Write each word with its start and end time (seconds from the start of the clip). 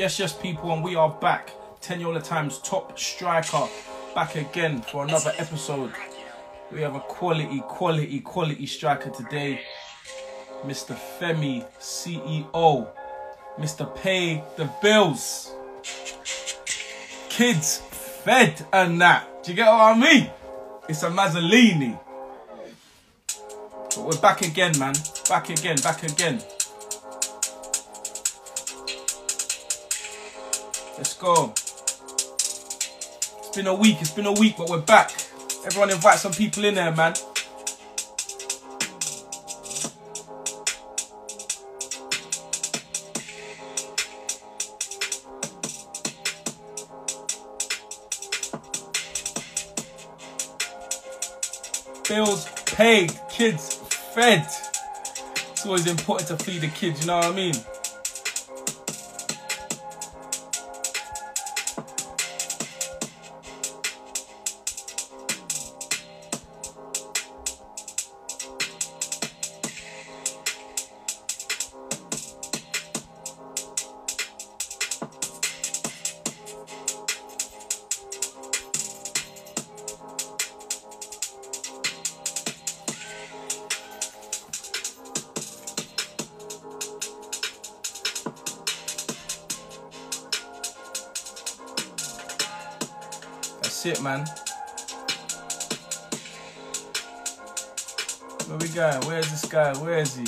Yes, 0.00 0.18
yes, 0.18 0.32
people, 0.32 0.72
and 0.72 0.82
we 0.82 0.96
are 0.96 1.10
back. 1.10 1.50
Teniola 1.82 2.24
Times 2.24 2.56
top 2.60 2.98
striker 2.98 3.68
back 4.14 4.34
again 4.34 4.80
for 4.80 5.04
another 5.04 5.30
episode. 5.36 5.92
We 6.72 6.80
have 6.80 6.94
a 6.94 7.00
quality, 7.00 7.60
quality, 7.68 8.20
quality 8.20 8.64
striker 8.64 9.10
today. 9.10 9.60
Mr. 10.64 10.96
Femi, 10.96 11.66
CEO. 11.78 12.88
Mr. 13.58 13.94
Pay 13.94 14.42
the 14.56 14.70
Bills. 14.80 15.52
Kids 17.28 17.82
fed 17.90 18.66
and 18.72 18.98
that. 19.02 19.44
Do 19.44 19.50
you 19.50 19.56
get 19.56 19.70
what 19.70 19.82
I 19.82 20.00
mean? 20.00 20.30
It's 20.88 21.02
a 21.02 21.10
Mazzolini. 21.10 22.00
But 23.26 23.98
we're 23.98 24.20
back 24.22 24.40
again, 24.40 24.78
man. 24.78 24.94
Back 25.28 25.50
again, 25.50 25.76
back 25.82 26.04
again. 26.04 26.40
Let's 31.00 31.14
go. 31.14 31.54
It's 31.54 33.56
been 33.56 33.66
a 33.66 33.74
week, 33.74 34.02
it's 34.02 34.10
been 34.10 34.26
a 34.26 34.34
week, 34.34 34.56
but 34.58 34.68
we're 34.68 34.82
back. 34.82 35.10
Everyone 35.64 35.88
invite 35.88 36.18
some 36.18 36.30
people 36.30 36.62
in 36.66 36.74
there, 36.74 36.94
man. 36.94 37.14
Bills 52.06 52.46
paid, 52.66 53.18
kids 53.30 53.76
fed. 54.12 54.42
It's 54.42 55.64
always 55.64 55.86
important 55.86 56.28
to 56.28 56.36
feed 56.44 56.60
the 56.60 56.68
kids, 56.68 57.00
you 57.00 57.06
know 57.06 57.16
what 57.16 57.24
I 57.24 57.32
mean? 57.32 57.54
That's 93.82 93.98
it, 93.98 94.02
man. 94.04 94.26
Where 98.46 98.58
we 98.58 98.68
going? 98.68 99.00
Where's 99.06 99.30
this 99.30 99.46
guy? 99.46 99.72
Where 99.78 100.00
is 100.00 100.16
he? 100.16 100.26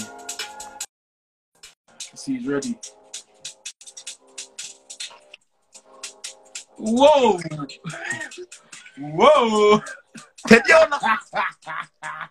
See, 2.14 2.38
he's 2.38 2.48
ready. 2.48 2.78
Whoa! 6.78 7.38
Whoa! 8.98 9.82
Teniola! 10.48 10.98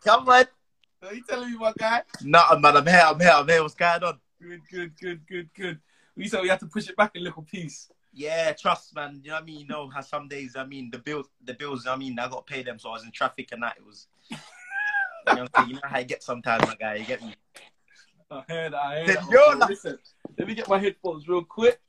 Come 0.04 0.28
on. 0.28 0.46
Are 1.04 1.14
you 1.14 1.24
telling 1.30 1.52
me, 1.52 1.58
my 1.60 1.72
guy? 1.78 2.02
Nah, 2.24 2.58
man, 2.58 2.78
I'm 2.78 2.88
here, 2.88 3.04
I'm 3.06 3.20
here, 3.20 3.32
I'm 3.32 3.48
here. 3.48 3.62
What's 3.62 3.76
going 3.76 4.04
on? 4.04 4.20
Good, 4.42 4.62
good, 4.72 4.98
good, 5.00 5.28
good, 5.28 5.50
good. 5.54 5.80
We 6.18 6.28
said 6.28 6.42
we 6.42 6.50
had 6.50 6.62
to 6.62 6.66
push 6.66 6.90
it 6.90 6.96
back 6.96 7.12
a 7.16 7.20
little 7.20 7.44
piece. 7.44 7.92
Yeah, 8.14 8.52
trust, 8.54 8.94
man. 8.96 9.22
You 9.24 9.30
know 9.30 9.36
what 9.36 9.44
I 9.44 9.46
mean? 9.46 9.60
You 9.62 9.68
know 9.68 9.90
how 9.90 10.02
some 10.02 10.28
days, 10.28 10.56
I 10.58 10.66
mean, 10.66 10.90
the 10.92 10.98
bills, 11.00 11.28
the 11.46 11.54
bills, 11.54 11.88
I 11.88 11.96
mean, 11.96 12.20
I 12.20 12.28
got 12.28 12.46
to 12.46 12.54
pay 12.54 12.62
them, 12.62 12.78
so 12.78 12.90
I 12.90 12.94
was 12.94 13.04
in 13.06 13.12
traffic 13.12 13.50
and 13.54 13.64
that. 13.64 13.78
It 13.78 13.86
was, 13.86 14.08
you 14.32 14.38
know, 15.36 15.48
you 15.66 15.74
know 15.76 15.80
how 15.84 16.00
you 16.00 16.06
get 16.06 16.22
sometimes, 16.22 16.66
my 16.68 16.76
guy. 16.76 16.96
You 16.96 17.06
get 17.06 17.22
me? 17.22 17.34
I 18.30 18.44
heard 18.50 18.74
that. 18.74 18.78
I 18.82 18.96
heard 19.00 19.08
Then 19.08 19.16
that. 19.16 19.30
you're 19.32 19.50
Okay, 19.50 19.60
like- 19.60 19.70
Listen, 19.70 19.98
let 20.38 20.48
me 20.48 20.56
get 20.56 20.68
my 20.68 20.78
headphones 20.78 21.28
real 21.28 21.44
quick 21.44 21.80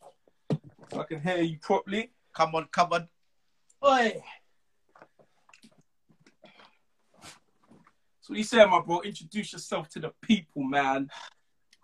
so 0.92 1.00
I 1.00 1.04
can 1.04 1.20
hear 1.20 1.38
you 1.38 1.58
properly. 1.60 2.10
Come 2.32 2.54
on, 2.54 2.66
come 2.70 2.92
on. 2.92 3.08
Oi. 3.84 4.22
So 8.20 8.28
what 8.32 8.38
you 8.38 8.44
saying, 8.44 8.70
my 8.70 8.80
bro? 8.80 9.00
Introduce 9.00 9.52
yourself 9.52 9.88
to 9.90 9.98
the 9.98 10.12
people, 10.22 10.62
man. 10.62 11.10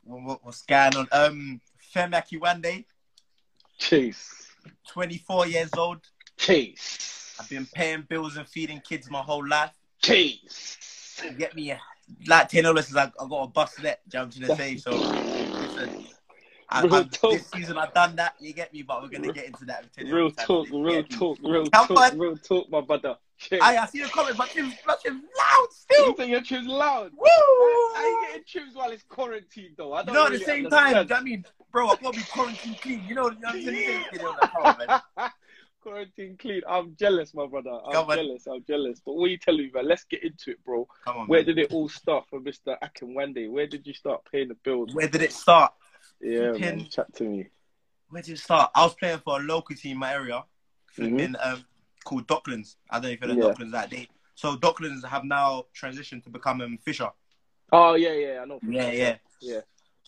What, 0.04 0.22
what- 0.22 0.44
what's 0.44 0.62
going 0.62 0.94
on? 0.96 1.08
Um, 1.12 1.60
Femi 1.94 2.14
Akinwande, 2.22 2.84
Chase. 3.78 4.46
24 4.88 5.46
years 5.46 5.70
old. 5.76 6.00
Chase. 6.36 7.36
I've 7.40 7.48
been 7.48 7.66
paying 7.66 8.02
bills 8.02 8.36
and 8.36 8.46
feeding 8.46 8.80
kids 8.80 9.10
my 9.10 9.20
whole 9.20 9.46
life. 9.46 9.72
Chase. 10.02 10.76
You 11.24 11.32
get 11.32 11.54
me? 11.54 11.74
Like 12.26 12.50
Teniola 12.50 12.82
says, 12.82 12.96
I, 12.96 13.04
I 13.04 13.28
got 13.28 13.42
a 13.42 13.46
bust 13.48 13.82
net, 13.82 14.00
do 14.08 14.18
you 14.18 14.20
know 14.20 14.26
what 14.26 14.36
I'm 14.36 14.56
trying 14.56 14.56
to 14.56 14.62
say? 14.62 14.76
So, 14.76 14.90
listen. 14.90 16.06
I, 16.70 16.82
Real 16.82 16.94
I, 16.96 17.02
talk. 17.04 17.32
this 17.32 17.50
season 17.50 17.78
I've 17.78 17.94
done 17.94 18.16
that, 18.16 18.34
you 18.40 18.52
get 18.52 18.72
me, 18.72 18.82
but 18.82 19.02
we're 19.02 19.08
gonna 19.08 19.32
get 19.32 19.46
into 19.46 19.64
that. 19.66 19.84
with 19.84 20.06
Teniola 20.06 20.14
Real 20.14 20.30
talk, 20.30 20.68
real 20.70 21.02
talk, 21.04 21.38
real 21.42 21.66
talk, 21.66 22.14
real 22.14 22.36
talk, 22.36 22.70
my 22.70 22.80
brother. 22.80 23.16
I 23.52 23.86
see 23.86 24.02
the 24.02 24.08
comments, 24.08 24.36
but 24.38 24.50
tunes, 24.50 24.74
but 24.86 25.02
tunes 25.02 25.22
loud 25.38 25.66
still. 25.70 26.06
You 26.06 26.14
think 26.16 26.30
your 26.30 26.40
tune's 26.40 26.66
loud? 26.66 27.12
Woo! 27.12 27.26
How 27.94 28.02
you 28.04 28.26
getting 28.26 28.44
tunes 28.46 28.74
while 28.74 28.90
it's 28.90 29.04
quarantined 29.08 29.74
though? 29.76 29.92
I 29.92 30.02
don't 30.02 30.14
know, 30.14 30.26
at 30.26 30.32
the 30.32 30.38
same 30.38 30.68
time, 30.68 30.94
understand. 30.96 31.08
you 31.08 31.14
what 31.14 31.20
I 31.20 31.24
mean, 31.24 31.44
bro, 31.72 31.88
I 31.88 31.96
be 32.12 32.22
quarantine 32.32 32.76
clean. 32.80 33.04
You 33.06 33.14
know, 33.14 33.30
you 33.30 33.38
know 33.40 33.48
what 33.48 33.56
I'm 33.56 33.64
saying? 33.64 34.04
You 34.12 34.18
on, 34.64 34.78
man. 35.16 35.30
Quarantine 35.80 36.36
clean. 36.36 36.62
I'm 36.68 36.96
jealous, 36.98 37.32
my 37.34 37.46
brother. 37.46 37.70
I'm 37.70 37.92
Come 37.92 38.10
on. 38.10 38.16
jealous. 38.16 38.46
I'm 38.48 38.64
jealous. 38.64 39.00
But 39.04 39.14
what 39.14 39.30
you 39.30 39.38
telling 39.38 39.62
me, 39.66 39.70
man? 39.72 39.86
Let's 39.86 40.04
get 40.04 40.24
into 40.24 40.50
it, 40.50 40.62
bro. 40.64 40.88
Come 41.04 41.18
on, 41.18 41.26
Where 41.28 41.38
man. 41.40 41.46
did 41.46 41.58
it 41.58 41.72
all 41.72 41.88
start 41.88 42.26
for 42.28 42.40
Mr. 42.40 42.76
Akinwande? 42.82 43.48
Where 43.48 43.66
did 43.68 43.86
you 43.86 43.94
start 43.94 44.22
paying 44.30 44.48
the 44.48 44.56
bills? 44.64 44.92
Where 44.92 45.06
did 45.08 45.22
it 45.22 45.32
start? 45.32 45.72
Yeah, 46.20 46.52
man. 46.52 46.86
Chat 46.90 47.14
to 47.16 47.24
me. 47.24 47.46
Where 48.10 48.22
did 48.22 48.32
it 48.34 48.38
start? 48.40 48.72
I 48.74 48.82
was 48.84 48.94
playing 48.94 49.20
for 49.24 49.38
a 49.40 49.42
local 49.42 49.76
team 49.76 49.92
in 49.92 49.98
my 49.98 50.12
area, 50.14 50.42
Mhm. 50.98 51.20
in 51.20 51.36
um, 51.40 51.64
called 52.08 52.26
Docklands. 52.26 52.76
I 52.90 52.98
don't 52.98 53.04
know 53.04 53.10
if 53.10 53.20
you 53.20 53.26
know 53.28 53.46
Yeah. 53.46 53.52
Docklands 53.52 53.72
that 53.72 53.90
day. 53.90 54.08
So 54.34 54.56
Docklands 54.56 55.04
have 55.04 55.24
now 55.24 55.64
transitioned 55.78 56.24
to 56.24 56.30
become 56.30 56.60
um, 56.62 56.78
Fisher. 56.78 57.10
Oh 57.70 57.94
yeah, 57.94 58.14
yeah. 58.14 58.40
I 58.42 58.44
know. 58.46 58.58
Yeah, 58.66 58.90
yeah. 58.90 59.16
Yeah. 59.42 59.60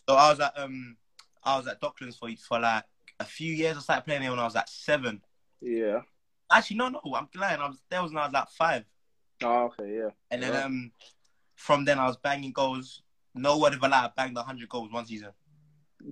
So 0.09 0.15
I 0.15 0.29
was 0.31 0.39
at 0.39 0.57
um, 0.57 0.97
I 1.43 1.57
was 1.57 1.67
at 1.67 1.79
Docklands 1.79 2.17
for 2.17 2.29
for 2.47 2.59
like 2.59 2.83
a 3.19 3.25
few 3.25 3.53
years. 3.53 3.77
I 3.77 3.81
started 3.81 4.05
playing 4.05 4.21
there 4.21 4.31
when 4.31 4.39
I 4.39 4.45
was 4.45 4.55
like 4.55 4.67
seven. 4.67 5.21
Yeah. 5.61 5.99
Actually, 6.51 6.77
no, 6.77 6.89
no, 6.89 7.01
I'm 7.15 7.27
lying. 7.35 7.61
I 7.61 7.67
was 7.67 7.77
there 7.89 8.01
was 8.01 8.11
when 8.11 8.23
I 8.23 8.25
was 8.25 8.33
like 8.33 8.49
five. 8.49 8.83
Oh, 9.43 9.65
okay. 9.65 9.95
Yeah. 9.95 10.09
And 10.31 10.41
then 10.41 10.55
um, 10.55 10.91
from 11.55 11.85
then 11.85 11.99
I 11.99 12.07
was 12.07 12.17
banging 12.17 12.51
goals. 12.51 13.03
No 13.35 13.59
word 13.59 13.73
of 13.73 13.83
a 13.83 13.87
lie, 13.87 14.05
I 14.05 14.09
banged 14.15 14.35
100 14.35 14.67
goals 14.67 14.91
one 14.91 15.05
season. 15.05 15.29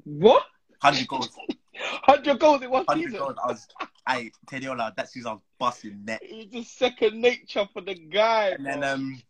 What? 0.05 0.43
100 0.81 1.07
goals. 1.07 1.29
Hundred 2.03 2.39
goals 2.39 2.61
in 2.61 2.69
one 2.69 2.85
100 2.85 3.05
season. 3.11 3.19
goals. 3.19 3.35
I 3.43 3.47
was, 3.47 3.67
I, 4.05 4.31
Teniola, 4.47 4.95
that 4.95 5.09
season 5.09 5.29
I 5.29 5.33
was 5.33 5.41
busting 5.59 6.05
net. 6.05 6.19
It's 6.21 6.53
just 6.53 6.77
second 6.77 7.19
nature 7.21 7.67
for 7.73 7.81
the 7.81 7.95
guy. 7.95 8.49
And 8.49 8.65
then, 8.65 8.83
um, 8.83 9.21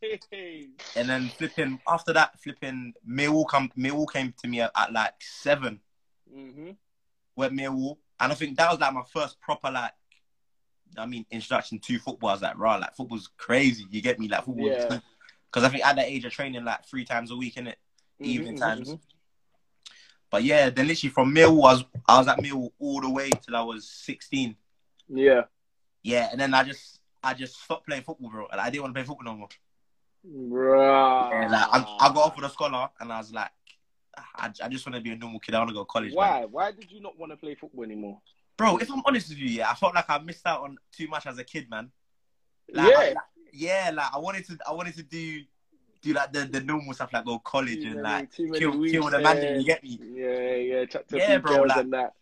and 0.95 1.09
then 1.09 1.29
flipping, 1.29 1.79
after 1.87 2.13
that, 2.13 2.39
flipping, 2.39 2.93
Millwall, 3.07 3.47
come, 3.47 3.71
Millwall 3.77 4.11
came 4.11 4.33
to 4.41 4.47
me 4.47 4.61
at, 4.61 4.71
at 4.75 4.91
like 4.93 5.13
seven. 5.19 5.79
Mhm. 6.33 6.75
Went 7.35 7.53
Millwall. 7.53 7.97
And 8.19 8.31
I 8.31 8.35
think 8.35 8.57
that 8.57 8.69
was 8.71 8.79
like 8.79 8.93
my 8.93 9.03
first 9.13 9.39
proper, 9.39 9.71
like, 9.71 9.93
I 10.97 11.05
mean, 11.05 11.25
introduction 11.31 11.79
to 11.79 11.99
football. 11.99 12.29
I 12.29 12.33
was 12.33 12.41
like, 12.41 12.57
rah, 12.57 12.75
like, 12.77 12.95
football's 12.95 13.29
crazy. 13.37 13.85
You 13.89 14.01
get 14.01 14.19
me? 14.19 14.27
Like, 14.27 14.45
football. 14.45 14.67
Yeah. 14.69 15.00
Because 15.51 15.63
I 15.67 15.69
think 15.69 15.83
at 15.83 15.95
that 15.95 16.05
age 16.05 16.25
of 16.25 16.31
training 16.31 16.63
like 16.63 16.85
three 16.85 17.03
times 17.05 17.31
a 17.31 17.35
week, 17.35 17.55
innit? 17.55 17.73
Mhm, 18.21 18.27
Evening 18.27 18.55
mhm, 18.55 18.59
times. 18.59 18.97
But 20.31 20.43
yeah, 20.43 20.69
then 20.69 20.87
literally 20.87 21.11
from 21.11 21.33
Millwall, 21.33 21.69
I 21.69 21.73
was, 21.73 21.83
I 22.07 22.17
was 22.19 22.27
at 22.27 22.37
Millwall 22.39 22.71
all 22.79 23.01
the 23.01 23.09
way 23.09 23.29
till 23.31 23.55
I 23.55 23.61
was 23.61 23.89
16. 23.89 24.55
Yeah. 25.09 25.41
Yeah, 26.03 26.29
and 26.31 26.39
then 26.39 26.53
I 26.53 26.63
just, 26.63 26.99
I 27.23 27.33
just 27.33 27.59
stopped 27.61 27.87
playing 27.87 28.03
football, 28.03 28.29
bro. 28.29 28.47
Like, 28.51 28.59
I 28.59 28.69
didn't 28.69 28.83
want 28.83 28.95
to 28.95 28.99
play 29.01 29.07
football 29.07 29.25
no 29.33 29.37
more. 29.37 29.49
Right. 30.23 31.29
Yeah, 31.43 31.49
like, 31.49 31.67
I, 31.71 31.97
I 31.99 32.13
got 32.13 32.17
off 32.27 32.35
with 32.35 32.45
a 32.45 32.49
scholar, 32.49 32.89
and 32.99 33.11
I 33.11 33.17
was 33.17 33.33
like, 33.33 33.49
I, 34.35 34.51
I 34.63 34.67
just 34.69 34.85
want 34.85 34.95
to 34.95 35.01
be 35.01 35.11
a 35.11 35.15
normal 35.15 35.39
kid. 35.39 35.55
I 35.55 35.59
want 35.59 35.69
to 35.69 35.73
go 35.73 35.81
to 35.81 35.85
college. 35.85 36.09
man. 36.09 36.15
Why? 36.17 36.45
Why 36.45 36.71
did 36.71 36.91
you 36.91 37.01
not 37.01 37.17
want 37.17 37.31
to 37.31 37.37
play 37.37 37.55
football 37.55 37.83
anymore? 37.83 38.19
Bro, 38.57 38.77
if 38.77 38.91
I'm 38.91 39.01
honest 39.05 39.29
with 39.29 39.37
you, 39.37 39.47
yeah, 39.47 39.69
I 39.71 39.75
felt 39.75 39.95
like 39.95 40.09
I 40.09 40.17
missed 40.19 40.45
out 40.45 40.61
on 40.61 40.77
too 40.91 41.07
much 41.07 41.25
as 41.25 41.37
a 41.37 41.43
kid, 41.43 41.69
man. 41.69 41.89
Like, 42.71 42.91
yeah. 42.91 42.97
I- 42.99 43.07
like, 43.07 43.17
yeah, 43.51 43.91
like 43.93 44.13
I 44.13 44.19
wanted 44.19 44.45
to, 44.45 44.57
I 44.67 44.73
wanted 44.73 44.95
to 44.95 45.03
do, 45.03 45.41
do 46.01 46.13
like 46.13 46.31
the, 46.31 46.46
the 46.46 46.62
normal 46.62 46.94
stuff, 46.94 47.12
like 47.13 47.25
go 47.25 47.40
college 47.40 47.84
Too 47.84 47.92
and 47.92 48.01
like 48.01 48.30
many 48.40 48.60
kill, 48.60 48.72
kill 48.72 48.80
weeks 48.80 49.13
a 49.13 49.19
man. 49.19 49.36
there. 49.36 49.57
You 49.57 49.66
get 49.66 49.84
me, 49.84 50.00
Yeah, 50.01 50.56
yeah. 50.56 50.86
Yeah, 51.12 51.31
yeah, 51.31 51.38
bro, 51.40 51.62
like- 51.63 51.78
and 51.78 51.94
that. 51.94 52.13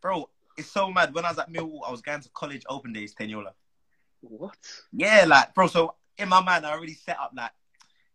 bro? 0.00 0.28
It's 0.56 0.70
so 0.70 0.90
mad. 0.90 1.12
When 1.12 1.24
I 1.24 1.30
was 1.30 1.38
at 1.38 1.52
Millwall, 1.52 1.80
I 1.86 1.90
was 1.90 2.00
going 2.00 2.20
to 2.20 2.28
college 2.28 2.62
open 2.68 2.92
days, 2.92 3.12
Teniola. 3.12 3.50
What? 4.20 4.56
Yeah, 4.92 5.24
like 5.26 5.52
bro. 5.52 5.66
So 5.66 5.94
in 6.16 6.28
my 6.28 6.40
mind, 6.40 6.64
I 6.64 6.72
already 6.72 6.94
set 6.94 7.18
up 7.18 7.32
like, 7.36 7.50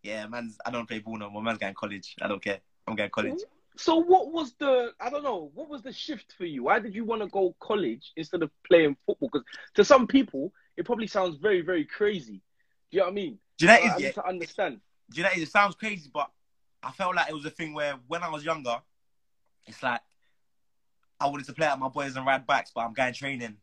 yeah, 0.03 0.25
man's. 0.27 0.57
I 0.65 0.71
don't 0.71 0.87
play 0.87 0.99
ball 0.99 1.17
no 1.17 1.29
more. 1.29 1.43
Man's 1.43 1.57
going 1.57 1.73
to 1.73 1.77
college. 1.77 2.15
I 2.21 2.29
don't 2.29 2.41
care. 2.41 2.59
I'm 2.87 2.95
going 2.95 3.09
to 3.09 3.11
college. 3.11 3.39
So 3.75 3.95
what 3.97 4.31
was 4.31 4.53
the 4.59 4.93
I 4.99 5.09
don't 5.09 5.23
know 5.23 5.51
what 5.53 5.69
was 5.69 5.81
the 5.83 5.93
shift 5.93 6.33
for 6.37 6.45
you? 6.45 6.63
Why 6.63 6.79
did 6.79 6.93
you 6.95 7.05
want 7.05 7.21
to 7.21 7.27
go 7.27 7.55
college 7.59 8.11
instead 8.17 8.41
of 8.43 8.51
playing 8.67 8.97
football? 9.05 9.29
Because 9.31 9.45
to 9.75 9.85
some 9.85 10.05
people 10.07 10.53
it 10.75 10.85
probably 10.85 11.07
sounds 11.07 11.37
very 11.37 11.61
very 11.61 11.85
crazy. 11.85 12.41
Do 12.91 12.97
you 12.97 12.99
know 12.99 13.05
what 13.05 13.11
I 13.11 13.15
mean? 13.15 13.39
Do 13.57 13.65
you 13.65 13.71
know 13.71 13.75
uh, 13.75 13.77
I, 13.77 13.81
what 13.81 13.91
I 13.91 13.95
it 13.95 13.99
need 13.99 14.07
is? 14.07 14.13
to 14.15 14.27
understand. 14.27 14.81
Do 15.11 15.17
you 15.17 15.23
know 15.23 15.29
it 15.33 15.49
sounds 15.49 15.75
crazy, 15.75 16.09
but 16.13 16.29
I 16.83 16.91
felt 16.91 17.15
like 17.15 17.29
it 17.29 17.33
was 17.33 17.45
a 17.45 17.49
thing 17.49 17.73
where 17.73 17.95
when 18.07 18.23
I 18.23 18.29
was 18.29 18.43
younger, 18.45 18.77
it's 19.67 19.81
like 19.83 20.01
I 21.19 21.27
wanted 21.27 21.45
to 21.47 21.53
play 21.53 21.67
at 21.67 21.79
my 21.79 21.89
boys 21.89 22.15
and 22.15 22.25
ride 22.25 22.45
bikes, 22.45 22.71
but 22.73 22.81
I'm 22.81 22.93
going 22.93 23.13
training. 23.13 23.57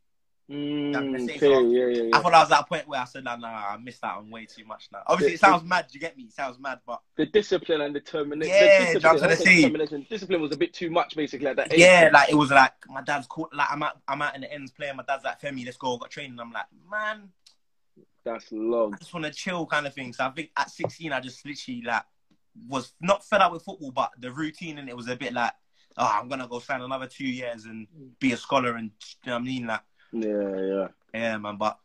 Mm, 0.49 0.95
okay, 0.95 1.37
so. 1.39 1.69
yeah, 1.69 1.87
yeah, 1.87 2.17
I 2.17 2.21
thought 2.21 2.33
I 2.33 2.41
was 2.41 2.51
at 2.53 2.61
a 2.61 2.63
point 2.63 2.87
where 2.87 3.01
I 3.01 3.03
said, 3.03 3.25
nah, 3.25 3.35
nah, 3.35 3.49
I 3.49 3.77
missed 3.77 4.01
out 4.01 4.19
on 4.19 4.29
way 4.29 4.45
too 4.45 4.63
much 4.63 4.87
now. 4.93 5.01
Obviously, 5.05 5.33
it 5.33 5.41
sounds 5.41 5.61
mad. 5.65 5.87
You 5.91 5.99
get 5.99 6.15
me? 6.15 6.23
It 6.23 6.31
sounds 6.31 6.57
mad, 6.57 6.79
but 6.87 7.01
The 7.17 7.25
discipline 7.25 7.81
and 7.81 7.93
determination. 7.93 8.55
Yeah, 8.55 8.61
the 8.61 8.85
discipline, 8.85 8.93
to 8.93 8.99
the 9.19 9.25
I 9.25 9.27
won't 9.27 9.39
say 9.39 9.43
sea. 9.43 9.55
determination. 9.57 10.07
Discipline 10.09 10.41
was 10.41 10.53
a 10.53 10.57
bit 10.57 10.73
too 10.73 10.89
much, 10.89 11.17
basically, 11.17 11.47
at 11.47 11.57
that 11.57 11.73
age. 11.73 11.79
yeah, 11.79 12.09
like 12.13 12.29
it 12.29 12.35
was 12.35 12.49
like 12.49 12.71
my 12.87 13.01
dad's 13.01 13.27
caught. 13.27 13.53
Like 13.53 13.67
I'm 13.69 13.83
out, 13.83 13.99
I'm 14.07 14.21
out 14.21 14.35
in 14.35 14.41
the 14.41 14.53
ends 14.53 14.71
playing. 14.71 14.95
My 14.95 15.03
dad's 15.03 15.25
like, 15.25 15.41
Femi, 15.41 15.65
let's 15.65 15.75
go. 15.75 15.95
I 15.95 15.99
got 15.99 16.11
training. 16.11 16.39
I'm 16.39 16.53
like, 16.53 16.67
man, 16.89 17.27
That's 18.27 18.51
long. 18.51 18.93
I 18.93 18.97
just 18.97 19.13
want 19.13 19.25
to 19.25 19.31
chill, 19.31 19.65
kind 19.65 19.87
of 19.87 19.93
thing. 19.93 20.11
So 20.13 20.25
I 20.25 20.29
think 20.31 20.51
at 20.57 20.69
16, 20.69 21.13
I 21.13 21.19
just 21.19 21.45
literally 21.45 21.81
like 21.83 22.03
was 22.67 22.93
not 22.99 23.23
fed 23.25 23.41
up 23.41 23.51
with 23.53 23.63
football, 23.63 23.91
but 23.91 24.11
the 24.19 24.31
routine 24.31 24.77
and 24.79 24.89
it 24.89 24.95
was 24.97 25.07
a 25.07 25.15
bit 25.15 25.33
like, 25.33 25.53
oh, 25.97 26.19
I'm 26.21 26.27
gonna 26.27 26.47
go 26.47 26.59
sign 26.59 26.81
another 26.81 27.07
two 27.07 27.27
years 27.27 27.65
and 27.65 27.87
be 28.19 28.33
a 28.33 28.37
scholar 28.37 28.75
and 28.75 28.91
you 29.23 29.29
know 29.29 29.33
what 29.33 29.39
I 29.41 29.43
mean, 29.45 29.67
like. 29.67 29.81
Yeah, 30.11 30.59
yeah. 30.59 30.87
Yeah, 31.13 31.37
man. 31.37 31.57
But 31.57 31.77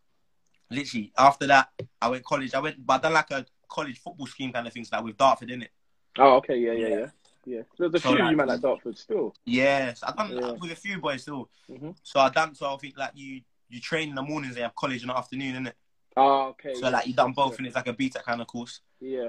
literally 0.71 1.13
after 1.17 1.47
that, 1.47 1.69
I 2.01 2.09
went 2.09 2.25
college. 2.25 2.55
I 2.55 2.61
went, 2.61 2.85
but 2.85 2.95
I 2.95 2.99
done 3.03 3.13
like 3.15 3.31
a 3.31 3.47
college 3.69 4.01
football 4.01 4.27
scheme 4.27 4.53
kind 4.53 4.67
of 4.67 4.73
things, 4.73 4.91
like 4.91 5.05
with 5.05 5.17
Dartford, 5.17 5.51
in 5.51 5.63
it. 5.63 5.71
Oh, 6.19 6.37
okay, 6.37 6.57
yeah, 6.59 6.73
yeah, 6.73 6.89
Yeah. 6.89 6.97
yeah. 6.99 7.07
Yeah. 7.45 7.63
There's 7.77 7.95
a 7.95 7.99
So, 7.99 8.09
few 8.11 8.19
of 8.19 8.19
like- 8.21 8.31
you 8.31 8.37
man 8.37 8.51
at 8.51 8.61
Dartford 8.61 8.97
still. 8.97 9.35
Yes, 9.45 10.03
I 10.05 10.13
done 10.13 10.33
Yeah. 10.37 10.53
with 10.53 10.71
a 10.73 10.77
few 10.77 10.99
boys 11.01 11.23
still. 11.23 11.51
Mhm. 11.69 11.97
So 12.03 12.21
I 12.21 12.29
done. 12.29 12.55
So 12.55 12.73
I 12.73 12.77
think 12.77 12.97
like 12.97 13.13
you, 13.15 13.41
you 13.69 13.81
train 13.81 14.11
in 14.11 14.15
the 14.15 14.23
mornings, 14.23 14.55
they 14.55 14.61
have 14.63 14.75
college 14.77 15.03
in 15.03 15.09
the 15.09 15.17
afternoon, 15.17 15.57
in 15.57 15.67
it. 15.69 15.77
Oh, 16.17 16.49
okay. 16.49 16.75
So 16.75 16.83
yeah, 16.83 16.91
like 16.91 17.07
you 17.07 17.15
done 17.15 17.29
yeah, 17.29 17.45
both, 17.45 17.59
and 17.59 17.67
it's 17.67 17.77
like 17.77 17.89
a 17.89 17.95
BTEC 17.95 18.23
kind 18.23 18.41
of 18.41 18.47
course. 18.47 18.81
Yeah. 19.01 19.29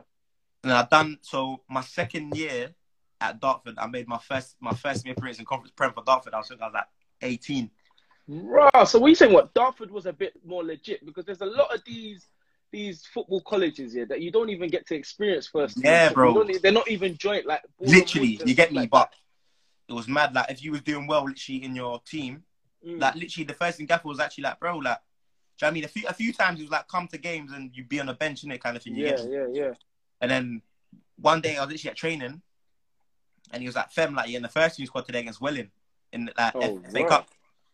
And 0.64 0.72
I 0.72 0.84
done. 0.84 1.18
So 1.22 1.62
my 1.70 1.82
second 1.82 2.36
year 2.36 2.74
at 3.22 3.40
Dartford, 3.40 3.76
I 3.78 3.88
made 3.88 4.08
my 4.08 4.18
first 4.18 4.56
my 4.60 4.74
first 4.74 5.08
appearance 5.08 5.40
in 5.40 5.46
conference 5.46 5.72
prem 5.76 5.94
for 5.94 6.04
Dartford. 6.04 6.34
I 6.34 6.38
was, 6.38 6.52
I 6.52 6.66
was 6.66 6.74
like 6.74 6.88
18. 7.22 7.70
Right. 8.28 8.88
So 8.88 9.00
we 9.00 9.16
saying 9.16 9.34
what 9.34 9.54
Dartford 9.54 9.92
was 9.92 10.06
a 10.06 10.14
bit 10.14 10.34
more 10.46 10.64
legit 10.64 11.06
because 11.06 11.26
there's 11.26 11.42
a 11.42 11.46
lot 11.46 11.74
of 11.74 11.82
these 11.86 12.28
these 12.72 13.06
football 13.06 13.42
colleges 13.42 13.94
here 13.94 14.06
that 14.08 14.22
you 14.22 14.32
don't 14.32 14.50
even 14.50 14.70
get 14.70 14.88
to 14.88 14.96
experience 14.96 15.48
first. 15.48 15.78
Yeah, 15.84 16.12
bro. 16.12 16.44
they're 16.62 16.72
not 16.72 16.90
even 16.90 17.16
joint 17.18 17.46
like 17.46 17.62
Literally, 17.80 18.40
you 18.46 18.56
get 18.56 18.72
me. 18.72 18.80
like 18.80 18.90
But 18.90 19.14
it 19.88 19.94
was 19.94 20.08
mad. 20.08 20.34
Like 20.34 20.50
if 20.50 20.64
you 20.64 20.72
was 20.72 20.82
doing 20.82 21.08
well, 21.08 21.26
literally 21.26 21.64
in 21.64 21.76
your 21.76 22.02
team. 22.06 22.44
Mm. 22.86 23.00
like 23.00 23.16
literally 23.16 23.46
the 23.46 23.54
first 23.54 23.78
thing 23.78 23.86
Gaffer 23.86 24.10
was 24.10 24.20
actually 24.20 24.44
like, 24.44 24.60
bro, 24.60 24.78
like, 24.78 24.98
you 25.62 25.66
know 25.66 25.68
what 25.68 25.72
I 25.72 25.74
mean? 25.74 25.84
A 25.86 25.88
few 25.88 26.08
a 26.08 26.14
few 26.14 26.34
times 26.34 26.58
he 26.58 26.64
was 26.64 26.72
like, 26.72 26.88
come 26.88 27.08
to 27.08 27.18
games 27.18 27.52
and 27.52 27.72
you'd 27.74 27.90
be 27.90 28.00
on 28.00 28.08
the 28.08 28.14
bench 28.14 28.44
in 28.44 28.52
it 28.52 28.62
kind 28.62 28.76
of 28.76 28.84
thing. 28.84 28.96
You 28.96 29.06
yeah, 29.06 29.12
get 29.12 29.30
yeah, 29.30 29.46
yeah. 29.52 29.74
And 30.22 30.32
then 30.32 30.62
one 31.20 31.42
day 31.42 31.58
I 31.58 31.62
was 31.62 31.72
literally 31.72 31.92
at 31.92 31.98
training, 31.98 32.42
and 33.52 33.62
he 33.62 33.68
was 33.68 33.76
like, 33.76 33.92
"Fem, 33.92 34.16
like 34.16 34.30
you're 34.30 34.38
in 34.38 34.44
the 34.44 34.50
first 34.50 34.78
team 34.78 34.86
squad 34.86 35.06
today 35.06 35.20
against 35.20 35.42
Welling 35.42 35.70
in 36.12 36.30
like 36.38 36.56
Oh, 36.56 36.80
FA. 36.92 37.06
Cup." 37.06 37.30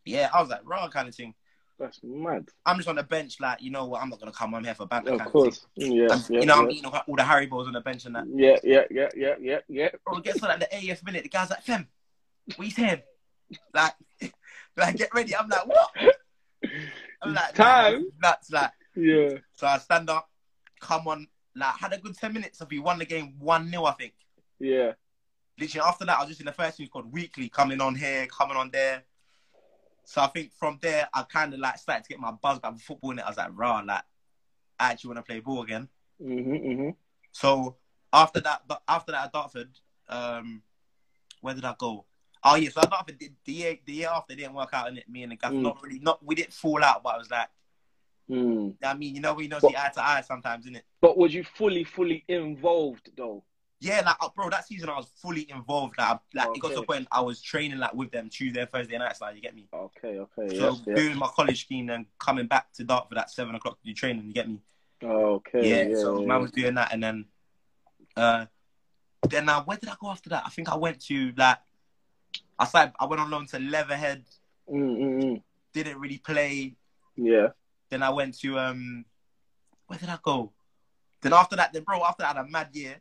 Yeah, 0.06 0.30
I 0.34 0.42
was 0.42 0.50
like, 0.50 0.62
"Raw 0.64 0.88
kind 0.90 1.08
of 1.08 1.16
thing." 1.16 1.34
That's 1.80 2.02
mad. 2.04 2.50
I'm 2.66 2.76
just 2.76 2.90
on 2.90 2.96
the 2.96 3.04
bench, 3.04 3.40
like 3.40 3.62
you 3.62 3.72
know 3.72 3.86
what? 3.86 4.02
I'm 4.02 4.10
not 4.10 4.20
gonna 4.20 4.34
come. 4.34 4.54
I'm 4.54 4.64
here 4.64 4.76
for. 4.76 4.84
Of 4.84 4.90
kind 4.90 5.22
course. 5.22 5.64
Of 5.78 5.84
thing. 5.84 5.94
Yeah, 5.94 6.20
yeah, 6.30 6.40
you 6.42 6.46
know, 6.46 6.56
I'm 6.56 6.70
eating 6.72 6.86
all 6.86 7.16
the 7.16 7.24
Harry 7.24 7.48
Haribos 7.48 7.68
on 7.68 7.74
the 7.74 7.82
bench 7.82 8.06
and 8.06 8.16
that. 8.16 8.26
Yeah, 8.28 8.58
yeah, 8.64 8.84
yeah, 8.92 9.10
yeah, 9.16 9.36
yeah, 9.40 9.60
yeah. 9.70 9.90
Bro, 10.06 10.18
it 10.18 10.26
gets 10.26 10.40
to 10.42 10.46
like 10.46 10.60
the 10.60 10.68
80th 10.76 11.06
minute, 11.06 11.24
the 11.24 11.30
guy's 11.30 11.50
like, 11.50 11.64
"Fem, 11.64 11.88
what 12.56 12.66
you 12.66 12.72
saying?" 12.72 13.02
Like, 13.74 13.94
like 14.78 14.98
get 14.98 15.14
ready. 15.14 15.36
I'm 15.36 15.48
like, 15.48 15.66
"What?" 15.66 15.92
I'm 17.22 17.34
like, 17.34 17.54
Time. 17.54 18.06
That's. 18.22 18.52
Like, 18.52 18.72
Yeah. 18.96 19.38
so 19.54 19.68
I 19.68 19.78
stand 19.78 20.10
up, 20.10 20.30
come 20.80 21.08
on, 21.08 21.28
like 21.56 21.76
had 21.76 21.94
a 21.94 21.98
good 21.98 22.18
ten 22.18 22.34
minutes. 22.34 22.62
If 22.62 22.70
we 22.70 22.80
won 22.80 23.00
the 23.00 23.06
game 23.06 23.36
one 23.40 23.70
0 23.70 23.86
I 23.86 23.92
think. 23.94 24.14
Yeah. 24.60 24.94
literally 25.60 25.88
after 25.88 26.06
that, 26.06 26.18
I 26.18 26.22
was 26.22 26.30
just 26.30 26.40
in 26.42 26.46
the 26.46 26.54
first 26.54 26.78
team 26.78 26.88
called 26.88 27.12
weekly, 27.12 27.50
coming 27.50 27.82
on 27.82 27.96
here, 27.96 28.26
coming 28.28 28.58
on 28.58 28.70
there. 28.72 29.04
So 30.06 30.22
I 30.22 30.28
think 30.28 30.52
from 30.54 30.80
there, 30.82 31.08
I 31.14 31.24
kind 31.24 31.54
of 31.54 31.60
like 31.60 31.78
started 31.78 32.04
to 32.06 32.10
get 32.10 32.20
my 32.20 32.32
buzz 32.32 32.60
back 32.60 32.74
with 32.74 32.82
football, 32.82 33.12
and 33.12 33.22
I 33.22 33.28
was 33.28 33.38
like, 33.38 33.52
rah, 33.54 33.82
like, 33.86 34.02
I 34.80 34.92
actually 34.92 35.10
want 35.10 35.26
to 35.26 35.32
play 35.32 35.40
ball 35.40 35.62
again. 35.62 35.88
Mm-hmm, 36.22 36.52
mm-hmm. 36.54 36.90
So 37.32 37.76
after 38.12 38.40
that, 38.42 38.64
but 38.68 38.82
after 38.88 39.12
that 39.12 39.26
at 39.26 39.34
Dartford, 39.34 39.70
um, 40.08 40.62
where 41.42 41.54
did 41.54 41.64
I 41.66 41.76
go? 41.78 42.06
Oh 42.44 42.56
yeah, 42.56 42.70
so 42.70 42.82
at 42.82 42.90
Dartford, 42.90 43.20
the, 43.20 43.32
the 43.46 43.52
year 43.52 43.78
the 43.86 43.94
year 43.94 44.10
after 44.14 44.34
it 44.34 44.38
didn't 44.38 44.54
work 44.54 44.70
out, 44.74 44.88
and 44.88 44.98
it 44.98 45.10
me 45.10 45.24
and 45.24 45.32
the 45.32 45.36
guy 45.36 45.50
Mm. 45.50 45.62
not 45.62 45.82
really, 45.84 46.00
not 46.00 46.24
we 46.26 46.36
didn't 46.36 46.54
fall 46.54 46.84
out, 46.84 47.04
but 47.04 47.16
I 47.16 47.18
was 47.18 47.30
like, 47.32 47.50
Mm. 48.30 48.76
I 48.84 48.94
mean, 48.94 49.16
you 49.16 49.22
know, 49.22 49.34
we 49.34 49.48
know 49.48 49.58
But- 49.60 49.72
see 49.72 49.76
eye 49.78 49.90
to 49.96 50.08
eye 50.08 50.22
sometimes, 50.22 50.66
isn't 50.66 50.76
it? 50.76 50.86
But 51.02 51.18
was 51.18 51.34
you 51.34 51.44
fully, 51.44 51.84
fully 51.84 52.24
involved 52.28 53.10
though? 53.18 53.44
Yeah, 53.82 54.02
like 54.06 54.18
uh, 54.22 54.30
bro, 54.36 54.50
that 54.52 54.68
season 54.68 54.90
I 54.90 54.98
was 54.98 55.08
fully 55.22 55.50
involved. 55.50 55.96
Like, 55.98 56.08
I- 56.10 56.20
like 56.46 56.56
it 56.58 56.62
got 56.62 56.68
to 56.70 56.74
Okay. 56.76 56.84
a 56.84 56.86
point 56.86 57.08
I 57.12 57.22
was 57.22 57.42
training 57.42 57.80
like 57.80 57.94
with 57.94 58.12
them 58.12 58.30
Tuesday, 58.30 58.62
and 58.62 58.70
Thursday 58.70 58.98
nights. 58.98 59.20
Like, 59.22 59.36
you 59.36 59.42
get 59.42 59.56
me? 59.56 59.68
Okay, 59.74 60.20
okay, 60.20 60.58
So 60.58 60.78
yeah. 60.86 60.96
doing 60.96 61.18
my 61.18 61.28
college 61.28 61.62
scheme 61.66 61.90
and 61.90 62.06
coming 62.20 62.46
back 62.46 62.72
to 62.74 62.84
Dartford 62.84 63.18
at 63.18 63.32
seven 63.32 63.56
o'clock 63.56 63.80
to 63.80 63.86
do 63.86 63.94
training. 63.94 64.26
You 64.28 64.34
get 64.34 64.48
me? 64.48 64.62
Okay, 65.02 65.70
yeah. 65.70 65.90
yeah. 65.90 65.96
so 65.96 66.20
yeah. 66.22 66.28
man 66.28 66.42
was 66.42 66.52
doing 66.52 66.76
that, 66.76 66.94
and 66.94 67.02
then, 67.02 67.26
uh, 68.16 68.46
then 69.28 69.48
uh, 69.50 69.64
where 69.64 69.78
did 69.78 69.90
I 69.90 69.96
go 70.00 70.10
after 70.12 70.30
that? 70.30 70.44
I 70.46 70.50
think 70.50 70.70
I 70.70 70.76
went 70.76 71.00
to 71.06 71.34
like, 71.38 71.58
I 72.60 72.66
started. 72.66 72.94
I 73.00 73.06
went 73.06 73.22
on 73.22 73.30
loan 73.32 73.48
to 73.48 73.60
Leatherhead. 73.60 74.26
Mm, 74.70 74.98
mm, 74.98 75.24
mm. 75.24 75.42
Didn't 75.74 75.98
really 76.00 76.18
play. 76.20 76.76
Yeah. 77.16 77.48
Then 77.90 78.04
I 78.04 78.10
went 78.10 78.38
to 78.42 78.60
um, 78.60 79.06
where 79.88 79.98
did 79.98 80.10
I 80.10 80.20
go? 80.22 80.52
Then 81.22 81.34
after 81.34 81.56
that, 81.56 81.74
then 81.74 81.84
bro, 81.84 82.04
after 82.04 82.24
that, 82.24 82.36
I 82.36 82.40
had 82.40 82.46
a 82.46 82.50
mad 82.50 82.70
year. 82.74 82.96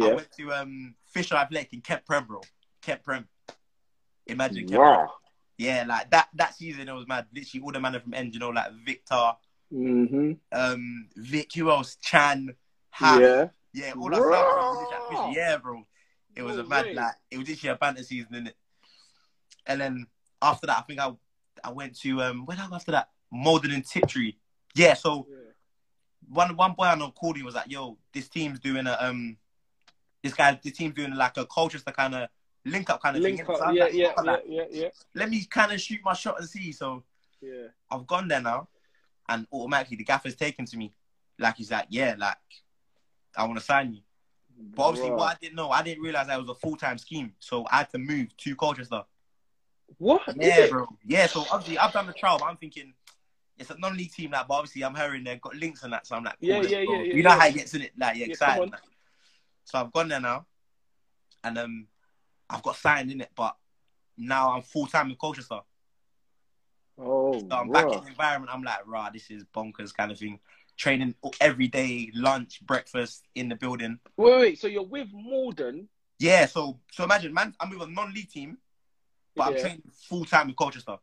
I 0.00 0.06
Yeah. 0.06 0.14
went 0.14 0.30
to 0.38 0.52
um 0.52 0.94
Fisher 1.06 1.36
Athletic 1.36 1.72
in 1.72 1.80
Kent 1.80 2.04
Prem, 2.04 2.24
bro. 2.26 2.40
Kent 2.82 3.02
Prem. 3.04 3.26
Imagine 4.26 4.66
Kent 4.68 4.70
Prem. 4.80 4.80
Wow. 4.80 5.10
Yeah, 5.56 5.84
like 5.88 6.10
that 6.10 6.28
that 6.34 6.54
season 6.54 6.88
it 6.88 6.92
was 6.92 7.06
mad. 7.08 7.26
Literally 7.34 7.62
all 7.64 7.72
the 7.72 7.80
men 7.80 8.00
from 8.00 8.14
End, 8.14 8.34
you 8.34 8.40
know, 8.40 8.50
like 8.50 8.72
Victor, 8.84 9.32
Mm-hmm. 9.72 10.32
um, 10.52 11.08
Vic, 11.16 11.50
who 11.54 11.70
else? 11.70 11.96
Chan. 12.00 12.54
Yeah. 13.00 13.48
Yeah, 13.74 13.92
all 13.98 14.08
that 14.08 14.16
stuff. 14.16 14.22
bro, 14.22 14.30
was 14.30 14.78
literally 14.80 14.94
at 14.94 15.10
Raw. 15.10 15.26
Fisher. 15.28 15.38
Yeah, 15.40 15.56
bro. 15.58 15.86
It 16.34 16.42
was 16.42 16.56
No 16.56 16.62
a 16.62 16.66
mad 16.66 16.84
way. 16.86 16.94
like 16.94 17.14
it 17.30 17.38
was 17.38 17.48
literally 17.48 17.74
a 17.74 17.76
banter 17.76 18.02
season, 18.02 18.32
innit? 18.32 18.52
And 19.68 19.80
then 19.80 20.06
after 20.42 20.66
that, 20.66 20.78
I 20.78 20.82
think 20.82 20.98
I 20.98 21.12
I 21.62 21.70
went 21.70 21.98
to 22.00 22.22
um 22.22 22.46
where 22.46 22.56
did 22.56 22.64
I 22.64 22.68
go 22.68 22.76
after 22.76 22.92
that? 22.92 23.10
Maldon 23.30 23.72
and 23.72 23.84
Tiptree. 23.84 24.34
Yeah, 24.74 24.94
so 24.94 25.26
Yeah. 25.30 25.36
one 26.28 26.56
one 26.56 26.72
boy 26.72 26.84
I 26.84 26.94
know 26.94 27.10
called 27.10 27.36
me 27.36 27.42
was 27.42 27.54
like, 27.54 27.70
"Yo, 27.70 27.98
this 28.12 28.28
team's 28.28 28.58
doing 28.58 28.86
a 28.86 28.96
um, 29.00 29.36
this 30.22 30.34
guy, 30.34 30.58
this 30.62 30.72
team's 30.72 30.94
doing 30.94 31.14
like 31.14 31.36
a 31.36 31.46
Colchester 31.46 31.92
kind 31.92 32.14
of 32.14 32.28
link 32.64 32.90
up 32.90 33.02
kind 33.02 33.16
of 33.16 33.22
Link 33.22 33.38
thing." 33.38 33.46
up. 33.46 33.56
So 33.56 33.70
Yeah, 33.70 33.84
like, 33.84 33.94
yeah, 33.94 34.12
"Oh, 34.16 34.24
yeah, 34.24 34.30
like, 34.32 34.44
yeah, 34.46 34.64
yeah, 34.70 34.88
Let 35.14 35.30
me 35.30 35.44
kind 35.44 35.72
of 35.72 35.80
shoot 35.80 36.00
my 36.02 36.14
shot 36.14 36.38
and 36.38 36.48
see. 36.48 36.72
So 36.72 37.04
yeah. 37.40 37.68
I've 37.90 38.06
gone 38.06 38.28
there 38.28 38.40
now, 38.40 38.68
and 39.28 39.46
automatically 39.52 39.96
the 39.96 40.04
gaffer's 40.04 40.36
taken 40.36 40.64
to 40.66 40.76
me. 40.76 40.92
Like 41.38 41.56
he's 41.56 41.70
like, 41.70 41.86
"Yeah, 41.90 42.14
like 42.18 42.36
I 43.36 43.44
want 43.44 43.58
to 43.58 43.64
sign 43.64 43.92
you." 43.92 44.00
But 44.74 44.82
obviously, 44.82 45.10
Bruh. 45.10 45.16
what 45.18 45.36
I 45.36 45.38
didn't 45.40 45.56
know, 45.56 45.70
I 45.70 45.82
didn't 45.82 46.02
realize 46.02 46.26
that 46.26 46.38
was 46.38 46.48
a 46.48 46.54
full 46.54 46.76
time 46.76 46.98
scheme. 46.98 47.34
So 47.38 47.66
I 47.70 47.78
had 47.78 47.90
to 47.90 47.98
move 47.98 48.36
to 48.38 48.56
Colchester. 48.56 49.02
What? 49.96 50.22
Yeah, 50.36 50.66
bro. 50.68 50.86
Yeah, 51.04 51.26
so 51.26 51.44
obviously 51.50 51.78
I've 51.78 51.92
done 51.92 52.06
the 52.06 52.12
trial, 52.12 52.38
but 52.38 52.46
I'm 52.46 52.56
thinking 52.56 52.92
it's 53.56 53.70
a 53.70 53.78
non-league 53.78 54.12
team, 54.12 54.30
like, 54.30 54.46
but 54.46 54.54
obviously 54.54 54.84
I'm 54.84 54.94
hearing 54.94 55.24
they've 55.24 55.40
got 55.40 55.56
links 55.56 55.82
and 55.82 55.92
that, 55.92 56.06
so 56.06 56.14
I'm 56.16 56.24
like, 56.24 56.36
cool, 56.40 56.48
Yeah, 56.48 56.62
yeah, 56.62 56.80
yeah, 56.80 57.02
yeah, 57.02 57.14
You 57.14 57.22
know 57.22 57.30
yeah. 57.30 57.38
how 57.38 57.46
it 57.48 57.54
gets 57.54 57.74
in 57.74 57.82
it, 57.82 57.92
like, 57.98 58.16
you're 58.16 58.26
Yeah, 58.28 58.32
excited. 58.32 58.70
like. 58.70 58.80
So 59.64 59.78
I've 59.78 59.92
gone 59.92 60.08
there 60.08 60.20
now, 60.20 60.46
and 61.44 61.58
um, 61.58 61.86
I've 62.48 62.62
got 62.62 62.76
signed 62.76 63.10
in 63.10 63.20
it, 63.20 63.30
but 63.34 63.56
now 64.16 64.52
I'm 64.52 64.62
full 64.62 64.86
time 64.86 65.08
with 65.08 65.18
Colchester. 65.18 65.60
Oh, 66.98 67.38
So 67.38 67.46
I'm 67.50 67.68
back 67.68 67.92
in 67.92 68.00
the 68.02 68.08
environment. 68.08 68.50
I'm 68.52 68.62
like, 68.62 68.86
rah, 68.86 69.10
this 69.10 69.30
is 69.30 69.44
bonkers 69.54 69.94
kind 69.94 70.10
of 70.10 70.18
thing. 70.18 70.40
Training 70.76 71.14
every 71.40 71.68
day, 71.68 72.10
lunch, 72.14 72.60
breakfast 72.64 73.24
in 73.34 73.48
the 73.48 73.56
building. 73.56 73.98
Wait, 74.16 74.38
wait. 74.38 74.58
So 74.58 74.66
you're 74.68 74.84
with 74.84 75.08
Morden? 75.12 75.88
Yeah, 76.18 76.46
so 76.46 76.80
so 76.90 77.04
imagine, 77.04 77.32
man, 77.34 77.54
I'm 77.60 77.70
with 77.70 77.82
a 77.82 77.90
non-league 77.90 78.30
team, 78.30 78.58
but 79.38 79.46
I'm 79.46 79.54
Yeah. 79.54 79.60
training 79.60 79.82
full 79.92 80.24
time 80.24 80.48
with 80.48 80.56
Colchester. 80.56 80.96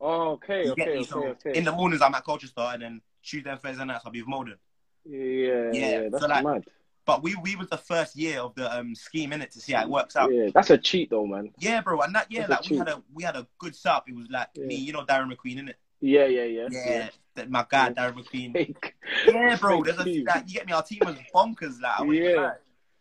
Oh, 0.00 0.30
okay, 0.32 0.64
You 0.66 0.72
okay, 0.72 0.82
okay, 0.98 1.02
So 1.04 1.24
okay. 1.28 1.54
in 1.58 1.64
the 1.64 1.72
mornings 1.72 2.02
I'm 2.02 2.14
at 2.14 2.22
Colchester, 2.24 2.60
and 2.60 2.82
then 2.82 3.00
Tuesday 3.22 3.50
and 3.50 3.60
Thursday 3.60 3.84
nights 3.84 4.02
I'll 4.06 4.12
be 4.12 4.20
with 4.22 4.28
Maldon. 4.28 4.56
Yeah, 5.04 5.18
yeah, 5.18 5.72
Yeah, 5.72 6.08
that's 6.10 6.22
so 6.22 6.28
like- 6.28 6.44
mad. 6.44 6.64
But 7.04 7.22
we 7.22 7.34
we 7.36 7.56
was 7.56 7.68
the 7.68 7.78
first 7.78 8.14
year 8.16 8.38
of 8.40 8.54
the 8.54 8.70
um 8.78 8.94
scheme 8.94 9.32
in 9.32 9.40
it 9.40 9.50
to 9.52 9.60
see 9.60 9.72
how 9.72 9.82
it 9.82 9.88
works 9.88 10.14
out. 10.14 10.30
Yeah, 10.32 10.50
that's 10.54 10.68
a 10.68 10.76
cheat 10.76 11.08
though, 11.08 11.26
man. 11.26 11.50
Yeah, 11.58 11.80
bro, 11.80 12.02
and 12.02 12.14
that 12.14 12.26
yeah, 12.30 12.40
That's 12.46 12.50
like 12.50 12.60
we 12.64 12.68
cheat. 12.68 12.78
had 12.80 12.88
a 12.88 13.02
we 13.14 13.22
had 13.24 13.34
a 13.34 13.46
good 13.58 13.74
setup. 13.74 14.06
It 14.10 14.14
was 14.14 14.28
like 14.28 14.48
Yeah. 14.54 14.66
me, 14.66 14.74
you 14.74 14.92
know, 14.92 15.06
Darren 15.06 15.32
McQueen 15.32 15.58
in 15.58 15.68
it. 15.70 15.76
Yeah, 16.00 16.26
yeah, 16.26 16.44
yeah. 16.44 16.68
Yeah, 16.70 17.08
that 17.34 17.50
my 17.50 17.64
guy 17.68 17.86
Yeah. 17.86 17.92
Darren 17.94 18.14
McQueen. 18.22 18.52
Fake. 18.52 18.94
Yeah, 19.26 19.56
bro, 19.56 19.82
there's 19.84 19.96
a 19.98 20.04
like, 20.04 20.48
you 20.48 20.54
get 20.54 20.66
me. 20.66 20.72
Our 20.74 20.82
team 20.82 21.00
was 21.06 21.16
bonkers. 21.34 21.80
Like, 21.80 21.98
I 21.98 22.04
Yeah. 22.04 22.36
lie. 22.36 22.52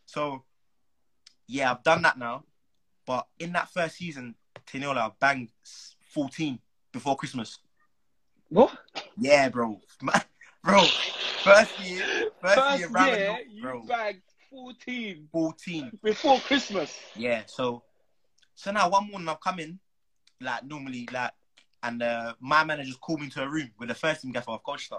So, 0.06 0.44
yeah, 1.48 1.72
I've 1.72 1.84
done 1.84 2.02
that 2.04 2.18
now. 2.18 2.46
But 3.06 3.28
in 3.40 3.52
that 3.54 3.70
first 3.70 3.98
season, 3.98 4.36
Teniola 4.68 5.14
banged 5.20 5.50
14 6.14 6.60
before 6.92 7.16
Christmas. 7.16 7.60
What? 8.50 8.78
Yeah, 9.18 9.50
bro. 9.50 9.80
bro, 10.64 10.82
first 11.44 11.80
year, 11.80 12.04
first, 12.42 12.56
First 12.56 12.80
year, 12.80 13.16
year, 13.16 13.38
you 13.50 13.62
bro. 13.62 13.82
bagged 13.88 14.22
14 14.50 15.28
14. 15.32 15.92
before 16.04 16.40
Christmas. 16.40 16.98
Yeah, 17.16 17.44
so 17.48 17.84
so 18.56 18.72
now 18.72 18.90
one 18.90 19.10
morning 19.10 19.28
I've 19.30 19.40
come 19.42 19.60
in, 19.60 19.80
like 20.42 20.64
normally, 20.66 21.08
like, 21.12 21.32
and 21.84 22.02
uh, 22.02 22.34
my 22.40 22.64
manager's 22.64 22.96
called 22.98 23.20
me 23.20 23.26
into 23.26 23.42
a 23.44 23.50
room 23.50 23.70
with 23.80 23.90
the 23.90 23.96
first 23.96 24.22
team 24.22 24.32
gaffer 24.32 24.52
of 24.52 24.64
Colchester. 24.64 24.98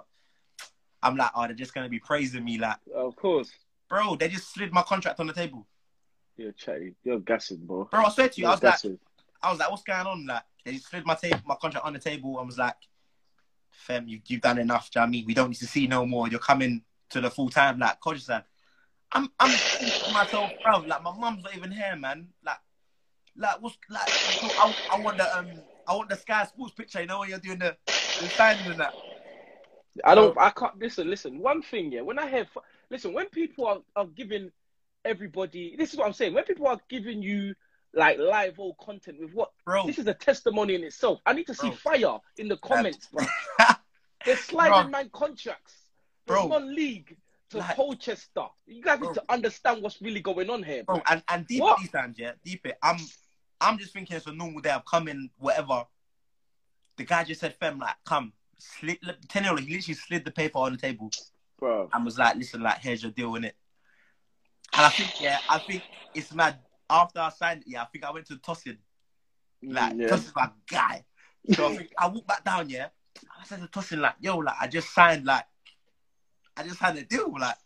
I'm 1.02 1.16
like, 1.16 1.30
oh, 1.34 1.46
they're 1.46 1.54
just 1.54 1.74
gonna 1.74 1.88
be 1.88 1.98
praising 1.98 2.44
me, 2.44 2.58
like, 2.58 2.76
Of 2.94 3.16
course. 3.16 3.50
bro, 3.88 4.16
they 4.16 4.28
just 4.28 4.52
slid 4.52 4.72
my 4.72 4.82
contract 4.82 5.20
on 5.20 5.26
the 5.26 5.32
table. 5.32 5.66
You're 6.36 6.52
chatty. 6.52 6.94
You're 7.02 7.18
gassing, 7.18 7.66
bro. 7.66 7.88
Bro, 7.90 8.04
I 8.04 8.08
swear 8.10 8.28
to 8.28 8.40
you, 8.40 8.46
I 8.46 8.50
was 8.50 8.62
like. 8.62 8.80
I 9.42 9.50
was 9.50 9.58
like, 9.58 9.70
what's 9.70 9.82
going 9.82 10.06
on? 10.06 10.26
Like, 10.26 10.42
they 10.64 10.72
just 10.72 10.88
slid 10.88 11.06
my 11.06 11.14
table, 11.14 11.40
my 11.46 11.54
contract 11.60 11.86
on 11.86 11.92
the 11.92 11.98
table. 11.98 12.38
I 12.38 12.42
was 12.42 12.58
like, 12.58 12.76
fam, 13.70 14.08
you, 14.08 14.20
you've 14.26 14.40
done 14.40 14.58
enough. 14.58 14.90
Do 14.90 14.98
you 14.98 15.00
know 15.00 15.04
what 15.04 15.08
I 15.08 15.10
mean? 15.10 15.24
We 15.26 15.34
don't 15.34 15.50
need 15.50 15.58
to 15.58 15.66
see 15.66 15.86
no 15.86 16.04
more. 16.06 16.28
You're 16.28 16.40
coming 16.40 16.82
to 17.10 17.20
the 17.20 17.30
full 17.30 17.48
time, 17.48 17.78
like, 17.78 18.00
Colchester. 18.00 18.44
I'm, 19.12 19.30
I'm 19.40 19.50
to 19.50 20.12
myself, 20.12 20.50
bro, 20.62 20.78
like, 20.80 21.02
my 21.02 21.16
mum's 21.16 21.44
not 21.44 21.56
even 21.56 21.70
here, 21.70 21.96
man. 21.96 22.28
Like, 22.44 22.58
like, 23.36 23.62
what's, 23.62 23.78
like, 23.88 24.08
I, 24.08 24.74
I 24.92 25.00
want 25.00 25.16
the, 25.18 25.38
um, 25.38 25.48
I 25.86 25.94
want 25.94 26.10
the 26.10 26.16
Sky 26.16 26.44
Sports 26.44 26.74
picture, 26.74 27.00
you 27.00 27.06
know, 27.06 27.20
when 27.20 27.30
you're 27.30 27.38
doing 27.38 27.60
the, 27.60 27.76
the 27.86 28.28
signing 28.30 28.70
and 28.70 28.80
that. 28.80 28.94
I 30.04 30.14
don't. 30.14 30.38
I 30.38 30.50
can't. 30.50 30.78
Listen. 30.78 31.10
Listen. 31.10 31.40
One 31.40 31.60
thing. 31.60 31.90
Yeah. 31.90 32.02
When 32.02 32.20
I 32.20 32.28
hear. 32.28 32.46
Listen. 32.88 33.12
When 33.12 33.26
people 33.30 33.66
are, 33.66 33.78
are 33.96 34.06
giving 34.06 34.52
everybody. 35.04 35.74
This 35.76 35.92
is 35.92 35.98
what 35.98 36.06
I'm 36.06 36.12
saying. 36.12 36.34
When 36.34 36.44
people 36.44 36.68
are 36.68 36.78
giving 36.88 37.20
you 37.20 37.54
like 37.94 38.18
live 38.18 38.58
old 38.58 38.76
content 38.78 39.18
with 39.20 39.32
what. 39.32 39.50
Bro, 39.64 39.86
This 39.86 39.98
is 39.98 40.06
a 40.06 40.14
testimony 40.14 40.74
in 40.74 40.84
itself. 40.84 41.20
I 41.26 41.32
need 41.32 41.46
to 41.46 41.54
see 41.54 41.68
Bro. 41.68 41.76
fire 41.76 42.18
in 42.36 42.48
the 42.48 42.56
comments, 42.58 43.08
bro. 43.12 43.24
They're 44.24 44.36
sliding 44.36 44.90
Bro. 44.90 44.90
man 44.90 45.10
contracts. 45.12 45.74
Bro. 46.26 46.42
From 46.42 46.50
one 46.50 46.74
league 46.74 47.16
to 47.50 47.58
Like- 47.58 47.76
Colchester. 47.76 48.44
You 48.66 48.82
guys 48.82 48.98
Bro. 48.98 49.08
need 49.08 49.14
to 49.14 49.24
understand 49.30 49.82
what's 49.82 50.02
really 50.02 50.20
going 50.20 50.50
on 50.50 50.62
here, 50.62 50.84
bro. 50.84 50.96
bro, 50.96 51.04
and, 51.10 51.22
and 51.28 51.46
deep 51.46 51.62
What? 51.62 51.78
these 51.80 51.90
times, 51.90 52.18
yeah, 52.18 52.32
deep 52.44 52.66
it. 52.66 52.76
I'm, 52.82 52.98
I'm 53.60 53.78
just 53.78 53.92
thinking 53.92 54.16
it's 54.16 54.26
a 54.26 54.32
normal 54.32 54.60
day. 54.60 54.70
I've 54.70 54.84
come 54.84 55.08
in, 55.08 55.30
whatever. 55.38 55.84
The 56.98 57.04
guy 57.04 57.24
just 57.24 57.40
said, 57.40 57.54
fam, 57.54 57.78
like, 57.78 57.94
come. 58.04 58.32
Slid, 58.58 58.98
Teniola, 59.28 59.60
he 59.60 59.76
literally 59.76 59.94
slid 59.94 60.24
the 60.24 60.30
paper 60.32 60.58
on 60.58 60.72
the 60.72 60.78
table. 60.78 61.10
Bro. 61.58 61.88
and 61.92 62.04
was 62.04 62.18
like, 62.18 62.36
listen, 62.36 62.60
like, 62.62 62.78
here's 62.80 63.02
your 63.02 63.12
deal 63.12 63.34
in 63.36 63.44
it. 63.44 63.56
And 64.76 64.84
I 64.86 64.90
think, 64.90 65.20
yeah, 65.20 65.38
I 65.48 65.58
think 65.58 65.82
it's 66.14 66.32
mad. 66.34 66.58
After 66.90 67.20
I 67.20 67.30
signed 67.30 67.62
it, 67.62 67.68
yeah, 67.68 67.82
I 67.82 67.86
think 67.86 68.04
I 68.04 68.10
went 68.10 68.26
to 68.26 68.36
Tossin. 68.36 68.78
Like, 69.62 69.94
yeah. 69.96 70.08
Tossin's 70.08 70.32
my 70.34 70.50
guy. 70.70 71.04
So 71.52 71.68
I 71.68 71.76
think 71.76 71.92
I 71.98 72.08
walked 72.08 72.28
back 72.28 72.44
down, 72.44 72.68
yeah. 72.70 72.88
I 73.38 73.44
said 73.44 73.60
to 73.60 73.66
Tossin, 73.66 74.00
like, 74.00 74.14
yo, 74.20 74.38
like, 74.38 74.56
I 74.60 74.68
just 74.68 74.92
signed, 74.94 75.24
like, 75.24 75.44
I 76.56 76.62
just 76.62 76.78
signed 76.78 76.98
a 76.98 77.04
deal, 77.04 77.32
like. 77.38 77.56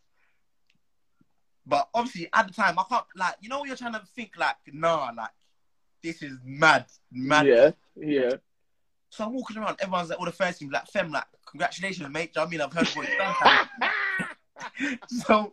But 1.64 1.88
obviously, 1.95 2.29
at 2.33 2.49
the 2.49 2.52
time, 2.52 2.79
I 2.79 2.85
can't, 2.88 3.05
like, 3.17 3.37
you 3.41 3.49
know, 3.49 3.61
when 3.61 3.69
you're 3.69 3.76
trying 3.76 3.93
to 3.93 4.02
think, 4.14 4.33
like, 4.37 4.57
nah, 4.73 5.11
like, 5.17 5.31
this 6.02 6.23
is 6.23 6.38
mad, 6.45 6.87
mad. 7.12 7.47
Yeah. 7.47 7.71
Yeah. 7.97 8.31
So 9.11 9.25
I'm 9.25 9.35
walking 9.35 9.59
around, 9.59 9.76
everyone's 9.81 10.09
like, 10.09 10.19
all 10.19 10.25
the 10.25 10.33
first 10.33 10.59
teams, 10.59 10.73
like, 10.73 10.87
fem, 10.88 11.12
like, 11.12 11.26
congratulations, 11.47 12.09
mate. 12.09 12.33
Do 12.35 12.41
you 12.41 12.47
know 12.47 12.47
what 12.47 12.49
I 12.49 12.50
mean? 12.50 12.61
I've 12.61 12.73
heard 12.73 12.88
what 12.88 13.09
you've 13.09 13.19
done. 14.79 14.99
so 15.09 15.52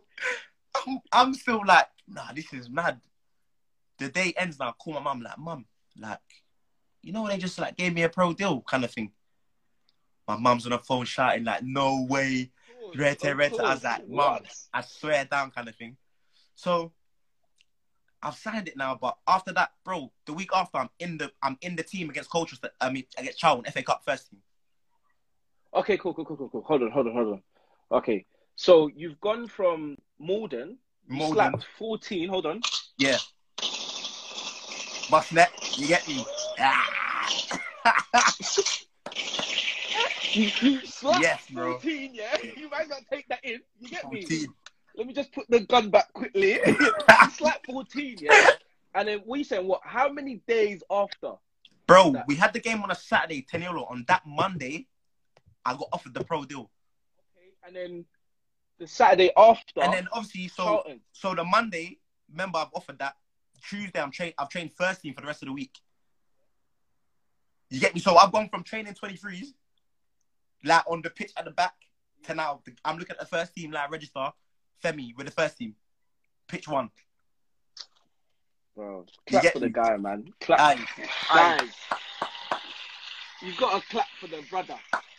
I'm, 0.86 1.00
I'm 1.12 1.34
still 1.34 1.62
like, 1.66 1.86
nah, 2.08 2.32
this 2.32 2.52
is 2.52 2.70
mad. 2.70 3.00
The 4.00 4.08
day 4.08 4.34
ends 4.36 4.58
now. 4.58 4.70
I 4.70 4.72
call 4.72 4.94
my 4.94 5.00
mum, 5.00 5.20
like, 5.20 5.38
mum, 5.38 5.66
like, 5.96 6.18
you 7.02 7.12
know, 7.12 7.28
they 7.28 7.38
just 7.38 7.58
like 7.58 7.76
gave 7.76 7.94
me 7.94 8.02
a 8.02 8.08
pro 8.08 8.32
deal 8.32 8.62
kind 8.62 8.82
of 8.84 8.90
thing. 8.90 9.12
My 10.26 10.36
mum's 10.36 10.64
on 10.66 10.72
the 10.72 10.78
phone 10.78 11.04
shouting, 11.04 11.44
like, 11.44 11.62
no 11.62 12.06
way. 12.08 12.50
Rete, 12.94 13.36
rete. 13.36 13.60
I 13.60 13.74
was 13.74 13.84
like, 13.84 14.08
mum, 14.08 14.40
I 14.72 14.80
swear 14.80 15.24
down 15.26 15.50
kind 15.50 15.68
of 15.68 15.76
thing. 15.76 15.96
So 16.54 16.92
I've 18.22 18.34
signed 18.34 18.68
it 18.68 18.76
now, 18.76 18.98
but 19.00 19.16
after 19.28 19.52
that, 19.52 19.70
bro, 19.84 20.10
the 20.26 20.32
week 20.32 20.50
after 20.54 20.78
I'm 20.78 20.90
in 20.98 21.18
the 21.18 21.30
I'm 21.42 21.56
in 21.60 21.76
the 21.76 21.82
team 21.82 22.10
against 22.10 22.30
Colchester, 22.30 22.70
I 22.80 22.90
mean 22.90 23.04
against 23.16 23.38
Charlton, 23.38 23.70
FA 23.72 23.82
Cup 23.82 24.02
first 24.04 24.30
team. 24.30 24.40
Okay, 25.74 25.96
cool, 25.96 26.14
cool, 26.14 26.24
cool, 26.24 26.36
cool, 26.36 26.48
cool. 26.48 26.62
Hold 26.62 26.82
on, 26.82 26.90
hold 26.90 27.06
on, 27.06 27.12
hold 27.12 27.32
on. 27.34 27.42
Okay, 27.92 28.24
so 28.56 28.88
you've 28.94 29.20
gone 29.20 29.46
from 29.46 29.96
Maldon, 30.18 30.78
you 31.08 31.18
Maldon. 31.18 31.34
slapped 31.34 31.66
14, 31.78 32.28
hold 32.28 32.46
on. 32.46 32.60
Yeah. 32.98 33.18
Bust 35.10 35.32
net, 35.32 35.50
you 35.76 35.88
get 35.88 36.06
me? 36.06 36.24
Ah. 36.58 37.28
Yes, 40.32 41.42
bro. 41.50 41.72
14, 41.72 42.14
yeah? 42.14 42.36
You 42.56 42.70
might 42.70 42.88
not 42.88 43.00
take 43.12 43.26
that 43.28 43.40
in. 43.42 43.58
You 43.80 43.88
get 43.88 44.10
me? 44.12 44.24
Let 44.96 45.06
me 45.08 45.12
just 45.12 45.32
put 45.32 45.46
the 45.48 45.60
gun 45.60 45.90
back 45.90 46.12
quickly. 46.12 46.60
slapped 47.32 47.66
14, 47.66 48.18
yeah? 48.20 48.50
And 48.94 49.08
then 49.08 49.22
we 49.26 49.42
saying 49.42 49.66
what? 49.66 49.80
How 49.82 50.08
many 50.12 50.40
days 50.46 50.82
after? 50.90 51.32
Bro, 51.88 52.12
That- 52.12 52.28
we 52.28 52.36
had 52.36 52.52
the 52.52 52.60
game 52.60 52.82
on 52.82 52.92
a 52.92 52.94
Saturday, 52.94 53.42
10 53.42 53.62
euro. 53.62 53.86
On 53.86 54.04
that 54.06 54.22
Monday, 54.24 54.86
I 55.64 55.72
got 55.72 55.88
offered 55.92 56.14
the 56.14 56.22
pro 56.22 56.44
deal. 56.44 56.70
Okay, 57.36 57.50
and 57.66 57.74
then 57.74 58.04
the 58.78 58.86
Saturday 58.86 59.32
after, 59.36 59.80
And 59.82 59.92
then 59.92 60.06
obviously, 60.12 60.46
so 60.48 60.64
Charlton. 60.64 61.00
so 61.12 61.34
the 61.34 61.42
Monday, 61.44 61.98
remember 62.30 62.58
I've 62.58 62.70
offered 62.74 62.98
that. 63.00 63.16
Tuesday, 63.60 64.00
I'm 64.00 64.10
train 64.10 64.32
I've 64.38 64.48
trained 64.48 64.72
first 64.72 65.02
team 65.02 65.14
for 65.14 65.20
the 65.20 65.26
rest 65.26 65.42
of 65.42 65.46
the 65.46 65.52
week. 65.52 65.76
You 67.68 67.80
get 67.80 67.94
me? 67.94 68.00
So 68.00 68.16
I've 68.16 68.32
gone 68.32 68.48
from 68.48 68.64
training 68.64 68.94
23s, 68.94 69.48
like 70.64 70.82
on 70.88 71.02
the 71.02 71.10
pitch 71.10 71.32
at 71.36 71.44
the 71.44 71.52
back, 71.52 71.74
to 72.24 72.34
now 72.34 72.60
the- 72.64 72.76
I'm 72.84 72.98
looking 72.98 73.12
at 73.14 73.20
the 73.20 73.26
first 73.26 73.54
team 73.54 73.70
like 73.70 73.90
register, 73.90 74.30
Femi 74.84 75.14
with 75.16 75.26
the 75.26 75.32
first 75.32 75.56
team, 75.58 75.76
pitch 76.48 76.66
one. 76.66 76.90
Bro, 78.74 79.00
You 79.00 79.12
clap 79.26 79.42
get 79.42 79.52
for 79.52 79.58
the 79.60 79.68
guy, 79.68 79.96
man. 79.96 80.32
Clap. 80.40 80.60
Aye. 80.60 80.86
Aye. 81.30 81.56
Guys, 81.58 82.00
you 83.42 83.52
got 83.58 83.80
to 83.80 83.88
clap 83.88 84.06
for 84.20 84.26
the 84.26 84.42
brother. 84.50 84.76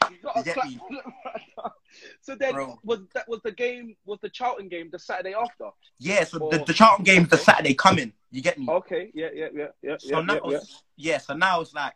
You 0.09 0.17
got 0.23 0.43
to 0.43 0.53
clap 0.53 0.65
me? 0.67 0.77
for 0.77 0.95
the 0.95 1.01
brother. 1.23 1.73
So 2.21 2.35
then, 2.35 2.53
Bro. 2.53 2.79
was 2.83 2.99
that 3.13 3.27
was 3.27 3.41
the 3.43 3.51
game? 3.51 3.95
Was 4.05 4.19
the 4.21 4.29
Charlton 4.29 4.67
game 4.69 4.89
the 4.91 4.99
Saturday 4.99 5.33
after? 5.33 5.69
Yeah, 5.99 6.23
so 6.23 6.37
the, 6.39 6.61
Oh. 6.61 6.65
the 6.65 6.73
Charlton 6.73 7.03
game's 7.05 7.29
the 7.29 7.37
Saturday 7.37 7.73
coming. 7.73 8.13
You 8.31 8.41
get 8.41 8.57
me? 8.57 8.65
Okay, 8.69 9.11
yeah, 9.13 9.29
yeah, 9.33 9.47
yeah, 9.53 9.67
yeah, 9.81 9.95
So 9.99 10.19
yeah, 10.19 10.21
now, 10.21 10.33
yeah, 10.45 10.51
yeah. 10.51 10.59
yeah, 10.97 11.17
so 11.17 11.33
now 11.33 11.61
it's 11.61 11.73
like 11.73 11.93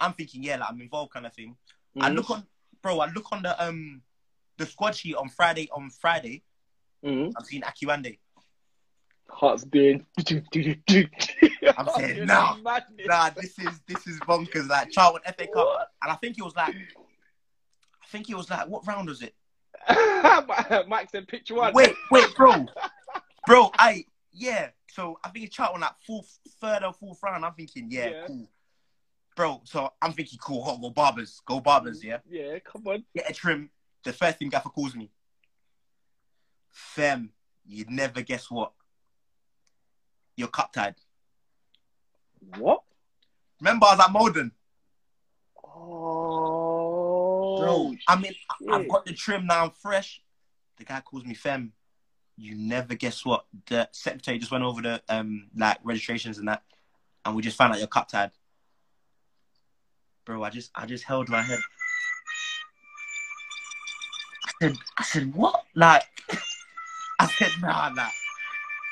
I'm 0.00 0.12
thinking, 0.14 0.42
yeah, 0.44 0.56
like 0.58 0.70
I'm 0.70 0.80
involved, 0.80 1.12
kind 1.12 1.26
of 1.26 1.34
thing. 1.34 1.56
I 2.00 2.10
Mhm. 2.10 2.14
look 2.16 2.30
on, 2.30 2.46
bro. 2.82 3.00
I 3.00 3.06
look 3.10 3.32
on 3.32 3.42
the 3.42 3.60
um 3.64 4.02
the 4.56 4.66
squad 4.66 4.94
sheet 4.94 5.16
on 5.16 5.28
Friday. 5.28 5.68
On 5.72 5.90
Friday, 5.90 6.42
Mhm. 7.04 7.32
I'm 7.36 7.44
seeing 7.44 7.62
Akinwande. 7.62 8.18
Hearts 9.30 9.64
doing. 9.64 10.06
I'm 11.78 11.88
saying, 11.96 12.26
nah. 12.26 12.56
Nah, 13.06 13.30
this 13.30 13.58
is 13.58 13.80
this 13.86 14.06
is 14.06 14.18
bonkers. 14.20 14.68
Like 14.68 14.90
Charlton 14.90 15.22
FA 15.36 15.46
Cup, 15.46 15.54
What? 15.66 15.88
and 16.02 16.12
I 16.12 16.14
think 16.16 16.38
it 16.38 16.44
was 16.44 16.54
like, 16.56 16.74
I 16.74 18.06
think 18.08 18.30
it 18.30 18.36
was 18.36 18.50
like, 18.50 18.68
what 18.68 18.86
round 18.86 19.08
was 19.08 19.22
it? 19.22 19.34
Mike 20.88 21.08
said 21.10 21.28
pitch 21.28 21.50
one. 21.50 21.72
Wait, 21.72 21.94
wait, 22.10 22.34
bro, 22.36 22.66
bro, 23.46 23.70
I 23.78 24.04
yeah. 24.32 24.68
So 24.90 25.18
I 25.24 25.28
think 25.30 25.46
it's 25.46 25.54
Charlton 25.56 25.80
like 25.82 25.92
fourth, 26.06 26.38
third 26.60 26.82
or 26.84 26.92
fourth 26.92 27.18
round. 27.22 27.44
I'm 27.44 27.52
thinking, 27.54 27.88
yeah, 27.90 28.08
Yeah. 28.10 28.26
cool, 28.26 28.50
bro. 29.36 29.60
So 29.64 29.90
I'm 30.02 30.12
thinking, 30.12 30.38
cool, 30.42 30.64
hot, 30.64 30.80
go 30.80 30.90
barbers, 30.90 31.40
go 31.46 31.60
barbers, 31.60 32.02
yeah. 32.02 32.16
Mm, 32.16 32.20
yeah, 32.30 32.58
come 32.60 32.86
on. 32.86 33.04
get 33.14 33.30
a 33.30 33.32
trim. 33.34 33.70
The 34.04 34.12
first 34.12 34.38
thing 34.38 34.48
Gaffer 34.48 34.68
calls 34.70 34.94
me. 34.94 35.10
Fem, 36.70 37.30
you'd 37.66 37.90
never 37.90 38.22
guess 38.22 38.50
what. 38.50 38.72
You're 40.36 40.48
cup 40.48 40.72
tied. 40.72 40.94
What? 42.58 42.82
Remember, 43.60 43.86
I 43.86 43.94
was 43.94 44.00
at 44.04 44.12
Maldon. 44.12 44.52
Oh, 45.64 47.56
Bro, 47.58 47.94
I 48.06 48.16
mean, 48.16 48.34
I've 48.70 48.88
got 48.88 49.04
the 49.04 49.12
trim 49.12 49.46
now, 49.46 49.64
I'm 49.64 49.70
fresh. 49.70 50.20
The 50.76 50.84
guy 50.84 51.00
calls 51.00 51.24
me 51.24 51.34
Fem. 51.34 51.72
You 52.36 52.54
never 52.54 52.94
guess 52.94 53.24
what. 53.24 53.46
The 53.66 53.88
secretary 53.92 54.38
just 54.38 54.52
went 54.52 54.62
over 54.62 54.80
the 54.80 55.02
um 55.08 55.48
like 55.56 55.78
registrations 55.82 56.38
and 56.38 56.46
that, 56.48 56.62
and 57.24 57.34
we 57.34 57.42
just 57.42 57.56
found 57.56 57.72
out 57.72 57.78
you're 57.78 57.88
cup 57.88 58.08
tied. 58.08 58.30
Bro, 60.24 60.44
I 60.44 60.50
just 60.50 60.70
I 60.74 60.86
just 60.86 61.02
held 61.04 61.28
my 61.28 61.42
head. 61.42 61.58
I 64.46 64.50
said 64.60 64.76
I 64.98 65.02
said 65.02 65.34
what? 65.34 65.64
Like 65.74 66.04
I 67.18 67.26
said 67.26 67.50
nah 67.60 67.88
nah. 67.88 68.08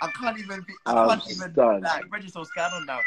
I 0.03 0.09
can't 0.09 0.39
even 0.41 0.63
be 0.63 0.75
I 0.85 0.93
I'm 0.93 1.21
can't 1.21 1.31
even 1.31 1.53
done. 1.53 1.83
like 1.83 2.13
register 2.13 2.41
what's 2.41 2.51
going 2.51 2.73
on 2.73 2.85
now. 2.87 3.01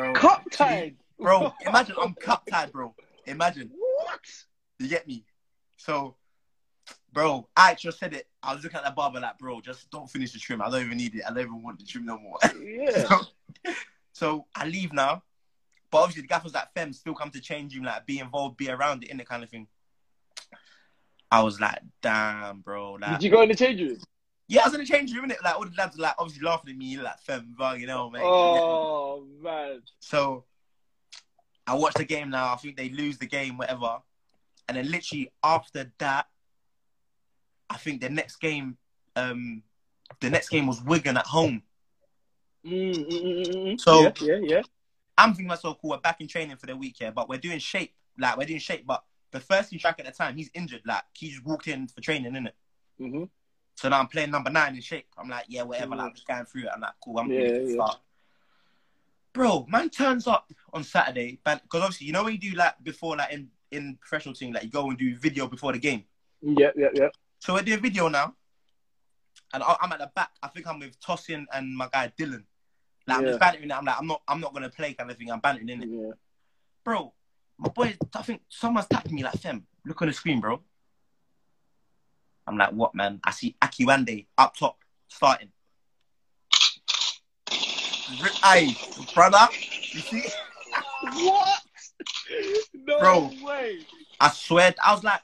Bro, 0.00 0.14
Cup 0.14 0.50
tied. 0.50 0.96
Bro, 1.18 1.52
imagine 1.66 1.94
I'm 2.00 2.14
cup 2.14 2.46
tied, 2.46 2.72
bro. 2.72 2.94
Imagine. 3.26 3.70
What? 3.74 4.20
You 4.78 4.88
get 4.88 5.06
me? 5.06 5.26
So, 5.76 6.16
bro, 7.12 7.46
I 7.54 7.74
just 7.74 7.98
said 7.98 8.14
it. 8.14 8.26
I 8.42 8.54
was 8.54 8.64
looking 8.64 8.78
at 8.78 8.84
the 8.86 8.92
barber 8.92 9.20
like, 9.20 9.36
bro, 9.38 9.60
just 9.60 9.90
don't 9.90 10.08
finish 10.08 10.32
the 10.32 10.38
trim. 10.38 10.62
I 10.62 10.70
don't 10.70 10.86
even 10.86 10.96
need 10.96 11.14
it. 11.16 11.22
I 11.26 11.28
don't 11.28 11.40
even 11.40 11.62
want 11.62 11.78
the 11.78 11.84
trim 11.84 12.06
no 12.06 12.18
more. 12.18 12.38
Yeah. 12.62 13.06
so, 13.08 13.20
so 14.12 14.46
I 14.56 14.66
leave 14.66 14.94
now. 14.94 15.22
But 15.90 15.98
obviously 15.98 16.22
the 16.22 16.28
gaffer's 16.28 16.54
like, 16.54 16.72
fem, 16.72 16.94
still 16.94 17.14
come 17.14 17.30
to 17.32 17.40
change 17.40 17.74
you, 17.74 17.84
like, 17.84 18.06
be 18.06 18.20
involved, 18.20 18.56
be 18.56 18.70
around 18.70 19.02
it, 19.04 19.10
in 19.10 19.18
the 19.18 19.24
kind 19.24 19.42
of 19.42 19.50
thing. 19.50 19.66
I 21.30 21.42
was 21.42 21.60
like, 21.60 21.80
damn, 22.00 22.60
bro. 22.60 22.94
Like, 22.94 23.18
Did 23.18 23.24
you 23.24 23.30
go 23.30 23.42
in 23.42 23.50
the 23.50 23.54
change 23.54 23.80
room? 23.82 23.98
Yeah, 24.50 24.62
I 24.62 24.64
was 24.64 24.74
in 24.74 24.80
the 24.80 24.86
change 24.86 25.14
room, 25.14 25.30
innit? 25.30 25.42
Like, 25.44 25.54
all 25.54 25.64
the 25.64 25.70
lads 25.78 25.96
were 25.96 26.02
like, 26.02 26.14
obviously 26.18 26.44
laughing 26.44 26.70
at 26.72 26.76
me, 26.76 26.96
like, 26.98 27.20
fem, 27.20 27.54
you 27.78 27.86
know, 27.86 28.10
mate. 28.10 28.24
Oh 28.24 29.24
man. 29.40 29.82
So 30.00 30.44
I 31.68 31.74
watched 31.74 31.98
the 31.98 32.04
game 32.04 32.30
now. 32.30 32.52
I 32.52 32.56
think 32.56 32.76
they 32.76 32.88
lose 32.88 33.16
the 33.16 33.26
game, 33.26 33.56
whatever. 33.56 33.98
And 34.68 34.76
then 34.76 34.90
literally 34.90 35.32
after 35.44 35.92
that, 35.98 36.26
I 37.70 37.76
think 37.76 38.00
the 38.00 38.08
next 38.08 38.36
game, 38.36 38.76
um, 39.14 39.62
the 40.20 40.30
next 40.30 40.48
game 40.48 40.66
was 40.66 40.82
Wigan 40.82 41.16
at 41.16 41.26
home. 41.26 41.62
Mm, 42.66 42.94
mm, 42.94 43.08
mm, 43.08 43.46
mm, 43.46 43.54
mm. 43.54 43.80
So- 43.80 44.02
yeah, 44.02 44.12
yeah, 44.20 44.38
yeah. 44.42 44.62
I'm 45.16 45.30
thinking 45.30 45.46
myself, 45.48 45.78
cool, 45.80 45.90
we're 45.90 45.98
back 45.98 46.20
in 46.20 46.26
training 46.26 46.56
for 46.56 46.66
the 46.66 46.76
week 46.76 46.96
here, 46.98 47.12
but 47.12 47.28
we're 47.28 47.38
doing 47.38 47.58
shape. 47.60 47.94
Like 48.18 48.36
we're 48.36 48.46
doing 48.46 48.58
shape, 48.58 48.84
but 48.86 49.04
the 49.30 49.38
first 49.38 49.70
team 49.70 49.78
track 49.78 50.00
at 50.00 50.06
the 50.06 50.12
time, 50.12 50.34
he's 50.36 50.50
injured. 50.54 50.82
Like 50.84 51.02
he 51.14 51.28
just 51.30 51.44
walked 51.44 51.68
in 51.68 51.86
for 51.86 52.00
training, 52.00 52.32
innit? 52.32 52.52
hmm 52.98 53.24
So 53.76 53.88
now 53.88 53.98
I'm 54.00 54.08
playing 54.08 54.30
number 54.30 54.50
nine 54.50 54.74
in 54.74 54.80
shape. 54.82 55.06
I'm 55.16 55.28
like, 55.28 55.46
yeah, 55.48 55.62
whatever. 55.62 55.96
Like, 55.96 56.06
I'm 56.08 56.14
just 56.14 56.26
going 56.26 56.44
through 56.44 56.62
it. 56.64 56.68
I'm 56.74 56.80
like, 56.80 56.92
cool. 57.02 57.18
I'm 57.18 57.30
Yeah, 57.30 57.40
to 57.48 57.64
yeah. 57.66 57.72
start. 57.74 58.00
Bro, 59.32 59.66
man 59.68 59.88
turns 59.90 60.26
up 60.26 60.50
on 60.72 60.82
Saturday, 60.82 61.38
because 61.44 61.60
obviously 61.82 62.06
you 62.08 62.12
know 62.12 62.24
when 62.24 62.32
you 62.34 62.38
do 62.38 62.50
like 62.56 62.74
before, 62.82 63.16
like 63.16 63.32
in 63.32 63.48
in 63.70 63.96
professional 64.00 64.34
team, 64.34 64.52
like 64.52 64.64
you 64.64 64.70
go 64.70 64.88
and 64.90 64.98
do 64.98 65.16
video 65.16 65.46
before 65.46 65.72
the 65.72 65.78
game. 65.78 66.04
Yeah, 66.42 66.70
yeah, 66.76 66.88
yeah. 66.94 67.08
So 67.38 67.54
we're 67.54 67.62
doing 67.62 67.80
video 67.80 68.08
now, 68.08 68.34
and 69.54 69.62
I- 69.62 69.76
I'm 69.80 69.92
at 69.92 70.00
the 70.00 70.10
back. 70.16 70.30
I 70.42 70.48
think 70.48 70.66
I'm 70.66 70.80
with 70.80 70.98
Tossin 71.00 71.46
and 71.54 71.76
my 71.76 71.88
guy 71.92 72.12
Dylan. 72.18 72.42
Like 73.06 73.18
I'm 73.18 73.22
Yeah. 73.24 73.28
just 73.30 73.40
bantering. 73.40 73.70
it. 73.70 73.72
I'm 73.72 73.84
like, 73.84 73.96
I'm 73.98 74.06
not, 74.08 74.22
I'm 74.26 74.40
not 74.40 74.52
gonna 74.52 74.68
play 74.68 74.94
kind 74.94 75.10
of 75.10 75.16
thing. 75.16 75.30
I'm 75.30 75.38
bantering 75.40 75.68
in 75.68 75.82
it, 75.84 75.88
yeah. 75.88 76.10
bro. 76.84 77.12
My 77.56 77.68
boy, 77.68 77.94
I 78.14 78.22
think 78.22 78.42
someone's 78.48 78.88
tapping 78.88 79.14
me 79.14 79.22
like, 79.22 79.34
Fem, 79.34 79.64
look 79.86 80.02
on 80.02 80.08
the 80.08 80.14
screen, 80.14 80.40
bro. 80.40 80.60
I'm 82.50 82.58
like, 82.58 82.72
what, 82.72 82.96
man? 82.96 83.20
I 83.22 83.30
see 83.30 83.54
Akinwande 83.62 84.26
up 84.36 84.56
top 84.56 84.78
starting. 85.06 85.50
Hey, 88.42 88.74
brother, 89.14 89.48
you 89.92 90.00
see? 90.00 90.24
What? 91.14 91.60
No 92.74 92.98
Bro. 92.98 93.32
way. 93.44 93.78
I 94.18 94.30
swear, 94.30 94.74
I 94.84 94.92
was 94.92 95.04
like, 95.04 95.20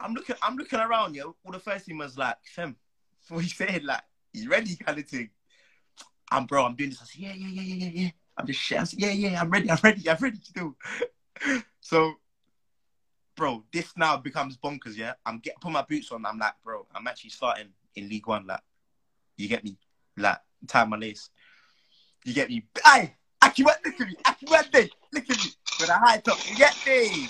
I'm 0.00 0.14
looking, 0.14 0.36
I'm 0.42 0.56
looking 0.56 0.78
around, 0.78 1.14
yo. 1.14 1.36
All 1.44 1.52
the 1.52 1.58
first 1.58 1.84
team 1.84 1.98
was 1.98 2.16
like, 2.16 2.36
Fem, 2.44 2.76
what 3.28 3.44
he 3.44 3.50
said, 3.50 3.84
Like, 3.84 4.00
you 4.32 4.48
ready, 4.48 4.74
kind 4.76 4.98
of 4.98 5.06
thing. 5.06 5.28
I'm, 6.30 6.46
bro, 6.46 6.64
I'm 6.64 6.76
doing 6.76 6.90
this. 6.90 7.02
I 7.02 7.04
said, 7.04 7.20
yeah, 7.20 7.34
yeah, 7.34 7.48
yeah, 7.48 7.62
yeah, 7.62 7.74
yeah, 7.74 8.02
yeah. 8.04 8.10
I'm 8.38 8.46
just 8.46 8.60
shit. 8.60 8.80
I 8.80 8.84
said, 8.84 9.00
yeah, 9.00 9.10
yeah, 9.10 9.40
I'm 9.40 9.50
ready, 9.50 9.70
I'm 9.70 9.78
ready, 9.82 10.08
I'm 10.08 10.16
ready 10.18 10.38
still. 10.42 10.76
so, 11.80 12.14
bro, 13.36 13.64
this 13.72 13.92
now 13.96 14.16
becomes 14.16 14.56
bonkers, 14.56 14.96
yeah. 14.96 15.14
I'm 15.24 15.38
get 15.38 15.60
put 15.60 15.70
my 15.72 15.82
boots 15.82 16.10
on. 16.12 16.24
I'm 16.26 16.38
like, 16.38 16.54
bro, 16.64 16.86
I'm 16.94 17.06
actually 17.06 17.30
starting 17.30 17.68
in 17.94 18.08
League 18.08 18.26
One. 18.26 18.46
Like, 18.46 18.60
you 19.36 19.48
get 19.48 19.62
me? 19.64 19.78
Like, 20.16 20.38
tie 20.66 20.84
my 20.84 20.96
lace. 20.96 21.30
You 22.24 22.34
get 22.34 22.48
me? 22.48 22.64
Hey, 22.84 23.14
Akinwande, 23.42 23.84
look 23.84 24.00
at 24.00 24.08
me. 24.08 24.16
Akinwande, 24.26 24.90
look 25.12 25.30
at 25.30 25.36
me. 25.36 25.50
With 25.78 25.90
a 25.90 25.92
high 25.94 26.18
top. 26.18 26.38
You 26.48 26.56
get 26.56 26.74
me? 26.86 27.28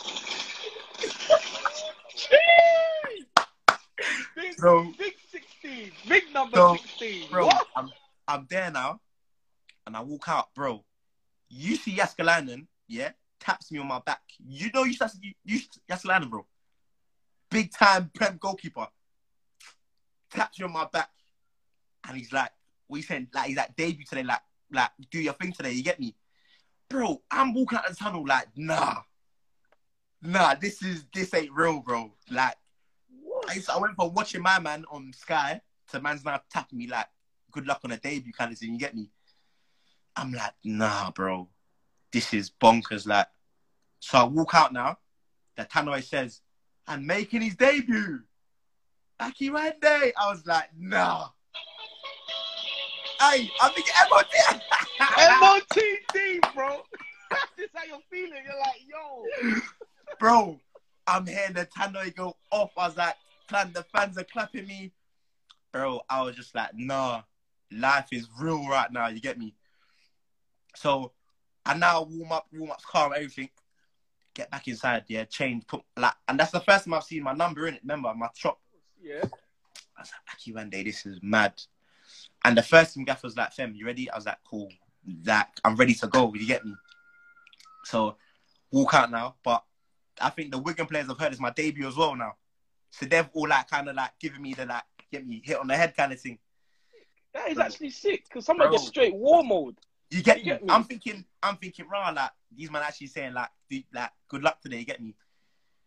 Big, 4.35 4.57
Bro, 4.59 4.93
big 4.99 5.15
16. 5.31 5.93
Big 6.09 6.23
number 6.33 6.57
So, 6.57 6.77
16. 6.77 7.31
bro, 7.31 7.47
What? 7.47 7.67
I'm 7.77 7.91
I'm 8.29 8.47
there 8.51 8.71
now, 8.71 9.01
and 9.87 9.97
I 9.97 10.01
walk 10.03 10.29
out, 10.29 10.55
bro. 10.55 10.85
You 11.49 11.77
see 11.77 11.97
Jääskeläinen, 11.97 12.67
yeah, 12.89 13.11
taps 13.41 13.71
me 13.71 13.79
on 13.79 13.89
my 13.89 14.01
back. 14.05 14.23
You 14.39 14.71
know 14.73 14.85
you 14.85 14.97
you, 15.23 15.33
you 15.45 15.61
Jääskeläinen, 15.91 16.31
bro. 16.31 16.47
Big 17.51 17.73
time 17.73 18.11
prem 18.15 18.39
goalkeeper. 18.39 18.89
Taps 20.31 20.59
me 20.59 20.65
on 20.65 20.73
my 20.73 20.87
back, 20.93 21.11
and 22.09 22.17
he's 22.17 22.33
like, 22.33 22.51
"What 22.87 22.97
you 22.97 23.03
saying? 23.03 23.29
Like 23.35 23.47
he's 23.47 23.57
like 23.57 23.77
debut 23.77 24.05
today, 24.05 24.23
like 24.25 24.43
like 24.71 24.91
do 25.11 25.21
your 25.21 25.35
thing 25.35 25.53
today. 25.53 25.73
You 25.73 25.83
get 25.83 26.01
me, 26.01 26.17
bro? 26.89 27.23
I'm 27.31 27.55
walking 27.55 27.79
out 27.79 27.89
the 27.89 27.95
tunnel 27.95 28.27
like, 28.27 28.49
nah, 28.57 29.03
nah. 30.23 30.55
This 30.55 30.83
is 30.83 31.07
this 31.15 31.33
ain't 31.35 31.53
real, 31.53 31.81
bro. 31.81 32.13
Like? 32.31 32.57
I, 33.49 33.63
I 33.73 33.79
went 33.79 33.95
from 33.95 34.13
watching 34.15 34.43
my 34.43 34.59
man 34.59 34.85
on 34.91 35.13
Sky 35.13 35.61
to 35.91 36.01
man's 36.01 36.25
now 36.25 36.41
tapping 36.51 36.79
me 36.79 36.89
like, 36.89 37.07
good 37.53 37.67
luck 37.67 37.81
on 37.85 37.93
a 37.93 37.97
debut 37.97 38.33
kind 38.33 38.53
of 38.53 38.59
thing. 38.59 38.73
You 38.73 38.79
get 38.79 38.95
me? 38.95 39.11
I'm 40.17 40.33
like, 40.33 40.55
nah, 40.65 41.11
bro. 41.11 41.49
This 42.17 42.33
is 42.33 42.51
bonkers. 42.51 43.07
Like, 43.07 43.27
so 44.01 44.17
I 44.17 44.25
walk 44.25 44.55
out 44.55 44.73
now. 44.73 44.97
The 45.59 45.67
Tannoy 45.67 46.03
says, 46.03 46.41
and 46.89 47.07
making 47.07 47.43
his 47.43 47.57
debut. 47.57 48.21
Akinwande. 49.21 49.83
I 50.19 50.31
was 50.31 50.47
like, 50.47 50.71
nah. 50.79 51.29
Hey, 53.21 53.51
I'm 53.61 53.71
thinking 53.73 53.93
MOT. 54.11 54.63
MOTD, 54.99 56.55
bro. 56.55 56.81
this 57.59 57.69
how 57.75 57.85
you're 57.85 57.99
feeling. 58.11 58.43
You're 58.47 58.61
like, 58.61 58.81
yo. 58.89 59.61
bro, 60.19 60.59
I'm 61.07 61.27
hearing 61.27 61.53
the 61.53 61.67
Tannoy 61.67 62.17
go 62.17 62.35
off. 62.51 62.71
I 62.79 62.87
was 62.87 62.97
like, 62.97 63.17
"Clan, 63.47 63.73
the 63.75 63.83
fans 63.95 64.17
are 64.17 64.25
clapping 64.25 64.67
me. 64.67 64.91
Bro, 65.71 66.01
I 66.09 66.23
was 66.23 66.35
just 66.35 66.55
like, 66.55 66.71
nah, 66.73 67.25
life 67.71 68.07
is 68.11 68.27
real 68.41 68.67
right 68.67 68.91
now. 68.91 69.09
You 69.09 69.21
get 69.21 69.39
me? 69.39 69.55
So 70.77 71.13
I 71.67 71.75
now 71.75 72.03
warm 72.03 72.33
up, 72.33 72.47
warm 72.53 72.71
up, 72.71 72.83
car, 72.83 73.13
everything. 73.15 73.51
Get 74.35 74.51
back 74.51 74.69
inside, 74.69 75.05
yeah, 75.09 75.25
change, 75.25 75.67
put 75.67 75.83
like, 75.97 76.15
and 76.29 76.39
that's 76.39 76.53
the 76.53 76.61
first 76.61 76.85
time 76.85 76.95
I've 76.95 77.05
seen 77.05 77.23
my 77.23 77.33
number 77.33 77.67
in 77.67 77.75
it. 77.75 77.81
Remember 77.83 78.13
my 78.15 78.29
shop? 78.35 78.61
Yeah. 79.03 79.25
I 79.97 80.03
was 80.03 80.11
like, 80.13 80.35
Aki 80.35 80.53
one 80.53 80.71
day, 80.71 80.85
this 80.85 81.07
is 81.07 81.19
mad. 81.23 81.55
And 82.45 82.57
the 82.57 82.63
first 82.63 82.95
team 82.95 83.05
gaffer 83.05 83.27
was 83.27 83.37
like, 83.37 83.53
Fem, 83.53 83.75
you 83.75 83.87
ready? 83.87 84.11
I 84.11 84.17
was 84.17 84.27
like, 84.27 84.39
cool. 84.45 84.71
Like, 85.25 85.49
I'm 85.65 85.75
ready 85.75 85.95
to 85.95 86.07
go. 86.07 86.33
You 86.35 86.47
get 86.47 86.65
me? 86.65 86.75
So, 87.85 88.17
walk 88.71 88.95
out 88.95 89.11
now. 89.11 89.37
But 89.43 89.65
I 90.21 90.31
think 90.31 90.53
the 90.53 90.59
Wigan 90.59 90.87
players 90.87 91.09
have 91.09 91.19
heard 91.19 91.33
it's 91.33 91.41
my 91.41 91.51
debut 91.51 91.89
as 91.89 91.97
well 91.97 92.15
now. 92.15 92.35
So 92.91 93.07
they've 93.07 93.29
all 93.33 93.49
like 93.49 93.69
kind 93.69 93.89
of 93.89 93.97
like 93.97 94.13
giving 94.21 94.43
me 94.43 94.55
the 94.55 94.67
like, 94.67 94.85
get 95.11 95.27
me 95.27 95.43
hit 95.45 95.59
on 95.59 95.67
the 95.67 95.77
head 95.77 95.97
kind 95.97 96.13
of 96.13 96.21
thing. 96.21 96.39
That 97.35 97.49
is 97.49 97.57
Bro. 97.57 97.65
actually 97.65 97.91
sick 97.91 98.25
because 98.29 98.47
someone 98.47 98.69
Bro. 98.69 98.79
gets 98.79 98.89
straight 98.89 99.15
war 99.15 99.43
mode. 99.43 99.77
You 100.11 100.23
get, 100.23 100.39
You 100.39 100.45
me? 100.45 100.51
get 100.51 100.63
me? 100.65 100.69
I'm 100.73 100.85
thinking, 100.85 101.25
I'm 101.43 101.57
thinking, 101.57 101.87
rah, 101.89 102.11
like, 102.11 102.31
these 102.55 102.71
men 102.71 102.83
actually 102.83 103.09
saying 103.09 103.35
like, 103.35 103.49
do- 103.69 103.83
like, 103.93 104.11
good 104.29 104.43
luck 104.43 104.61
today. 104.61 104.79
You 104.79 104.85
get 104.85 105.03
me? 105.03 105.15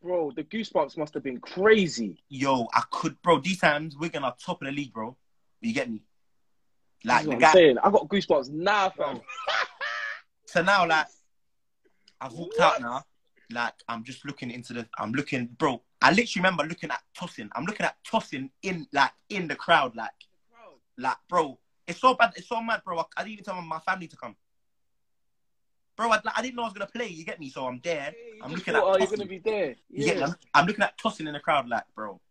Bro, 0.02 0.32
the 0.36 0.44
goosebumps 0.44 0.98
must 0.98 1.14
have 1.14 1.24
been 1.24 1.40
crazy. 1.40 2.24
Yo, 2.30 2.68
I 2.74 2.84
could, 2.92 3.22
bro, 3.22 3.40
these 3.40 3.60
times, 3.60 3.98
we're 3.98 4.10
gonna 4.10 4.34
top 4.44 4.62
of 4.62 4.68
the 4.68 4.72
league, 4.72 4.94
bro. 4.94 5.16
You 5.62 5.74
get 5.74 5.90
me? 5.90 6.02
Like, 7.04 7.24
the 7.24 7.30
what 7.30 7.36
I'm 7.36 7.42
guy, 7.42 7.54
saying. 7.54 7.78
I 7.80 7.90
got 7.90 8.08
goosebumps 8.08 8.50
now, 8.50 8.90
fam. 8.90 9.22
So 10.46 10.64
now, 10.64 10.88
like, 10.88 11.06
I've 12.20 12.34
walked 12.34 12.58
What? 12.58 12.76
out 12.78 12.82
now. 12.82 13.04
Like, 13.52 13.76
I'm 13.88 14.04
just 14.04 14.26
looking 14.26 14.50
into 14.50 14.74
the. 14.74 14.88
I'm 14.98 15.12
looking, 15.12 15.46
bro. 15.60 15.82
I 16.02 16.10
literally 16.10 16.32
remember 16.38 16.64
looking 16.64 16.90
at 16.90 17.02
Tossin. 17.16 17.50
I'm 17.56 17.66
looking 17.66 17.86
at 17.86 17.98
Tossin 18.04 18.50
in, 18.64 18.88
like, 18.92 19.12
in 19.30 19.48
the 19.48 19.56
crowd, 19.56 19.96
like, 19.96 20.10
like, 20.98 21.18
bro. 21.30 21.60
It's 21.90 22.00
so 22.00 22.14
bad. 22.14 22.34
It's 22.36 22.48
so 22.48 22.62
mad, 22.62 22.82
bro. 22.86 23.00
I, 23.00 23.04
I 23.18 23.24
didn't 23.24 23.34
even 23.34 23.46
tell 23.46 23.62
my 23.62 23.80
family 23.80 24.08
to 24.08 24.16
come. 24.16 24.36
Bro, 25.98 26.12
I, 26.12 26.20
I 26.36 26.42
didn't 26.44 26.56
know 26.56 26.62
I 26.62 26.66
was 26.66 26.74
gonna 26.74 26.86
play. 26.86 27.08
You 27.08 27.26
get 27.26 27.40
me? 27.40 27.50
So 27.50 27.66
I'm 27.66 27.82
there. 27.84 28.14
I'm 28.44 28.54
looking 28.54 28.76
at 28.76 28.84
Oh, 28.84 28.96
you're 28.96 29.08
gonna 29.08 29.26
be 29.26 29.40
there. 29.40 29.76
You? 29.90 30.06
Yeah. 30.06 30.26
I'm, 30.28 30.36
I'm 30.54 30.66
looking 30.68 30.84
at 30.84 30.98
Tossin 31.00 31.28
in 31.28 31.34
the 31.34 31.40
crowd, 31.40 31.68
like, 31.68 31.84
bro. 31.96 32.22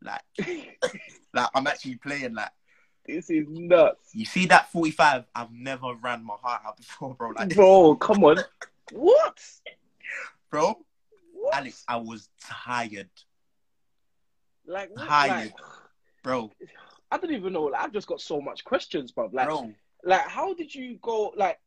Like, 0.00 0.22
like 1.34 1.48
I'm 1.54 1.66
actually 1.66 1.96
playing. 1.96 2.34
Like, 2.34 2.50
this 3.04 3.28
is 3.30 3.46
nuts, 3.48 4.10
you 4.14 4.24
see 4.24 4.46
that 4.46 4.70
45? 4.70 5.24
I've 5.34 5.50
never 5.50 5.94
ran 6.00 6.24
my 6.24 6.36
heart 6.40 6.62
out 6.64 6.76
before, 6.76 7.14
bro. 7.14 7.30
Like, 7.30 7.54
bro. 7.56 7.96
Come 7.96 8.22
on. 8.22 8.38
What? 8.92 9.42
bro. 10.50 10.78
What? 11.32 11.54
Alex, 11.56 11.84
I 11.88 11.96
was 11.96 12.28
tired, 12.40 13.10
like, 14.66 14.90
what? 14.90 15.08
tired. 15.08 15.30
like, 15.30 15.54
bro. 16.22 16.52
I 17.10 17.18
don't 17.18 17.32
even 17.32 17.52
know. 17.52 17.64
Like, 17.64 17.82
I've 17.82 17.92
just 17.92 18.06
got 18.06 18.20
so 18.20 18.40
much 18.40 18.64
questions, 18.64 19.12
bro. 19.12 19.30
Like, 19.32 19.48
bro, 19.48 19.72
like, 20.04 20.28
how 20.28 20.54
did 20.54 20.74
you 20.74 20.98
go? 21.00 21.32
Like, 21.36 21.58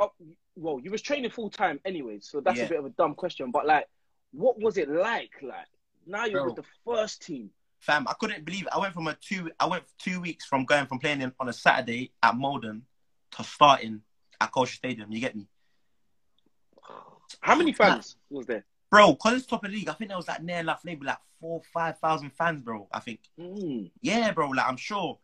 up, 0.00 0.14
well, 0.56 0.80
you 0.82 0.90
was 0.90 1.02
training 1.02 1.30
full 1.30 1.50
time 1.50 1.78
anyway, 1.84 2.18
so 2.20 2.40
that's 2.40 2.58
Yeah. 2.58 2.64
a 2.64 2.68
bit 2.68 2.78
of 2.80 2.86
a 2.86 2.90
dumb 2.90 3.14
question. 3.14 3.50
But 3.50 3.66
like, 3.66 3.88
what 4.32 4.58
was 4.60 4.76
it 4.76 4.88
like? 4.90 5.30
Like, 5.42 5.66
now 6.06 6.24
you're 6.24 6.40
Bro. 6.42 6.54
with 6.54 6.64
the 6.64 6.70
first 6.84 7.22
team. 7.22 7.50
fam, 7.80 8.06
I 8.08 8.14
couldn't 8.14 8.44
believe 8.44 8.62
it. 8.66 8.68
I 8.72 8.78
went 8.78 8.94
from 8.94 9.06
a 9.08 9.14
two. 9.14 9.50
I 9.58 9.66
went 9.66 9.84
two 9.98 10.20
weeks 10.20 10.44
from 10.44 10.64
going 10.64 10.86
from 10.86 10.98
playing 11.00 11.20
in, 11.20 11.32
on 11.40 11.48
a 11.48 11.52
Saturday 11.52 12.12
at 12.22 12.36
Maldon 12.36 12.82
to 13.32 13.44
starting 13.44 14.02
at 14.40 14.52
Culture 14.52 14.74
Stadium. 14.74 15.10
You 15.10 15.20
get 15.20 15.34
me? 15.36 15.46
How 17.40 17.54
many 17.56 17.72
fans 17.72 18.16
was 18.30 18.46
there? 18.46 18.64
Bro, 18.92 19.12
because 19.12 19.38
it's 19.38 19.46
top 19.46 19.64
of 19.64 19.70
the 19.70 19.76
league, 19.78 19.88
I 19.88 19.94
think 19.94 20.10
there 20.10 20.18
was 20.18 20.28
like 20.28 20.42
near 20.42 20.62
like 20.62 20.84
maybe 20.84 21.06
like 21.06 21.16
four, 21.40 21.62
five 21.72 21.98
thousand 21.98 22.30
fans, 22.34 22.60
bro. 22.60 22.86
I 22.92 23.00
think. 23.00 23.20
Mm. 23.40 23.90
Yeah, 24.02 24.30
bro. 24.32 24.50
Like 24.50 24.68
I'm 24.68 24.76
sure, 24.76 25.18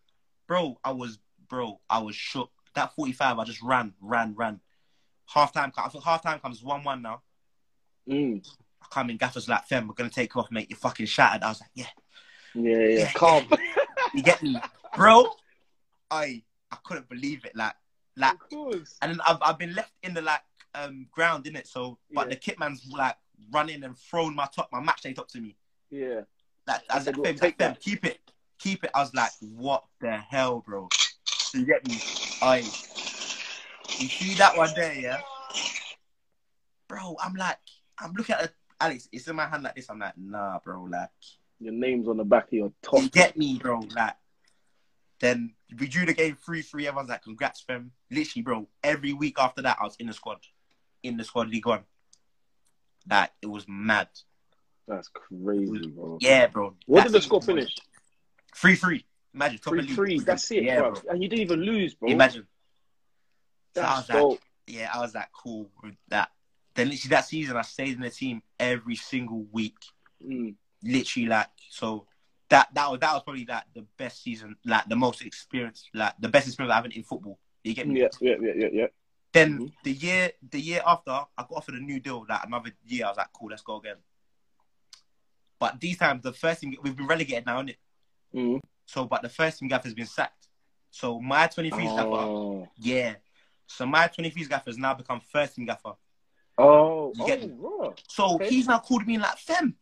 bro. 0.48 0.80
I 0.82 0.90
was, 0.90 1.18
bro. 1.48 1.78
I 1.88 1.98
was 2.00 2.16
shook. 2.16 2.50
That 2.74 2.94
45, 2.94 3.38
I 3.38 3.44
just 3.44 3.62
ran, 3.62 3.92
ran, 4.00 4.34
ran. 4.36 4.60
Half 5.26 5.52
time, 5.52 5.72
I 5.76 5.88
think 5.88 6.04
half 6.04 6.22
time 6.22 6.38
comes 6.38 6.62
one 6.62 6.82
one 6.82 7.02
now. 7.02 7.22
Mm. 8.08 8.46
I 8.82 8.86
come 8.90 9.10
in, 9.10 9.18
Gaffer's 9.18 9.48
like, 9.48 9.66
Fem, 9.66 9.86
we're 9.86 9.94
gonna 9.94 10.08
take 10.10 10.34
off, 10.36 10.50
mate. 10.50 10.70
You're 10.70 10.78
fucking 10.78 11.06
shattered. 11.06 11.42
I 11.42 11.48
was 11.48 11.60
like, 11.60 11.70
yeah, 11.74 11.86
Yeah, 12.54 12.78
yeah. 12.78 12.98
Yeah. 13.00 13.12
Calm. 13.12 13.46
you 14.14 14.22
get 14.22 14.42
me, 14.42 14.56
bro. 14.96 15.26
I 16.10 16.42
I 16.70 16.76
couldn't 16.84 17.08
believe 17.08 17.44
it. 17.44 17.54
Like, 17.54 17.74
like, 18.16 18.34
of 18.34 18.48
course. 18.48 18.96
and 19.02 19.12
then 19.12 19.20
I've 19.26 19.38
I've 19.42 19.58
been 19.58 19.74
left 19.74 19.92
in 20.02 20.14
the 20.14 20.22
like 20.22 20.40
um 20.74 21.06
ground 21.10 21.46
in 21.46 21.56
it. 21.56 21.66
So, 21.66 21.98
but 22.14 22.26
Yeah. 22.26 22.30
the 22.30 22.36
kit 22.36 22.58
man's 22.58 22.86
like 22.90 23.16
running 23.52 23.84
and 23.84 23.96
throwing 23.98 24.34
my 24.34 24.46
top, 24.54 24.68
my 24.72 24.80
match 24.80 25.02
day 25.02 25.12
top 25.12 25.28
to 25.28 25.40
me. 25.40 25.56
Yeah. 25.90 26.22
Like, 26.66 26.82
I 26.90 27.00
said, 27.00 27.16
take 27.36 27.58
that." 27.58 27.80
keep 27.80 28.04
it, 28.04 28.20
keep 28.58 28.84
it. 28.84 28.90
I 28.94 29.00
was 29.00 29.14
like, 29.14 29.30
what 29.40 29.84
the 30.00 30.16
hell, 30.16 30.62
bro? 30.66 30.88
You 31.54 31.64
get 31.64 31.86
me? 31.86 31.98
I. 32.42 32.58
You 32.58 34.06
see 34.06 34.34
that 34.34 34.56
one 34.56 34.70
there, 34.76 34.94
yeah? 34.94 35.20
Bro, 36.88 37.16
I'm 37.22 37.34
like, 37.34 37.58
I'm 37.98 38.12
looking 38.12 38.34
at 38.34 38.44
it, 38.44 38.54
Alex. 38.80 39.08
It's 39.12 39.26
in 39.28 39.36
my 39.36 39.46
hand 39.46 39.62
like 39.62 39.74
this. 39.74 39.88
I'm 39.90 39.98
like, 39.98 40.16
nah, 40.16 40.58
bro. 40.62 40.84
Like, 40.84 41.08
Your 41.58 41.72
name's 41.72 42.06
on 42.06 42.18
the 42.18 42.24
back 42.24 42.48
of 42.48 42.52
your 42.52 42.72
top. 42.82 43.02
you 43.02 43.08
get 43.08 43.36
me, 43.36 43.58
bro. 43.58 43.80
Like, 43.94 44.14
then 45.20 45.54
we 45.78 45.88
drew 45.88 46.06
the 46.06 46.14
game 46.14 46.36
three 46.44 46.62
three. 46.62 46.86
Everyone's 46.86 47.08
like, 47.08 47.22
congrats, 47.22 47.62
fam. 47.62 47.92
Literally, 48.10 48.42
bro. 48.42 48.68
Every 48.84 49.12
week 49.12 49.36
after 49.38 49.62
that, 49.62 49.78
I 49.80 49.84
was 49.84 49.96
in 49.96 50.06
the 50.06 50.12
squad, 50.12 50.38
in 51.02 51.16
the 51.16 51.24
squad 51.24 51.48
league 51.48 51.66
one. 51.66 51.84
Like, 53.08 53.30
it 53.40 53.46
was 53.46 53.64
mad. 53.68 54.08
That's 54.86 55.08
crazy, 55.08 55.88
bro. 55.88 56.18
Yeah, 56.20 56.46
bro. 56.46 56.74
What 56.86 57.04
did 57.04 57.12
the 57.12 57.20
score 57.20 57.42
finish? 57.42 57.74
Three 58.54 58.74
three. 58.74 59.04
Imagine 59.34 59.58
top 59.58 59.74
of 59.74 59.80
Three 59.80 59.86
league. 59.86 59.94
three. 59.94 60.18
That's 60.20 60.50
it, 60.50 60.64
yeah, 60.64 60.80
bro. 60.80 60.94
And 61.10 61.22
you 61.22 61.28
didn't 61.28 61.42
even 61.42 61.60
lose, 61.60 61.94
bro. 61.94 62.08
Imagine. 62.10 62.46
So 63.74 63.82
I 63.82 63.84
That's 63.84 64.08
was 64.08 64.30
like, 64.32 64.40
yeah, 64.66 64.90
I 64.92 65.00
was 65.00 65.14
like, 65.14 65.28
cool 65.32 65.70
with 65.82 65.94
that. 66.08 66.30
Then 66.74 66.88
literally 66.88 67.10
that 67.10 67.26
season, 67.26 67.56
I 67.56 67.62
stayed 67.62 67.96
in 67.96 68.00
the 68.00 68.10
team 68.10 68.42
every 68.58 68.96
single 68.96 69.44
week. 69.52 69.76
Mm. 70.26 70.54
Literally, 70.82 71.28
like, 71.28 71.48
so 71.70 72.06
that 72.48 72.68
that 72.74 72.90
was 72.90 73.00
that 73.00 73.12
was 73.12 73.22
probably 73.22 73.44
like 73.44 73.64
the 73.74 73.84
best 73.96 74.22
season, 74.22 74.56
like 74.64 74.88
the 74.88 74.96
most 74.96 75.22
experience, 75.22 75.88
like 75.92 76.14
the 76.18 76.28
best 76.28 76.46
experience 76.46 76.74
I've 76.74 76.84
had 76.84 76.92
in 76.92 77.02
football. 77.02 77.38
You 77.62 77.74
get 77.74 77.86
me? 77.86 78.00
Yeah, 78.00 78.08
yeah, 78.20 78.36
yeah, 78.40 78.52
yeah, 78.56 78.68
yeah. 78.72 78.86
Then 79.32 79.58
Mhm. 79.58 79.72
the 79.84 79.92
year 79.92 80.32
the 80.50 80.60
year 80.60 80.82
after, 80.86 81.10
I 81.10 81.26
got 81.36 81.52
offered 81.52 81.74
a 81.74 81.80
new 81.80 82.00
deal. 82.00 82.24
Like 82.28 82.44
another 82.44 82.72
year, 82.86 83.04
I 83.06 83.08
was 83.08 83.18
like, 83.18 83.32
cool, 83.32 83.50
let's 83.50 83.62
go 83.62 83.76
again. 83.76 83.96
But 85.58 85.80
these 85.80 85.98
times, 85.98 86.22
the 86.22 86.32
first 86.32 86.60
team 86.60 86.74
we've 86.82 86.96
been 86.96 87.06
relegated 87.06 87.46
now, 87.46 87.60
is 87.60 87.74
Mm. 88.34 88.60
So, 88.84 89.06
but 89.06 89.22
the 89.22 89.28
first 89.28 89.58
team 89.58 89.68
gaffer 89.68 89.88
has 89.88 89.94
been 89.94 90.06
sacked. 90.06 90.48
So 90.90 91.18
my 91.20 91.46
23's 91.46 91.92
gaffer, 91.92 92.10
Oh, 92.10 92.68
yeah. 92.76 93.14
So 93.66 93.86
my 93.86 94.08
23's 94.08 94.48
gaffer 94.48 94.70
has 94.70 94.78
now 94.78 94.94
become 94.94 95.20
first 95.20 95.56
team 95.56 95.66
gaffer. 95.66 95.94
oh, 96.58 97.12
You 97.14 97.24
get 97.26 97.42
oh? 97.42 97.94
So 98.08 98.34
Okay. 98.34 98.48
he's 98.50 98.66
now 98.66 98.78
called 98.80 99.06
me 99.06 99.18
like 99.18 99.38
fem. 99.38 99.76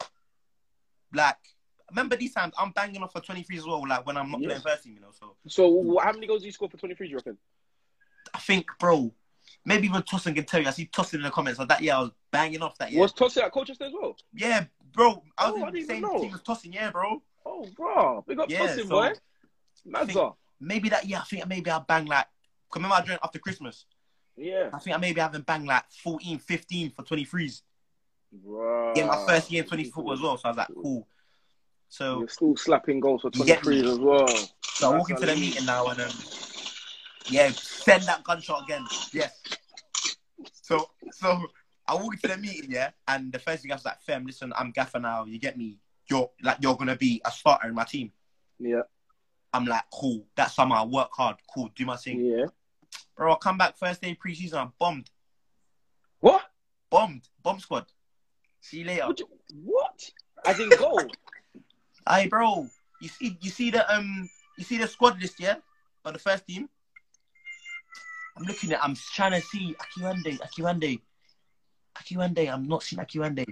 Like, 1.13 1.37
remember 1.91 2.17
these 2.17 2.35
times 2.35 2.55
I'm 2.59 2.71
banging 2.73 3.03
off 3.03 3.13
for 3.13 3.21
23 3.21 3.59
as 3.59 3.67
well. 3.67 3.87
Like 3.87 4.07
when 4.07 4.17
I'm 4.17 4.31
not 4.31 4.41
Yeah. 4.41 4.49
playing 4.49 4.63
first 4.63 4.85
team, 4.85 4.95
you 4.95 5.01
know. 5.01 5.11
So 5.13 5.37
So, 5.49 5.99
how 5.99 6.13
many 6.13 6.27
goals 6.27 6.41
did 6.43 6.47
you 6.47 6.53
score 6.53 6.69
for 6.69 6.77
23, 6.77 7.07
do 7.07 7.11
you 7.11 7.17
reckon? 7.17 7.39
I 8.35 8.39
think, 8.39 8.67
bro, 8.79 9.13
maybe 9.67 9.87
even 9.89 10.01
Tossin 10.03 10.35
can 10.35 10.45
tell 10.45 10.63
you. 10.63 10.69
I 10.69 10.71
see 10.71 10.87
Tossin 10.87 11.15
in 11.17 11.23
the 11.23 11.31
comments. 11.31 11.59
Like 11.59 11.69
that 11.69 11.83
year, 11.83 11.93
I 11.95 12.01
was 12.01 12.11
banging 12.31 12.63
off 12.63 12.79
that 12.79 12.91
year. 12.93 13.03
Was 13.03 13.13
Tosse 13.13 13.37
at 13.39 13.53
Colchester 13.53 13.85
as 13.85 13.93
well? 13.93 14.17
Yeah, 14.33 14.65
bro. 14.95 15.23
I 15.37 15.51
was 15.51 15.61
Oh, 15.63 15.67
I 15.67 15.71
the 15.71 15.83
same 15.83 16.01
know. 16.01 16.19
team 16.19 16.33
as 16.33 16.41
Tossin. 16.41 16.73
Yeah, 16.73 16.91
bro. 16.91 17.21
Oh, 17.45 17.67
bro. 17.77 18.25
Big 18.27 18.41
up 18.41 18.49
Yeah, 18.49 18.67
Tosse, 18.67 18.77
so- 18.83 18.89
boy. 18.89 19.13
Mazza. 19.87 20.35
Maybe 20.59 20.89
that 20.89 21.05
year, 21.05 21.19
I 21.21 21.25
think 21.25 21.47
maybe 21.47 21.71
I 21.71 21.79
banged 21.81 22.09
like. 22.09 22.27
Remember 22.75 22.97
I 22.97 23.03
drank 23.03 23.21
after 23.23 23.39
Christmas. 23.39 23.85
Yeah. 24.37 24.71
I 24.73 24.79
think 24.79 24.97
I 24.97 24.99
maybe 24.99 25.21
haven't 25.21 25.45
banged 25.47 25.67
like 25.67 25.85
14, 26.03 26.39
15 26.39 26.91
for 26.91 27.03
23s. 27.03 27.63
Bro. 28.33 28.93
Yeah, 28.97 29.07
my 29.07 29.25
first 29.27 29.51
year 29.51 29.63
in 29.63 29.69
20 29.69 29.85
football 29.85 30.13
as 30.15 30.21
well. 30.21 30.37
So 30.37 30.49
I 30.49 30.51
was 30.51 30.57
like, 30.59 30.69
cool. 30.75 31.07
So 31.89 32.19
You're 32.21 32.29
still 32.29 32.57
slapping 32.57 33.01
goals 33.01 33.23
for 33.23 33.31
You 33.35 33.45
get 33.45 33.65
me? 33.65 33.81
23s 33.83 33.93
as 33.93 33.99
well. 33.99 34.29
So 34.65 34.93
I 34.93 34.99
walk 34.99 35.09
into 35.11 35.25
the 35.25 35.35
meeting 35.37 35.65
now 35.65 35.87
and 35.87 36.01
um, 36.01 36.11
yeah, 37.29 37.51
send 37.51 38.05
that 38.05 38.25
gunshot 38.25 38.65
again. 38.65 38.85
Yes. 39.13 39.43
So 40.53 40.91
so 41.13 41.47
I 41.87 41.95
walk 41.95 42.15
into 42.15 42.29
the 42.29 42.37
meeting, 42.37 42.71
yeah, 42.71 42.91
and 43.07 43.33
the 43.33 43.39
first 43.39 43.63
thing 43.63 43.73
I 43.73 43.77
was 43.77 43.85
like, 43.85 44.01
Fem, 44.03 44.27
listen, 44.27 44.53
I'm 44.57 44.71
gaffer 44.71 44.99
now. 44.99 45.25
You 45.25 45.39
get 45.39 45.57
me? 45.57 45.79
You're 46.09 46.31
like 46.43 46.59
you're 46.61 46.77
gonna 46.77 46.97
be 46.97 47.21
a 47.25 47.31
starter 47.31 47.69
in 47.69 47.75
my 47.75 47.85
team. 47.85 48.13
Yeah. 48.59 48.83
I'm 49.53 49.65
like, 49.65 49.85
cool. 49.93 50.27
That 50.37 50.51
summer 50.51 50.77
I 50.77 50.85
work 50.85 51.11
hard. 51.13 51.37
Cool, 51.55 51.71
do 51.75 51.87
my 51.87 51.97
thing. 51.97 52.21
Yeah. 52.21 52.47
Bro, 53.17 53.33
I 53.33 53.37
come 53.37 53.59
back 53.59 53.77
first 53.79 54.03
day 54.03 54.17
preseason, 54.23 54.55
I'm 54.55 54.73
bombed. 54.79 55.11
What? 56.21 56.43
Bombed. 56.91 57.29
Bomb 57.43 57.61
squad. 57.61 57.87
See 58.61 58.79
you 58.79 58.85
later. 58.85 59.07
What? 59.07 59.21
You, 59.21 59.27
what? 59.65 60.11
As 60.45 60.61
in 60.61 60.69
goal? 60.71 61.03
Hey 62.09 62.29
bro, 62.29 62.69
you 63.01 63.09
see 63.09 63.37
you 63.41 63.51
see 63.51 63.71
the 63.71 63.93
um 63.93 64.29
you 64.57 64.65
see 64.65 64.79
the 64.79 64.87
squad 64.87 65.21
list, 65.21 65.41
yeah? 65.41 65.57
For 66.03 66.13
the 66.13 66.19
first 66.19 66.47
team. 66.47 66.69
I'm 68.37 68.45
looking 68.45 68.73
at 68.73 68.83
I'm 68.83 68.95
trying 68.95 69.33
to 69.33 69.41
see 69.41 69.75
Akinwande, 69.81 70.39
Akinwande. 70.39 71.01
Akinwande, 71.97 72.53
I'm 72.53 72.69
not 72.69 72.83
seeing 72.83 73.03
Akinwande. 73.03 73.47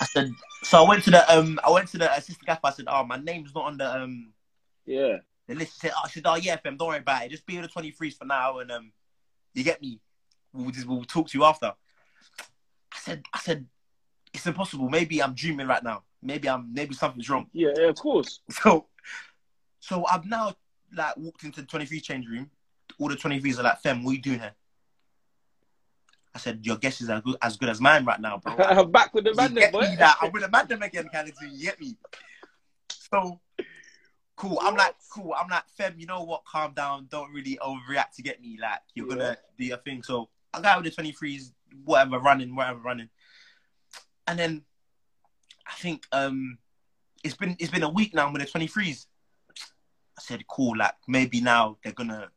I 0.00 0.04
said 0.06 0.30
so 0.62 0.84
I 0.84 0.88
went 0.88 1.04
to 1.04 1.10
the 1.10 1.36
um 1.36 1.58
I 1.64 1.70
went 1.70 1.88
to 1.88 1.98
the 1.98 2.10
assistant 2.12 2.46
gaffer, 2.46 2.60
I 2.64 2.70
said, 2.70 2.86
Oh 2.88 3.04
my 3.04 3.16
name's 3.16 3.54
not 3.54 3.64
on 3.64 3.76
the 3.76 4.02
um 4.02 4.32
yeah. 4.86 5.18
the 5.46 5.54
list. 5.54 5.74
He 5.74 5.88
said, 5.88 5.92
oh, 5.96 6.02
I 6.04 6.08
said, 6.08 6.22
Oh 6.26 6.36
yeah, 6.36 6.56
fam, 6.56 6.76
don't 6.76 6.88
worry 6.88 6.98
about 6.98 7.24
it. 7.24 7.30
Just 7.30 7.46
be 7.46 7.58
with 7.58 7.72
the 7.72 7.80
23s 7.80 8.16
for 8.16 8.24
now 8.24 8.58
and 8.58 8.70
um 8.70 8.92
you 9.54 9.64
get 9.64 9.82
me. 9.82 10.00
We'll 10.52 10.70
just 10.70 10.86
we'll 10.86 11.04
talk 11.04 11.28
to 11.28 11.38
you 11.38 11.44
after. 11.44 11.66
I 11.66 12.98
said 12.98 13.22
I 13.34 13.40
said 13.40 13.66
it's 14.32 14.46
impossible. 14.46 14.88
Maybe 14.88 15.22
I'm 15.22 15.34
dreaming 15.34 15.66
right 15.66 15.82
now. 15.82 16.04
Maybe 16.22 16.48
I'm 16.48 16.72
maybe 16.72 16.94
something's 16.94 17.28
wrong. 17.28 17.46
Yeah, 17.52 17.70
yeah, 17.76 17.88
of 17.88 17.96
course. 17.96 18.40
So, 18.50 18.86
so 19.80 20.04
I've 20.06 20.26
now 20.26 20.54
like 20.94 21.16
walked 21.16 21.44
into 21.44 21.62
the 21.62 21.66
23 21.66 22.00
change 22.00 22.26
room. 22.28 22.50
All 23.00 23.08
the 23.08 23.16
23s 23.16 23.58
are 23.58 23.62
like, 23.62 23.80
"Fem, 23.80 24.04
what 24.04 24.10
are 24.10 24.14
you 24.14 24.20
doing 24.20 24.40
here?" 24.40 24.54
I 26.34 26.38
said, 26.38 26.64
"Your 26.64 26.76
guess 26.76 27.00
is 27.00 27.08
as 27.08 27.22
good 27.22 27.36
as, 27.40 27.56
good 27.56 27.70
as 27.70 27.80
mine 27.80 28.04
right 28.04 28.20
now, 28.20 28.36
bro." 28.38 28.54
I'm 28.58 28.90
back 28.92 29.14
with 29.14 29.24
the 29.24 29.34
man, 29.34 29.54
boy. 29.72 29.80
I'm 30.20 30.30
with 30.30 30.42
the 30.42 30.48
man 30.50 30.82
again, 30.82 31.08
thing. 31.08 31.50
You 31.52 31.64
get 31.64 31.80
me? 31.80 31.96
So 32.90 33.40
cool. 34.36 34.58
I'm 34.62 34.76
like, 34.76 34.94
cool. 35.10 35.34
I'm 35.38 35.48
like, 35.48 35.64
Fem, 35.76 35.94
you 35.98 36.06
know 36.06 36.22
what? 36.22 36.44
Calm 36.44 36.74
down. 36.74 37.08
Don't 37.10 37.32
really 37.32 37.58
overreact 37.62 38.12
to 38.16 38.22
get 38.22 38.40
me. 38.40 38.58
Like, 38.60 38.80
you're 38.94 39.06
Yeah. 39.08 39.14
gonna 39.14 39.36
do 39.58 39.64
your 39.64 39.78
thing. 39.78 40.02
So 40.02 40.28
I 40.52 40.60
got 40.60 40.82
with 40.82 40.94
the 40.94 41.02
23s, 41.02 41.52
whatever, 41.84 42.18
running, 42.18 42.54
whatever, 42.54 42.80
running. 42.80 43.08
And 44.26 44.38
then 44.38 44.64
I 45.66 45.72
think 45.72 46.06
um 46.12 46.58
it's 47.24 47.34
been 47.34 47.56
it's 47.58 47.70
been 47.70 47.82
a 47.82 47.88
week 47.88 48.14
now 48.14 48.30
with 48.30 48.42
the 48.42 48.58
23s. 48.58 49.06
I 50.18 50.22
said, 50.22 50.46
cool. 50.46 50.76
Like 50.76 50.94
maybe 51.08 51.40
now 51.40 51.78
they're 51.82 51.92
gonna 51.94 52.30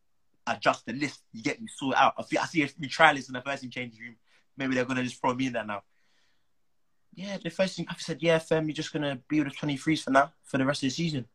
adjust 0.48 0.86
the 0.86 0.94
list. 0.94 1.22
You 1.32 1.44
get 1.44 1.62
me, 1.62 1.68
sort 1.68 1.96
out. 1.96 2.14
I, 2.18 2.24
feel, 2.24 2.42
I 2.42 2.46
see 2.46 2.64
a 2.64 2.68
few 2.68 2.88
trialists 2.88 3.28
in 3.28 3.34
the 3.34 3.42
first 3.42 3.62
team 3.62 3.72
changing 3.72 4.02
room. 4.02 4.16
Maybe 4.58 4.76
they're 4.76 4.86
gonna 4.86 5.04
just 5.04 5.20
throw 5.20 5.34
me 5.34 5.48
in 5.48 5.54
there 5.54 5.66
now. 5.66 5.84
Yeah, 7.16 7.38
the 7.44 7.50
first 7.50 7.78
thing 7.78 7.86
I 7.90 7.96
said, 7.98 8.20
yeah, 8.22 8.40
fam, 8.40 8.66
you're 8.68 8.74
just 8.74 8.94
gonna 8.94 9.20
be 9.28 9.42
with 9.42 9.54
the 9.54 9.68
23s 9.68 10.04
for 10.04 10.12
now, 10.12 10.32
for 10.44 10.58
the 10.58 10.66
rest 10.66 10.84
of 10.84 10.88
the 10.88 10.92
season. 10.92 11.26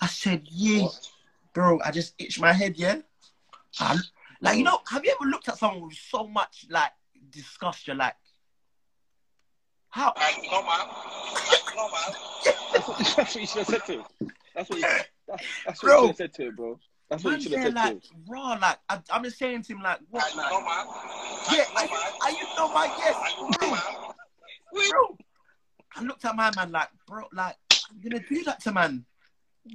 I 0.00 0.06
said, 0.06 0.42
yeah, 0.50 0.82
What? 0.82 1.08
bro. 1.54 1.80
I 1.84 1.90
just 1.90 2.14
itched 2.18 2.40
my 2.40 2.52
head, 2.52 2.76
yeah. 2.76 2.96
I, 3.80 3.96
like 4.40 4.58
you 4.58 4.64
know, 4.64 4.80
have 4.90 5.04
you 5.04 5.14
ever 5.18 5.28
looked 5.30 5.48
at 5.48 5.58
someone 5.58 5.88
with 5.88 5.96
so 5.96 6.26
much 6.26 6.66
like 6.70 6.90
disgust? 7.30 7.86
You're 7.86 7.96
like, 7.96 8.14
how? 9.88 10.12
That's 10.16 10.36
what, 12.88 12.98
that's 12.98 13.16
what 13.16 13.34
you 13.36 13.46
should 13.46 13.58
have 13.58 13.66
said 13.66 13.84
to 13.86 13.92
him. 13.92 14.04
That's 14.54 14.70
what 14.70 14.78
you, 14.78 14.86
that's, 15.26 15.44
that's 15.64 15.82
what 15.82 15.88
Bro. 15.88 15.96
you 15.96 16.00
should 16.00 16.06
have 16.08 16.16
said 16.16 16.34
to 16.34 16.42
him, 16.48 16.56
bro. 16.56 16.78
That's 17.08 17.22
what 17.22 17.30
you 17.30 17.36
Man 17.36 17.40
should 17.40 17.52
have 17.52 17.74
there, 17.74 17.88
to 17.88 17.94
like 17.94 18.02
raw, 18.26 18.58
like 18.60 18.78
I, 18.88 19.00
I'm 19.10 19.22
just 19.22 19.38
saying 19.38 19.62
to 19.62 19.72
him, 19.72 19.82
like, 19.82 20.00
what? 20.10 20.24
Like, 20.36 20.50
yeah, 21.52 21.64
I, 21.76 22.18
I 22.22 22.28
used 22.30 22.56
know 22.56 22.72
my 22.72 22.86
yes, 22.98 23.34
bro. 24.72 24.90
bro. 24.90 25.16
I 25.94 26.02
looked 26.02 26.24
at 26.24 26.34
my 26.34 26.50
man 26.56 26.72
like, 26.72 26.88
bro, 27.06 27.24
like, 27.32 27.54
I'm 27.70 28.00
gonna 28.00 28.22
do 28.28 28.42
that 28.44 28.60
to 28.62 28.72
man. 28.72 29.04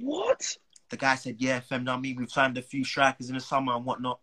What? 0.00 0.56
The 0.90 0.98
guy 0.98 1.14
said, 1.14 1.36
yeah, 1.38 1.60
fam, 1.60 1.84
know 1.84 1.94
I 1.94 1.98
mean, 1.98 2.16
we've 2.16 2.30
signed 2.30 2.58
a 2.58 2.62
few 2.62 2.84
strikers 2.84 3.30
in 3.30 3.34
the 3.34 3.40
summer 3.40 3.74
and 3.74 3.84
whatnot. 3.86 4.20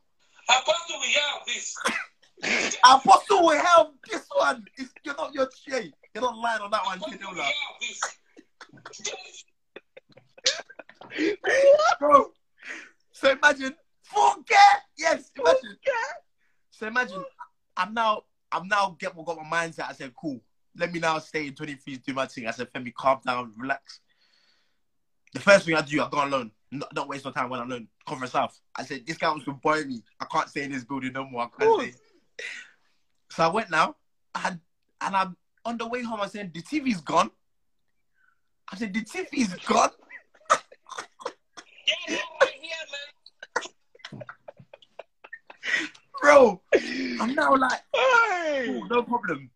Apostle, 0.47 0.99
we 1.01 1.11
have 1.13 1.45
this. 1.47 2.79
Apostle 2.83 3.41
will 3.43 3.59
help 3.59 3.95
this 4.07 4.25
one. 4.35 4.65
It's, 4.77 4.93
you're 5.03 5.15
not 5.15 5.33
your 5.33 5.49
shade. 5.67 5.93
You're 6.13 6.23
not 6.23 6.37
lying 6.37 6.61
on 6.61 6.69
that 6.71 6.85
one, 6.85 6.99
Apostle, 6.99 7.17
we 7.19 7.25
Kinola. 7.25 7.41
have 7.41 7.53
this. 7.81 9.45
Bro. 11.99 12.31
So 13.19 13.29
imagine, 13.29 13.75
forget. 14.01 14.79
Yes, 14.97 15.29
imagine. 15.37 15.77
So 16.71 16.87
imagine, 16.87 17.25
I'm 17.75 17.93
now, 17.93 18.23
I'm 18.49 18.65
now 18.69 18.95
get 18.97 19.13
what 19.13 19.25
got 19.25 19.37
my 19.37 19.67
mindset. 19.67 19.89
I 19.89 19.93
said, 19.93 20.13
cool. 20.15 20.39
let 20.77 20.93
me 20.93 20.99
now 20.99 21.19
stay 21.19 21.47
in 21.47 21.53
23, 21.53 21.97
do 21.97 22.13
my 22.13 22.27
thing. 22.27 22.47
I 22.47 22.51
said, 22.51 22.71
Femi, 22.71 22.93
calm 22.93 23.19
down, 23.25 23.51
relax. 23.57 23.99
The 25.33 25.41
first 25.41 25.65
thing 25.65 25.75
I 25.75 25.81
do, 25.81 26.01
I 26.01 26.09
go 26.09 26.19
on 26.19 26.31
loan. 26.31 26.51
No, 26.71 26.85
don't 26.93 27.09
waste 27.09 27.25
no 27.25 27.31
time 27.31 27.49
when 27.49 27.59
I'm 27.59 27.69
alone. 27.69 27.89
Conference 28.07 28.31
South. 28.31 28.57
I 28.73 28.85
said, 28.85 29.05
this 29.05 29.17
guy 29.17 29.27
wants 29.27 29.43
to 29.45 29.51
boy 29.51 29.83
me. 29.83 30.01
I 30.21 30.25
can't 30.31 30.47
stay 30.47 30.63
in 30.63 30.71
this 30.71 30.85
building 30.85 31.11
no 31.11 31.25
more. 31.25 31.41
I 31.41 31.49
can't 31.59 31.81
stay. 31.81 31.93
So 33.31 33.43
I 33.43 33.47
went 33.49 33.69
now, 33.69 33.97
and, 34.45 34.61
and 35.01 35.15
I'm 35.15 35.35
on 35.65 35.77
the 35.77 35.87
way 35.87 36.03
home. 36.03 36.21
I 36.21 36.27
said, 36.27 36.53
the 36.53 36.61
TV's 36.61 37.01
gone. 37.01 37.31
I 38.71 38.77
said, 38.77 38.93
the 38.93 39.01
TV's 39.01 39.55
gone. 39.65 39.89
Get 41.85 41.97
him 42.07 42.19
right 42.39 42.51
here, 42.61 42.71
man. 42.91 43.09
Bro, 46.21 46.61
I'm 47.19 47.35
now 47.35 47.55
like, 47.55 47.81
Hey! 47.93 48.81
no 48.89 49.03
problem. 49.03 49.49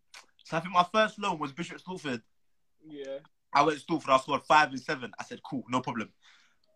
So 0.44 0.56
I 0.56 0.60
think 0.60 0.72
my 0.74 0.86
first 0.92 1.18
loan 1.18 1.38
was 1.38 1.52
Bishop 1.52 1.78
Stortford. 1.82 2.22
Yeah. 2.86 3.18
I 3.52 3.62
went 3.62 3.78
to 3.78 3.84
Stortford, 3.84 4.10
I 4.10 4.18
scored 4.18 4.42
five 4.42 4.70
and 4.70 4.80
seven. 4.80 5.12
I 5.18 5.24
said, 5.24 5.40
cool, 5.42 5.64
no 5.68 5.80
problem. 5.80 6.08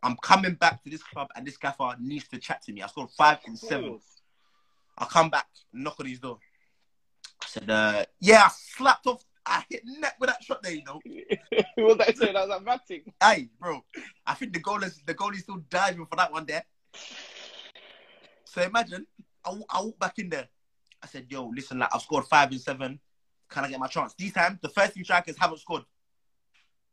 I'm 0.03 0.17
coming 0.23 0.55
back 0.55 0.83
to 0.85 0.91
this 0.91 1.03
club 1.03 1.29
and 1.35 1.47
this 1.47 1.57
gaffer 1.57 1.97
needs 2.01 2.29
to 2.29 2.39
chat 2.39 2.63
to 2.63 2.73
me. 2.73 2.83
I 2.83 2.87
scored 2.87 3.11
five 3.11 3.39
and 3.47 3.59
seven. 3.59 3.99
I 4.97 5.05
come 5.07 5.31
back, 5.31 5.47
knock 5.73 5.97
on 6.01 6.07
his 6.07 6.21
door. 6.21 6.39
I 7.43 7.47
said, 7.47 7.71
uh, 7.71 8.05
yeah, 8.21 8.45
I 8.45 8.51
slapped 8.51 9.07
off, 9.07 9.25
I 9.45 9.65
hit 9.69 9.83
net 9.85 10.15
with 10.21 10.31
that 10.31 10.43
shot 10.43 10.63
there, 10.63 10.73
you 10.73 10.85
know. 10.85 11.01
Who 11.77 11.85
was 11.85 11.97
that 11.99 12.17
saying? 12.17 12.35
That 12.35 12.49
was 12.49 12.63
Matic. 12.63 13.05
Hey, 13.23 13.49
bro, 13.61 13.85
I 14.27 14.35
think 14.35 14.53
the 14.53 14.61
goal 14.61 14.83
is 14.83 15.01
the 15.07 15.15
goalie's 15.15 15.43
still 15.43 15.63
diving 15.71 16.07
for 16.07 16.17
that 16.17 16.33
one 16.33 16.47
there. 16.47 16.65
So 18.45 18.63
imagine, 18.63 19.07
I, 19.49 19.53
wa- 19.53 19.67
I 19.71 19.83
walk 19.83 19.99
back 19.99 20.19
in 20.19 20.29
there. 20.29 20.49
I 21.03 21.07
said, 21.07 21.27
yo, 21.29 21.47
listen, 21.47 21.79
like 21.79 21.89
I've 21.95 22.03
scored 22.03 22.25
five 22.27 22.51
and 22.51 22.61
seven. 22.61 22.99
Can 23.49 23.65
I 23.65 23.71
get 23.71 23.81
my 23.81 23.87
chance? 23.87 24.15
These 24.19 24.33
time, 24.35 24.59
the 24.63 24.69
first 24.69 24.95
team 24.95 25.05
strikers 25.05 25.37
haven't 25.39 25.59
scored. 25.61 25.85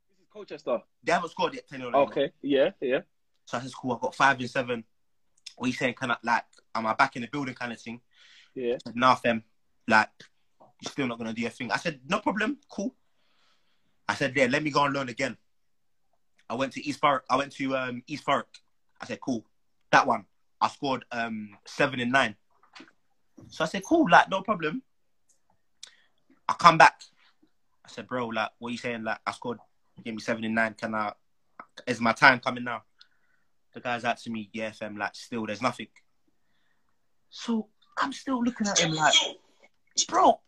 This 0.10 0.20
is 0.20 0.28
Colchester. 0.32 0.82
They 1.04 1.12
haven't 1.12 1.30
scored 1.30 1.54
yet. 1.54 1.68
10 1.68 1.82
Okay. 1.82 2.32
Yeah. 2.42 2.72
Yeah. 2.80 3.02
So 3.46 3.58
I 3.58 3.62
said, 3.62 3.72
cool, 3.80 3.94
I've 3.94 4.02
got 4.02 4.16
five 4.16 4.40
and 4.40 4.50
seven. 4.50 4.84
What 5.58 5.66
are 5.66 5.68
you 5.68 5.74
saying? 5.74 5.96
Can 5.96 6.12
I, 6.12 6.18
like, 6.24 6.44
am 6.74 6.86
I 6.86 6.94
back 6.94 7.16
in 7.16 7.24
the 7.24 7.28
building 7.28 7.56
kind 7.56 7.74
of 7.74 7.82
thing? 7.82 8.00
Yeah. 8.54 8.76
I 8.76 8.78
said, 8.86 8.96
nah, 8.96 9.16
fam, 9.16 9.44
like, 9.88 10.10
you're 10.82 10.92
still 10.92 11.08
not 11.08 11.18
going 11.18 11.30
to 11.30 11.34
do 11.34 11.42
your 11.42 11.52
thing. 11.52 11.72
I 11.72 11.78
said, 11.78 12.00
no 12.08 12.20
problem, 12.20 12.58
cool. 12.70 12.96
I 14.08 14.16
said, 14.16 14.34
yeah, 14.36 14.48
let 14.50 14.64
me 14.64 14.72
go 14.72 14.82
on 14.82 14.94
loan 14.94 15.10
again. 15.10 15.38
I 16.50 16.56
went 16.56 16.74
to 16.74 16.86
East 16.86 17.00
Forest. 17.00 17.26
I 17.30 17.38
went 17.38 17.52
to 17.54 17.76
um, 17.76 18.04
East 18.08 18.24
Forest. 18.24 18.62
I 19.02 19.06
said, 19.06 19.20
cool. 19.20 19.46
That 19.92 20.08
one, 20.08 20.26
I 20.62 20.70
scored 20.70 21.06
um, 21.12 21.58
seven 21.66 22.00
and 22.00 22.12
nine. 22.12 22.36
So 23.50 23.64
I 23.64 23.68
said, 23.68 23.84
cool, 23.84 24.10
like, 24.10 24.30
no 24.30 24.42
problem. 24.42 24.82
I 26.48 26.54
come 26.54 26.78
back. 26.78 27.02
I 27.86 27.90
said, 27.90 28.08
bro, 28.08 28.28
like, 28.28 28.50
what 28.60 28.70
are 28.70 28.72
you 28.72 28.78
saying? 28.78 29.04
Like, 29.04 29.20
I 29.26 29.32
scored, 29.32 29.60
you 29.98 30.04
gave 30.04 30.14
me 30.16 30.22
seven 30.22 30.44
and 30.44 30.56
nine. 30.56 30.74
Can 30.74 30.96
I, 30.96 31.14
is 31.88 32.02
my 32.02 32.14
time 32.14 32.40
coming 32.40 32.64
now? 32.64 32.84
The 33.74 33.80
guy's 33.82 34.06
out 34.06 34.18
to 34.20 34.30
me, 34.30 34.50
yeah, 34.54 34.72
fam, 34.72 34.98
like, 34.98 35.16
still, 35.16 35.46
there's 35.46 35.62
nothing. 35.62 35.88
So 37.30 37.68
I'm 37.98 38.14
still 38.14 38.42
looking 38.42 38.68
at 38.68 38.80
him 38.80 38.94
like, 38.94 39.14
bro, 40.08 40.40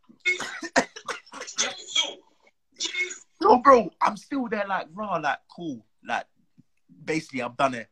no, 3.41 3.58
bro, 3.60 3.89
I'm 4.02 4.17
still 4.17 4.47
there, 4.47 4.65
like, 4.67 4.88
raw, 4.93 5.17
like, 5.17 5.39
cool, 5.54 5.86
like, 6.08 6.26
basically, 7.04 7.41
I've 7.41 7.58
done 7.58 7.73
it. 7.73 7.89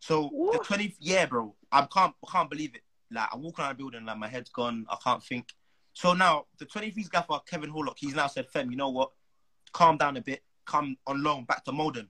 So 0.00 0.28
What? 0.28 0.66
the 0.66 0.76
20th, 0.76 0.96
yeah, 0.98 1.26
bro, 1.26 1.54
I 1.70 1.82
can't, 1.82 2.14
I 2.26 2.32
can't 2.32 2.50
believe 2.50 2.74
it. 2.74 2.82
Like, 3.10 3.28
I'm 3.32 3.42
walking 3.42 3.64
around 3.64 3.76
the 3.76 3.82
building, 3.82 4.04
like, 4.04 4.18
my 4.18 4.28
head's 4.28 4.50
gone, 4.50 4.86
I 4.88 4.96
can't 5.02 5.22
think. 5.22 5.48
So 5.92 6.14
now, 6.14 6.46
the 6.58 6.66
23's 6.66 7.08
gaffer, 7.08 7.38
Kevin 7.46 7.72
Horlock, 7.72 7.96
he's 7.96 8.14
now 8.14 8.28
said, 8.28 8.48
Fem, 8.48 8.70
you 8.70 8.76
know 8.76 8.90
what? 8.90 9.10
Calm 9.72 9.96
down 9.96 10.16
a 10.16 10.20
bit, 10.20 10.42
come 10.64 10.96
on 11.06 11.22
loan 11.22 11.44
back 11.44 11.64
to 11.64 11.72
Maldon. 11.72 12.08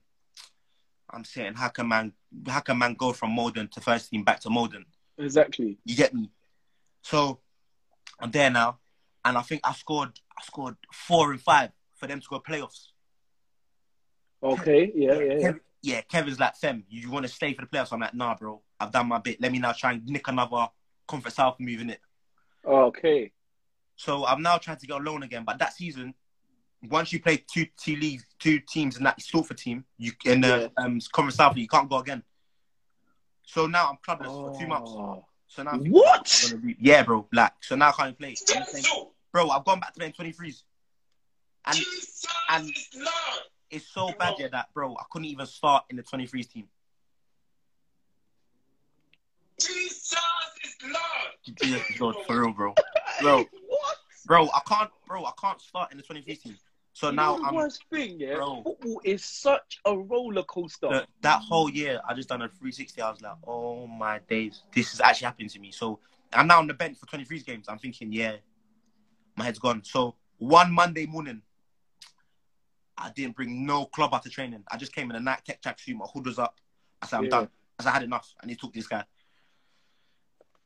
I'm 1.09 1.25
saying, 1.25 1.55
how 1.55 1.69
can 1.69 1.87
man, 1.87 2.13
how 2.47 2.61
can 2.61 2.77
man 2.77 2.93
go 2.93 3.11
from 3.11 3.31
Maldon 3.31 3.67
to 3.69 3.81
first 3.81 4.09
team 4.09 4.23
back 4.23 4.39
to 4.41 4.49
Maldon? 4.49 4.85
Exactly. 5.17 5.77
You 5.83 5.95
get 5.95 6.13
me? 6.13 6.31
So 7.01 7.39
I'm 8.19 8.31
there 8.31 8.49
now, 8.49 8.79
and 9.25 9.37
I 9.37 9.41
think 9.41 9.61
I 9.63 9.73
scored 9.73 10.19
I 10.37 10.43
scored 10.43 10.77
four 10.91 11.31
and 11.31 11.41
five 11.41 11.71
for 11.95 12.07
them 12.07 12.21
to 12.21 12.27
go 12.27 12.39
playoffs. 12.39 12.87
Okay. 14.41 14.91
Yeah. 14.95 15.19
Yeah. 15.19 15.37
Yeah. 15.39 15.51
Yeah, 15.83 16.01
Kevin's 16.01 16.39
like, 16.39 16.55
Fem, 16.57 16.83
you 16.89 17.09
want 17.09 17.25
to 17.25 17.31
stay 17.31 17.55
for 17.55 17.61
the 17.61 17.67
playoffs? 17.67 17.91
I'm 17.91 17.99
like, 17.99 18.13
nah, 18.13 18.35
bro, 18.35 18.61
I've 18.79 18.91
done 18.91 19.07
my 19.07 19.17
bit. 19.17 19.41
Let 19.41 19.51
me 19.51 19.57
now 19.57 19.71
try 19.71 19.93
and 19.93 20.05
nick 20.05 20.27
another 20.27 20.67
conference 21.11 21.35
south 21.35 21.57
move 21.59 21.81
in 21.81 21.89
it. 21.89 21.99
Okay. 22.65 23.31
So 23.97 24.25
I'm 24.25 24.41
now 24.41 24.57
trying 24.57 24.77
to 24.77 24.87
get 24.87 24.99
a 24.99 25.03
loan 25.03 25.23
again. 25.23 25.43
But 25.45 25.59
that 25.59 25.73
season, 25.73 26.13
once 26.89 27.11
you 27.13 27.19
play 27.21 27.43
two 27.53 27.65
two 27.77 27.95
leagues, 27.97 28.25
two 28.39 28.59
teams 28.59 28.97
in 28.97 29.03
that 29.03 29.19
Stortford 29.19 29.57
team, 29.57 29.83
you 29.97 30.13
in 30.25 30.41
the 30.41 30.71
um, 30.77 30.99
conference 31.11 31.35
south, 31.35 31.57
you 31.57 31.67
can't 31.67 31.89
go 31.89 31.97
again. 31.97 32.23
So 33.43 33.67
now 33.67 33.89
I'm 33.89 33.97
clubless 34.07 34.27
for 34.27 34.57
two 34.59 34.67
months. 34.67 34.91
Oh. 34.93 35.25
So 35.47 35.63
now 35.63 35.71
I'm 35.71 35.85
What? 35.87 36.43
I'm 36.45 36.51
gonna 36.51 36.61
be- 36.65 36.77
yeah, 36.79 37.03
bro, 37.03 37.27
like 37.33 37.51
so 37.61 37.75
now 37.75 37.89
I 37.89 37.91
can't 37.91 38.17
play. 38.17 38.35
Saying, 38.35 38.85
bro, 39.33 39.49
I've 39.49 39.65
gone 39.65 39.81
back 39.81 39.93
to 39.93 39.99
playing 39.99 40.13
23s. 40.13 40.63
And 41.65 41.75
Jesus 41.75 42.25
and- 42.49 42.71
Lord. 42.95 43.43
it's 43.69 43.87
so 43.87 44.11
bad 44.17 44.35
yeah, 44.39 44.47
that, 44.47 44.73
bro, 44.73 44.95
I 44.95 45.03
couldn't 45.11 45.25
even 45.27 45.45
start 45.45 45.83
in 45.89 45.97
the 45.97 46.03
23s 46.03 46.49
team. 46.51 46.67
Jesus 49.59 50.17
is 50.63 50.75
Jesus 51.43 51.81
Lord, 51.99 52.15
for 52.27 52.41
real, 52.41 52.51
bro. 52.51 52.75
Bro, 53.21 53.45
What? 53.67 53.95
bro, 54.25 54.45
I 54.47 54.59
can't, 54.67 54.89
bro, 55.07 55.25
I 55.25 55.31
can't 55.39 55.61
start 55.61 55.91
in 55.91 55.97
the 55.97 56.03
23s 56.03 56.41
team. 56.41 56.57
So 56.93 57.09
You 57.09 57.15
now 57.15 57.39
I'm 57.43 57.55
worst 57.55 57.83
thing, 57.89 58.19
yeah. 58.19 58.35
Bro. 58.35 58.63
Football 58.63 59.01
is 59.03 59.23
such 59.23 59.79
a 59.85 59.97
roller 59.97 60.43
coaster. 60.43 60.87
the, 60.89 61.07
that 61.21 61.41
whole 61.41 61.69
year, 61.69 62.01
I 62.07 62.13
just 62.13 62.29
done 62.29 62.41
a 62.41 62.47
360. 62.47 63.01
I 63.01 63.09
was 63.11 63.21
like, 63.21 63.33
oh 63.47 63.87
my 63.87 64.19
days, 64.27 64.63
this 64.73 64.93
is 64.93 65.01
actually 65.01 65.25
happening 65.25 65.49
to 65.49 65.59
me. 65.59 65.71
So 65.71 65.99
I'm 66.33 66.47
now 66.47 66.59
on 66.59 66.67
the 66.67 66.73
bench 66.73 66.97
for 66.97 67.05
23s 67.05 67.45
games. 67.45 67.67
I'm 67.69 67.77
thinking, 67.77 68.11
yeah, 68.11 68.37
my 69.35 69.45
head's 69.45 69.59
gone. 69.59 69.83
So 69.83 70.15
one 70.37 70.71
Monday 70.71 71.05
morning, 71.05 71.41
I 72.97 73.09
didn't 73.11 73.35
bring 73.35 73.65
no 73.65 73.85
club 73.85 74.13
after 74.13 74.29
training. 74.29 74.63
I 74.71 74.77
just 74.77 74.93
came 74.93 75.09
in 75.09 75.15
a 75.15 75.19
Nike 75.19 75.41
Tech 75.45 75.61
tracksuit, 75.61 75.95
my 75.95 76.05
hood 76.05 76.25
was 76.25 76.39
up. 76.39 76.59
I 77.01 77.07
said, 77.07 77.17
I'm 77.17 77.23
Yeah. 77.25 77.29
done. 77.29 77.49
I 77.79 77.83
said, 77.83 77.89
I 77.89 77.93
had 77.93 78.03
enough. 78.03 78.33
I 78.41 78.45
need 78.45 78.55
to 78.55 78.61
talk 78.61 78.73
to 78.73 78.79
this 78.79 78.87
guy. 78.87 79.03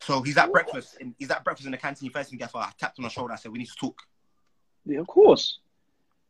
So 0.01 0.21
he's 0.21 0.37
at 0.37 0.51
breakfast. 0.51 0.97
In, 0.99 1.15
he's 1.17 1.31
at 1.31 1.43
breakfast 1.43 1.65
in 1.65 1.71
the 1.71 1.77
canteen. 1.77 2.09
First 2.11 2.29
thing 2.29 2.39
gaffer, 2.39 2.57
I 2.57 2.71
tapped 2.79 2.99
on 2.99 3.03
the 3.03 3.09
shoulder. 3.09 3.33
I 3.33 3.37
said, 3.37 3.51
we 3.51 3.59
need 3.59 3.67
to 3.67 3.75
talk. 3.75 3.99
Yeah, 4.85 4.99
of 4.99 5.07
course. 5.07 5.59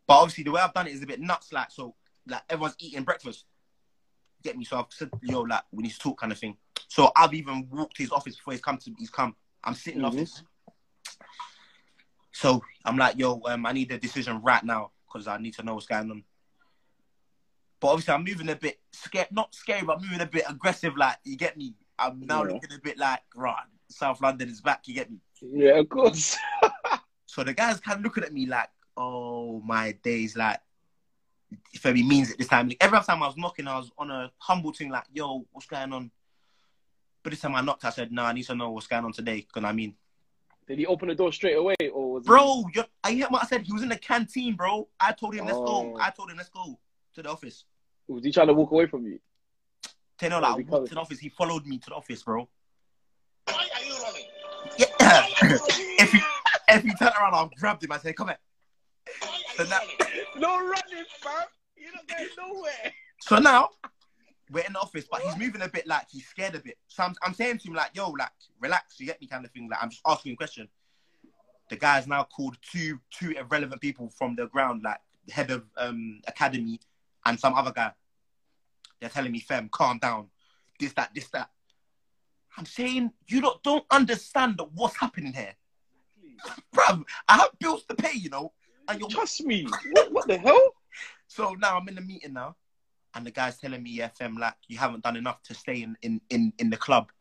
But 0.08 0.19
obviously, 0.19 0.43
the 0.43 0.51
way 0.51 0.62
I've 0.62 0.73
done 0.73 0.88
it 0.88 0.93
is 0.93 1.04
a 1.04 1.08
bit 1.08 1.19
nuts. 1.19 1.51
Like, 1.51 1.71
so, 1.71 1.95
like 2.28 2.43
everyone's 2.49 2.75
eating 2.80 3.04
breakfast. 3.04 3.45
Get 4.43 4.58
me? 4.58 4.63
So 4.63 4.78
I've 4.78 4.86
said, 4.89 5.10
yo, 5.23 5.41
like 5.41 5.63
we 5.71 5.84
need 5.84 5.91
to 5.93 5.99
talk, 5.99 6.19
kind 6.19 6.32
of 6.32 6.38
thing. 6.38 6.56
So 6.88 7.12
I've 7.15 7.34
even 7.34 7.67
walked 7.71 7.97
to 7.97 8.04
his 8.04 8.12
office 8.12 8.36
before 8.36 8.54
he's 8.54 8.62
come 8.62 8.78
to. 8.78 8.91
He's 8.97 9.10
come. 9.10 9.36
I'm 9.63 9.73
sitting 9.73 9.99
in 10.01 10.06
Mhm. 10.06 10.10
office. 10.10 10.43
So 12.32 12.62
I'm 12.84 12.97
like, 12.97 13.17
yo, 13.17 13.41
um, 13.45 13.65
I 13.65 13.71
need 13.71 13.91
a 13.91 13.97
decision 13.97 14.41
right 14.41 14.63
now 14.63 14.91
because 15.08 15.28
I 15.28 15.38
need 15.38 15.56
to 15.56 15.63
know 15.63 15.73
what's 15.73 15.88
going 15.88 16.12
on. 16.12 16.23
But 17.80 17.88
obviously, 17.88 18.13
I'm 18.13 18.23
moving 18.23 18.49
a 18.49 18.56
bit 18.56 18.80
scared, 18.91 19.30
not 19.32 19.56
scary, 19.56 19.84
but 19.84 20.01
moving 20.01 20.21
a 20.21 20.25
bit 20.25 20.45
aggressive. 20.47 20.95
Like, 20.95 21.17
you 21.23 21.36
get 21.36 21.58
me? 21.58 21.73
I'm 21.97 22.19
now 22.25 22.43
Yeah. 22.43 22.53
looking 22.53 22.73
a 22.73 22.79
bit 22.81 22.97
like, 22.97 23.21
right, 23.36 23.63
South 23.89 24.21
London 24.21 24.49
is 24.49 24.62
back. 24.62 24.88
You 24.88 24.95
get 24.95 25.12
me? 25.12 25.17
Yeah, 25.41 25.79
of 25.79 25.89
course. 25.89 26.38
So 27.27 27.43
the 27.43 27.53
guy's 27.53 27.81
kind 27.81 27.97
of 27.99 28.03
looking 28.05 28.23
at 28.23 28.31
me 28.31 28.45
like, 28.45 28.69
oh 28.95 29.60
my 29.65 29.91
days, 30.03 30.38
like, 30.38 30.62
if 31.73 31.84
he 31.84 32.01
means 32.01 32.31
it 32.31 32.38
this 32.38 32.47
time. 32.47 32.71
Every 32.79 32.97
time 33.01 33.21
I 33.21 33.27
was 33.27 33.36
knocking, 33.36 33.67
I 33.67 33.75
was 33.77 33.91
on 33.97 34.10
a 34.10 34.31
humble 34.38 34.71
thing, 34.71 34.89
like, 34.89 35.03
yo, 35.12 35.45
what's 35.51 35.67
going 35.67 35.91
on? 35.91 36.12
But 37.21 37.31
this 37.31 37.41
time 37.41 37.55
I 37.55 37.62
knocked, 37.62 37.84
I 37.84 37.89
said, 37.89 38.13
no, 38.13 38.23
I 38.23 38.31
need 38.31 38.43
to 38.43 38.55
know 38.55 38.69
what's 38.71 38.88
going 38.88 39.03
on 39.03 39.12
today. 39.12 39.41
Because 39.41 39.67
I 39.67 39.73
mean, 39.73 39.95
Did 40.65 40.77
he 40.79 40.86
open 40.86 41.10
the 41.10 41.15
door 41.15 41.34
straight 41.34 41.58
away, 41.58 41.75
or 41.93 42.13
was 42.13 42.25
bro, 42.25 42.63
you're, 42.73 42.86
I 43.03 43.12
hear 43.12 43.27
what 43.27 43.43
I 43.43 43.47
said. 43.47 43.63
He 43.63 43.73
was 43.73 43.84
in 43.84 43.89
the 43.89 43.97
canteen, 43.97 44.55
bro. 44.55 44.88
I 44.97 45.12
told 45.12 45.36
him, 45.36 45.45
let's 45.45 45.60
Oh. 45.62 45.65
go. 45.91 45.97
I 45.99 46.12
told 46.12 46.31
him, 46.31 46.38
let's 46.38 46.47
go 46.49 46.79
to 47.15 47.21
the 47.21 47.29
office. 47.29 47.65
Was 48.08 48.23
he 48.23 48.31
trying 48.31 48.47
to 48.47 48.53
walk 48.53 48.71
away 48.71 48.86
from 48.86 49.05
you? 49.05 49.19
Tell 50.17 50.30
you, 50.30 50.36
Oh, 50.36 50.39
like, 50.39 50.49
I 50.49 50.54
walked 50.56 50.69
covered 50.69 50.88
to 50.89 50.95
the 50.95 51.01
office. 51.01 51.19
He 51.19 51.30
followed 51.30 51.65
me 51.65 51.78
to 51.80 51.89
the 51.89 51.95
office, 51.95 52.23
bro. 52.23 52.47
Why 53.47 53.67
are 53.75 53.84
you 53.86 53.95
running? 54.04 54.25
Yeah. 54.78 54.88
You 55.43 55.60
if 55.99 56.12
he 56.12 56.19
if 56.69 56.84
he 56.84 56.93
turned 56.95 57.12
around, 57.19 57.34
I 57.36 57.47
grabbed 57.60 57.84
him. 57.84 57.91
I 57.91 57.97
said, 57.99 58.15
come 58.15 58.28
here. 58.30 58.38
So 59.56 59.63
now- 59.65 59.80
No 60.38 60.58
running, 60.58 61.06
fam. 61.19 61.34
You're 61.78 61.91
not 61.93 62.08
going 62.08 62.28
nowhere. 62.38 62.93
So 63.21 63.38
now 63.38 63.69
we're 64.51 64.63
in 64.65 64.73
the 64.73 64.80
office, 64.80 65.06
but 65.10 65.21
he's 65.21 65.38
moving 65.38 65.62
a 65.62 65.67
bit 65.69 65.86
like 65.88 66.08
he's 66.10 66.25
scared 66.28 66.56
a 66.56 66.60
bit. 66.60 66.78
So 66.88 67.04
I'm, 67.04 67.13
I'm 67.23 67.34
saying 67.34 67.60
to 67.60 67.67
him 67.67 67.73
like, 67.73 67.91
"Yo, 67.93 68.10
like, 68.12 68.30
relax, 68.60 68.99
you 68.99 69.06
get 69.08 69.19
me," 69.21 69.28
kind 69.28 69.45
of 69.45 69.51
thing. 69.51 69.67
Like 69.69 69.82
I'm 69.82 69.89
just 69.89 70.01
asking 70.06 70.34
a 70.34 70.36
question. 70.36 70.67
The 71.69 71.75
guy's 71.78 72.08
now 72.08 72.23
called 72.23 72.58
two 72.62 72.99
two 73.12 73.32
irrelevant 73.32 73.82
people 73.82 74.10
from 74.10 74.36
the 74.36 74.47
ground, 74.47 74.84
like 74.84 74.99
the 75.28 75.34
head 75.34 75.51
of 75.51 75.63
um 75.78 76.21
academy 76.28 76.80
and 77.25 77.39
some 77.39 77.54
other 77.56 77.71
guy. 77.71 77.91
They're 78.99 79.10
telling 79.10 79.31
me, 79.31 79.39
"Fem, 79.39 79.69
calm 79.69 79.99
down. 79.99 80.29
This, 80.79 80.93
that, 80.93 81.12
this, 81.13 81.29
that." 81.29 81.49
I'm 82.58 82.65
saying 82.65 83.12
you 83.27 83.41
don't 83.41 83.62
don't 83.63 83.86
understand 83.91 84.60
what's 84.73 84.97
happening 84.97 85.34
here, 85.34 85.55
bruv. 86.73 87.03
I 87.27 87.38
have 87.38 87.49
bills 87.60 87.86
to 87.89 87.95
pay, 87.95 88.13
you 88.17 88.29
know. 88.29 88.53
and 88.88 88.99
you're 88.99 89.10
Trust 89.10 89.43
me. 89.43 89.67
What, 89.91 90.12
what 90.12 90.27
the 90.27 90.38
hell? 90.38 90.73
So 91.27 91.55
now 91.60 91.77
I'm 91.77 91.88
in 91.89 91.95
the 91.95 92.01
meeting 92.01 92.34
now, 92.34 92.55
and 93.13 93.25
the 93.25 93.31
guy's 93.31 93.58
telling 93.58 93.84
me, 93.84 93.91
"Yeah, 93.91 94.10
fam, 94.10 94.38
like 94.38 94.55
you 94.67 94.77
haven't 94.77 95.03
done 95.03 95.17
enough 95.17 95.41
to 95.43 95.53
stay 95.53 95.81
in 95.81 95.97
in 96.01 96.21
in, 96.29 96.53
in 96.60 96.69
the 96.69 96.77
club." 96.77 97.12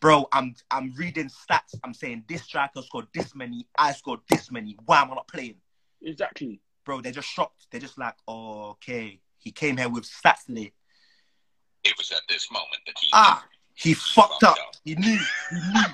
Bro, 0.00 0.26
I'm 0.32 0.54
I'm 0.70 0.94
reading 0.96 1.28
stats. 1.28 1.74
I'm 1.82 1.94
saying 1.94 2.24
this 2.28 2.42
striker 2.42 2.82
scored 2.82 3.06
this 3.14 3.34
many. 3.34 3.66
I 3.76 3.92
scored 3.92 4.20
this 4.28 4.52
many. 4.52 4.76
Why 4.84 5.02
am 5.02 5.10
I 5.10 5.14
not 5.14 5.28
playing? 5.28 5.56
Exactly. 6.02 6.60
Bro, 6.84 7.00
they're 7.00 7.12
just 7.12 7.28
shocked. 7.28 7.66
They're 7.70 7.80
just 7.80 7.98
like, 7.98 8.14
oh, 8.28 8.70
"Okay, 8.72 9.20
he 9.38 9.50
came 9.50 9.76
here 9.76 9.88
with 9.88 10.04
stats 10.04 10.44
today." 10.46 10.72
It 11.86 11.96
was 11.96 12.10
at 12.10 12.22
this 12.28 12.50
moment 12.50 12.82
that 12.86 12.96
he 13.00 13.08
Ah, 13.12 13.44
he 13.74 13.94
fucked 13.94 14.42
up. 14.42 14.56
He 14.84 14.96
knew. 14.96 15.18
He 15.50 15.56
knew. 15.56 15.84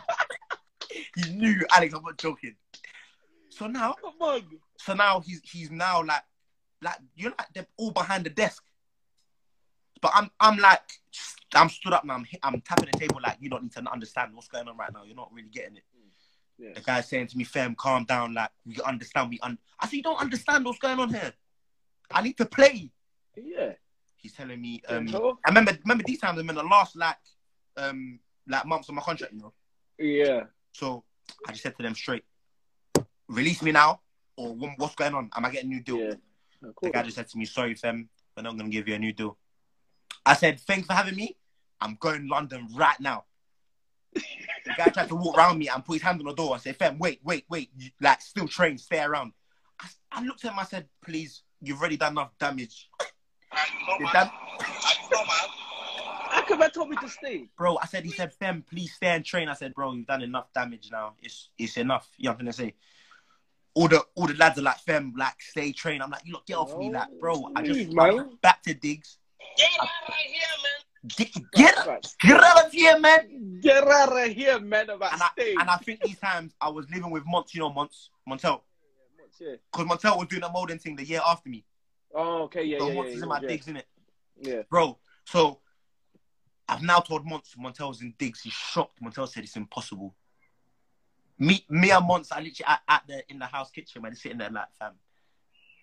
he 1.17 1.31
knew. 1.35 1.61
Alex, 1.77 1.93
I'm 1.95 2.03
not 2.03 2.17
joking. 2.17 2.55
So 3.51 3.67
now, 3.67 3.95
so 4.79 4.95
now 4.95 5.21
he's 5.21 5.43
he's 5.45 5.71
now 5.71 6.03
like 6.03 6.23
like 6.81 6.97
you're 7.15 7.33
like 7.39 7.49
they're 7.55 7.67
all 7.77 7.91
behind 7.91 8.25
the 8.25 8.31
desk. 8.31 8.63
But 10.01 10.13
I'm 10.15 10.31
I'm 10.41 10.57
like 10.57 10.81
I'm 11.55 11.69
stood 11.69 11.93
up 11.93 12.05
now. 12.05 12.15
I'm 12.15 12.27
I'm 12.43 12.61
tapping 12.63 12.89
the 12.91 12.99
table 12.99 13.21
like 13.23 13.37
you 13.41 13.51
don't 13.51 13.65
need 13.65 13.73
to 13.73 13.93
understand 13.93 14.35
what's 14.35 14.49
going 14.49 14.69
on 14.69 14.77
right 14.79 14.93
now. 14.93 15.03
You're 15.05 15.17
not 15.17 15.31
really 15.33 15.51
getting 15.51 15.77
it. 15.77 15.85
Yes. 16.59 16.77
The 16.77 16.81
guy's 16.81 17.09
saying 17.09 17.27
to 17.29 17.37
me, 17.37 17.45
"Fam, 17.45 17.75
calm 17.75 18.05
down. 18.05 18.35
Like 18.35 18.51
we 18.65 18.77
understand. 18.87 19.31
We 19.31 19.39
un-. 19.41 19.59
I 19.79 19.87
said, 19.87 19.97
"You 19.97 20.03
don't 20.03 20.21
understand 20.21 20.65
what's 20.65 20.79
going 20.79 20.99
on 20.99 21.13
here. 21.13 21.33
I 22.11 22.23
need 22.23 22.39
to 22.39 22.47
play." 22.47 22.91
Yeah. 23.37 23.73
He's 24.23 24.33
telling 24.33 24.61
me. 24.61 24.81
Um, 24.89 25.09
I 25.45 25.49
remember 25.49 25.77
remember 25.83 26.05
these 26.07 26.21
times 26.21 26.39
I'm 26.39 26.49
in 26.49 26.55
the 26.55 26.63
last 26.63 26.97
like 26.97 27.17
um 27.77 28.21
like 28.49 28.65
months 28.67 28.89
of 28.89 28.95
my 28.95 29.03
contract. 29.03 29.33
You 29.33 29.41
know. 29.41 29.53
Yeah. 29.99 30.45
So 30.73 31.05
I 31.47 31.53
just 31.53 31.63
said 31.63 31.77
to 31.77 31.83
them 31.83 31.95
straight, 31.95 32.25
release 33.29 33.63
me 33.63 33.73
now, 33.73 34.01
or 34.37 34.55
what's 34.55 34.95
going 34.95 35.15
on? 35.15 35.31
Am 35.37 35.45
I 35.45 35.51
getting 35.51 35.71
a 35.71 35.75
new 35.75 35.83
deal? 35.83 35.99
Yeah. 35.99 36.15
The 36.81 36.91
guy 36.91 37.03
just 37.03 37.17
said 37.17 37.29
to 37.29 37.39
me, 37.39 37.45
sorry, 37.45 37.75
fam, 37.75 38.09
we're 38.37 38.45
not 38.45 38.57
going 38.57 38.71
to 38.71 38.77
give 38.77 38.89
you 38.89 38.95
a 38.95 38.99
new 38.99 39.13
deal. 39.13 39.37
I 40.25 40.35
said, 40.35 40.61
thanks 40.61 40.87
for 40.87 40.93
having 40.93 41.17
me. 41.17 41.37
I'm 41.81 41.97
going 41.97 42.29
London 42.29 42.69
right 42.75 42.99
now. 43.01 43.25
the 44.15 44.23
guy 44.77 44.87
tried 44.87 45.09
to 45.09 45.17
walk 45.17 45.37
around 45.37 45.59
me 45.59 45.69
and 45.69 45.85
put 45.85 45.95
his 45.95 46.03
hand 46.03 46.21
on 46.21 46.27
the 46.27 46.35
door 46.35 46.53
and 46.53 46.63
say, 46.63 46.73
fam, 46.73 46.99
wait, 46.99 47.21
wait, 47.25 47.45
wait. 47.49 47.71
You, 47.77 47.91
like, 48.01 48.21
still 48.21 48.47
train, 48.47 48.79
stay 48.79 49.03
around. 49.03 49.33
I, 49.81 49.89
I 50.13 50.23
looked 50.23 50.45
at 50.45 50.53
him, 50.53 50.59
I 50.59 50.65
said, 50.65 50.87
please, 51.05 51.43
you've 51.61 51.81
already 51.81 51.97
done 51.97 52.13
enough 52.13 52.31
damage. 52.39 52.89
I 53.63 53.87
know, 53.87 53.99
The 53.99 54.05
man. 54.05 54.13
dam- 54.13 54.31
I 54.61 54.95
know, 55.11 55.19
man. 55.25 55.49
How 56.31 56.43
come 56.43 56.63
I 56.63 56.69
told 56.69 56.89
me 56.89 56.97
to 56.97 57.09
stay? 57.09 57.49
Bro, 57.57 57.79
I 57.83 57.87
said, 57.87 58.05
he 58.05 58.11
said, 58.11 58.33
fam, 58.33 58.65
please 58.69 58.95
stay 58.95 59.09
and 59.09 59.25
train. 59.25 59.49
I 59.49 59.55
said, 59.55 59.75
bro, 59.75 59.93
you've 59.93 60.07
done 60.07 60.23
enough 60.23 60.53
damage 60.55 60.89
now. 60.91 61.15
It's 61.23 61.51
it's 61.59 61.77
enough. 61.77 62.09
You 62.17 62.25
know 62.25 62.31
what 62.31 62.39
I'm 62.41 62.45
going 62.47 62.53
to 62.53 62.59
say? 62.59 62.75
All 63.75 63.89
the 63.89 64.05
all 64.15 64.27
the 64.27 64.35
lads 64.35 64.59
are 64.59 64.63
like, 64.63 64.79
Fem, 64.79 65.13
like, 65.17 65.41
stay 65.41 65.73
train. 65.73 66.01
I'm 66.03 66.11
like, 66.11 66.23
you 66.25 66.33
look, 66.33 66.47
get 66.47 66.57
off 66.57 66.77
me. 66.77 66.91
Like, 66.91 67.09
bro, 67.21 67.51
I 67.55 67.63
just 67.63 67.79
Leave, 67.79 67.93
man. 67.95 68.39
back 68.43 68.63
to 68.65 68.75
digs. 68.75 69.19
Get 69.57 69.69
out 69.81 69.89
right 70.09 70.17
here, 70.27 70.41
man. 70.63 71.09
Get, 71.17 71.33
get, 71.53 71.87
Right. 71.87 72.15
get 72.21 72.43
out 72.43 72.67
of 72.67 72.73
here, 72.73 72.99
man. 72.99 73.61
Get 73.61 73.87
out 73.89 74.17
of 74.25 74.33
here, 74.33 74.61
man. 74.61 74.89
About 74.91 75.13
And 75.13 75.23
I, 75.23 75.29
and 75.61 75.71
I 75.71 75.77
think 75.77 76.01
these 76.03 76.19
times 76.19 76.55
I 76.61 76.69
was 76.69 76.87
living 76.91 77.11
with 77.11 77.25
Mont, 77.27 77.53
you 77.55 77.61
know, 77.61 77.73
Mont, 77.73 77.91
Montel. 78.29 78.61
Yeah. 79.41 79.57
Because 79.73 79.87
Montel 79.89 80.19
was 80.19 80.29
doing 80.29 80.43
a 80.45 80.49
molding 80.51 80.79
thing 80.79 80.95
the 80.97 81.05
year 81.05 81.21
after 81.27 81.49
me. 81.49 81.65
Oh, 82.15 82.43
okay. 82.45 82.65
Yeah. 82.65 82.79
so 82.79 82.89
yeah, 82.89 82.95
Mont 82.95 83.09
yeah, 83.09 83.13
is 83.15 83.19
yeah, 83.19 83.23
in 83.23 83.29
my 83.29 83.41
yeah. 83.43 83.49
digs, 83.49 83.67
innit? 83.67 83.83
Yeah. 84.41 84.63
Bro, 84.71 84.99
so 85.25 85.61
I've 86.69 86.83
now 86.83 87.01
told 87.01 87.25
Mont 87.27 87.45
Montel's 87.59 88.03
in 88.03 88.15
digs. 88.19 88.41
He's 88.43 88.53
shocked. 88.53 89.03
Montel 89.03 89.29
said 89.29 89.45
it's 89.45 89.57
impossible. 89.57 90.15
Me, 91.39 91.65
me 91.69 91.91
and 91.91 92.07
Mont 92.07 92.27
are 92.33 92.41
literally 92.41 92.67
at, 92.69 92.81
at 92.89 93.03
the 93.09 93.23
in 93.31 93.39
the 93.39 93.47
house 93.47 93.71
kitchen, 93.71 94.03
man, 94.03 94.15
sitting 94.15 94.39
there 94.39 94.51
like, 94.51 94.73
fam. 94.79 94.93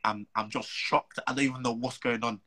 I'm 0.04 0.28
I'm 0.36 0.50
just 0.50 0.70
shocked. 0.70 1.20
I 1.28 1.34
don't 1.34 1.46
even 1.46 1.62
know 1.62 1.74
what's 1.74 1.98
going 1.98 2.24
on. 2.24 2.40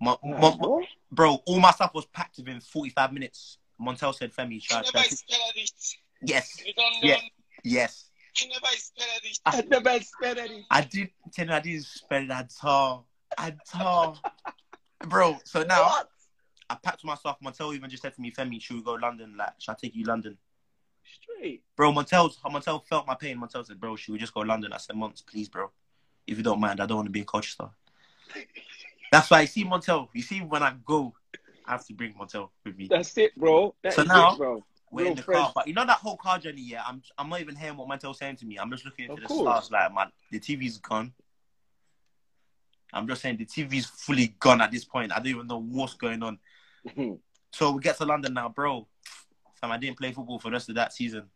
Mon- 0.00 0.16
Nah, 0.24 0.38
Mon- 0.38 0.58
bro. 0.58 0.82
bro, 1.12 1.34
all 1.46 1.60
my 1.60 1.70
stuff 1.70 1.94
was 1.94 2.06
packed 2.06 2.38
within 2.38 2.60
45 2.60 3.12
minutes. 3.12 3.58
Montel 3.80 4.14
said, 4.14 4.32
Femi, 4.34 4.54
You 4.54 4.60
should 4.60 4.76
I- 4.76 4.80
never 4.80 4.86
should 4.88 4.96
I- 4.98 5.02
expect 5.04 5.52
this. 5.54 5.96
yes, 6.22 6.62
You 6.66 6.72
don't 6.74 6.92
know. 6.94 7.08
Yeah. 7.08 7.20
yes. 7.62 8.10
You 8.40 8.48
never 8.48 8.66
expect 8.72 9.22
this. 9.22 9.40
I 9.46 9.62
never 9.62 10.00
spent 10.00 10.38
any. 10.38 10.66
I 10.70 10.80
did 10.82 11.10
tell 11.32 11.46
you 11.46 11.52
I 11.52 11.60
didn't 11.60 11.84
spend 11.84 12.32
at 12.32 12.52
all. 12.62 13.06
At 13.38 13.58
all. 13.78 14.18
Bro, 15.08 15.38
so 15.44 15.62
now 15.62 15.82
What? 15.84 16.08
I 16.70 16.76
packed 16.76 17.04
myself. 17.04 17.36
Montel 17.44 17.74
even 17.74 17.90
just 17.90 18.02
said 18.02 18.14
to 18.14 18.20
me, 18.20 18.32
Femi, 18.32 18.60
should 18.60 18.76
we 18.76 18.82
go 18.82 18.94
London? 18.94 19.36
Like, 19.36 19.50
should 19.58 19.72
I 19.72 19.76
take 19.80 19.94
you 19.94 20.04
London? 20.04 20.36
Straight. 21.04 21.62
Bro, 21.76 21.92
Montel, 21.92 22.34
Montel 22.46 22.84
felt 22.86 23.06
my 23.06 23.14
pain. 23.14 23.38
Montel 23.38 23.64
said, 23.66 23.78
bro, 23.78 23.96
should 23.96 24.12
we 24.12 24.18
just 24.18 24.32
go 24.34 24.40
London? 24.40 24.72
I 24.72 24.78
said, 24.78 24.96
Monts, 24.96 25.20
please, 25.22 25.48
bro. 25.48 25.70
If 26.26 26.38
you 26.38 26.42
don't 26.42 26.60
mind, 26.60 26.80
I 26.80 26.86
don't 26.86 26.96
want 26.96 27.06
to 27.06 27.12
be 27.12 27.20
in 27.20 27.42
star." 27.42 27.70
That's 29.12 29.30
why 29.30 29.42
you 29.42 29.46
see 29.46 29.64
Montel. 29.64 30.08
You 30.14 30.22
see, 30.22 30.40
when 30.40 30.62
I 30.62 30.74
go, 30.84 31.12
I 31.66 31.72
have 31.72 31.86
to 31.86 31.92
bring 31.94 32.14
Montel 32.14 32.48
with 32.64 32.76
me. 32.76 32.88
That's 32.88 33.16
it, 33.18 33.36
bro. 33.36 33.74
That's 33.82 33.96
So 33.96 34.02
now- 34.02 34.32
it, 34.34 34.38
bro. 34.38 34.64
We're 34.94 35.02
real 35.02 35.10
in 35.10 35.16
the 35.16 35.22
friends. 35.22 35.42
car, 35.46 35.52
but 35.56 35.68
you 35.68 35.74
know 35.74 35.84
that 35.84 35.98
whole 35.98 36.16
car 36.16 36.38
journey. 36.38 36.62
Yeah, 36.62 36.82
I'm 36.86 37.02
I'm 37.18 37.28
not 37.28 37.40
even 37.40 37.56
hearing 37.56 37.76
what 37.76 37.88
Montel's 37.88 38.18
saying 38.18 38.36
to 38.36 38.46
me. 38.46 38.58
I'm 38.58 38.70
just 38.70 38.84
looking 38.84 39.06
into 39.06 39.14
Of 39.16 39.20
the 39.22 39.26
course. 39.26 39.66
stars. 39.66 39.70
Like, 39.70 39.94
man, 39.94 40.12
the 40.30 40.38
TV's 40.38 40.78
gone. 40.78 41.12
I'm 42.92 43.08
just 43.08 43.22
saying 43.22 43.38
the 43.38 43.44
TV's 43.46 43.86
fully 43.86 44.28
gone 44.38 44.60
at 44.60 44.70
this 44.70 44.84
point. 44.84 45.10
I 45.12 45.16
don't 45.16 45.26
even 45.26 45.46
know 45.48 45.60
what's 45.60 45.94
going 45.94 46.22
on. 46.22 46.38
So 47.52 47.70
we 47.70 47.80
get 47.80 47.96
to 47.98 48.04
London 48.04 48.34
now, 48.34 48.48
bro. 48.48 48.88
Fam, 49.60 49.70
I 49.70 49.76
didn't 49.78 49.96
play 49.96 50.10
football 50.10 50.40
for 50.40 50.48
the 50.48 50.54
rest 50.54 50.68
of 50.70 50.74
that 50.74 50.92
season. 50.92 51.26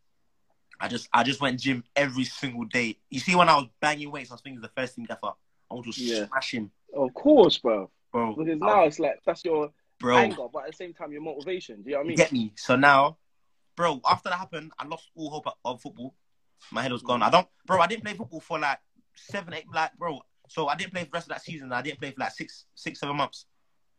I 0.81 0.89
just 0.89 1.09
I 1.13 1.23
just 1.23 1.41
went 1.41 1.61
gym 1.61 1.85
every 1.95 2.25
single 2.25 2.65
day. 2.65 2.99
You 3.09 3.21
see, 3.21 3.37
when 3.37 3.49
I 3.49 3.55
was 3.55 3.67
banging 3.81 4.11
weights, 4.11 4.33
I 4.33 4.35
was 4.35 4.41
thinking 4.41 4.61
the 4.61 4.67
first 4.77 4.97
thing 4.97 5.07
ever. 5.09 5.33
I 5.71 5.75
want 5.75 5.87
to 5.93 6.03
Yeah. 6.03 6.27
smash 6.27 6.55
him, 6.55 6.73
of 6.93 7.15
course, 7.15 7.59
bro. 7.59 7.89
bro. 8.11 8.35
Because 8.35 8.51
I- 8.51 8.67
now 8.67 8.83
it's 8.83 8.99
like 8.99 9.21
that's 9.25 9.45
your 9.45 9.73
bro, 10.01 10.17
anger, 10.19 10.47
but 10.53 10.65
at 10.65 10.71
the 10.73 10.77
same 10.77 10.93
time 10.93 11.13
your 11.13 11.23
motivation. 11.23 11.83
Do 11.83 11.91
you 11.91 11.95
know 11.95 11.99
what 12.01 12.05
I 12.07 12.09
mean? 12.09 12.17
get 12.17 12.33
me. 12.33 12.53
So 12.57 12.75
now, 12.75 13.17
bro, 13.79 14.01
after 14.11 14.29
that 14.29 14.39
happened, 14.39 14.73
I 14.77 14.87
lost 14.87 15.09
all 15.15 15.31
hope 15.31 15.47
of 15.65 15.81
football. 15.81 16.13
My 16.73 16.83
head 16.83 16.91
was 16.91 17.01
gone. 17.01 17.23
I 17.23 17.31
don't, 17.31 17.47
bro. 17.65 17.79
I 17.79 17.87
didn't 17.87 18.03
play 18.03 18.13
football 18.13 18.41
for 18.41 18.59
like 18.59 18.81
seven, 19.15 19.55
eight, 19.55 19.67
like, 19.73 19.97
bro. 19.97 20.21
So 20.49 20.67
I 20.67 20.75
didn't 20.75 20.93
play 20.93 21.03
for 21.03 21.11
the 21.11 21.15
rest 21.15 21.27
of 21.27 21.31
that 21.31 21.43
season. 21.43 21.73
I 21.73 21.81
didn't 21.81 22.01
play 22.01 22.11
for 22.11 22.19
like 22.19 22.33
six, 22.33 22.67
six, 22.75 22.99
seven 22.99 23.17
months. 23.17 23.47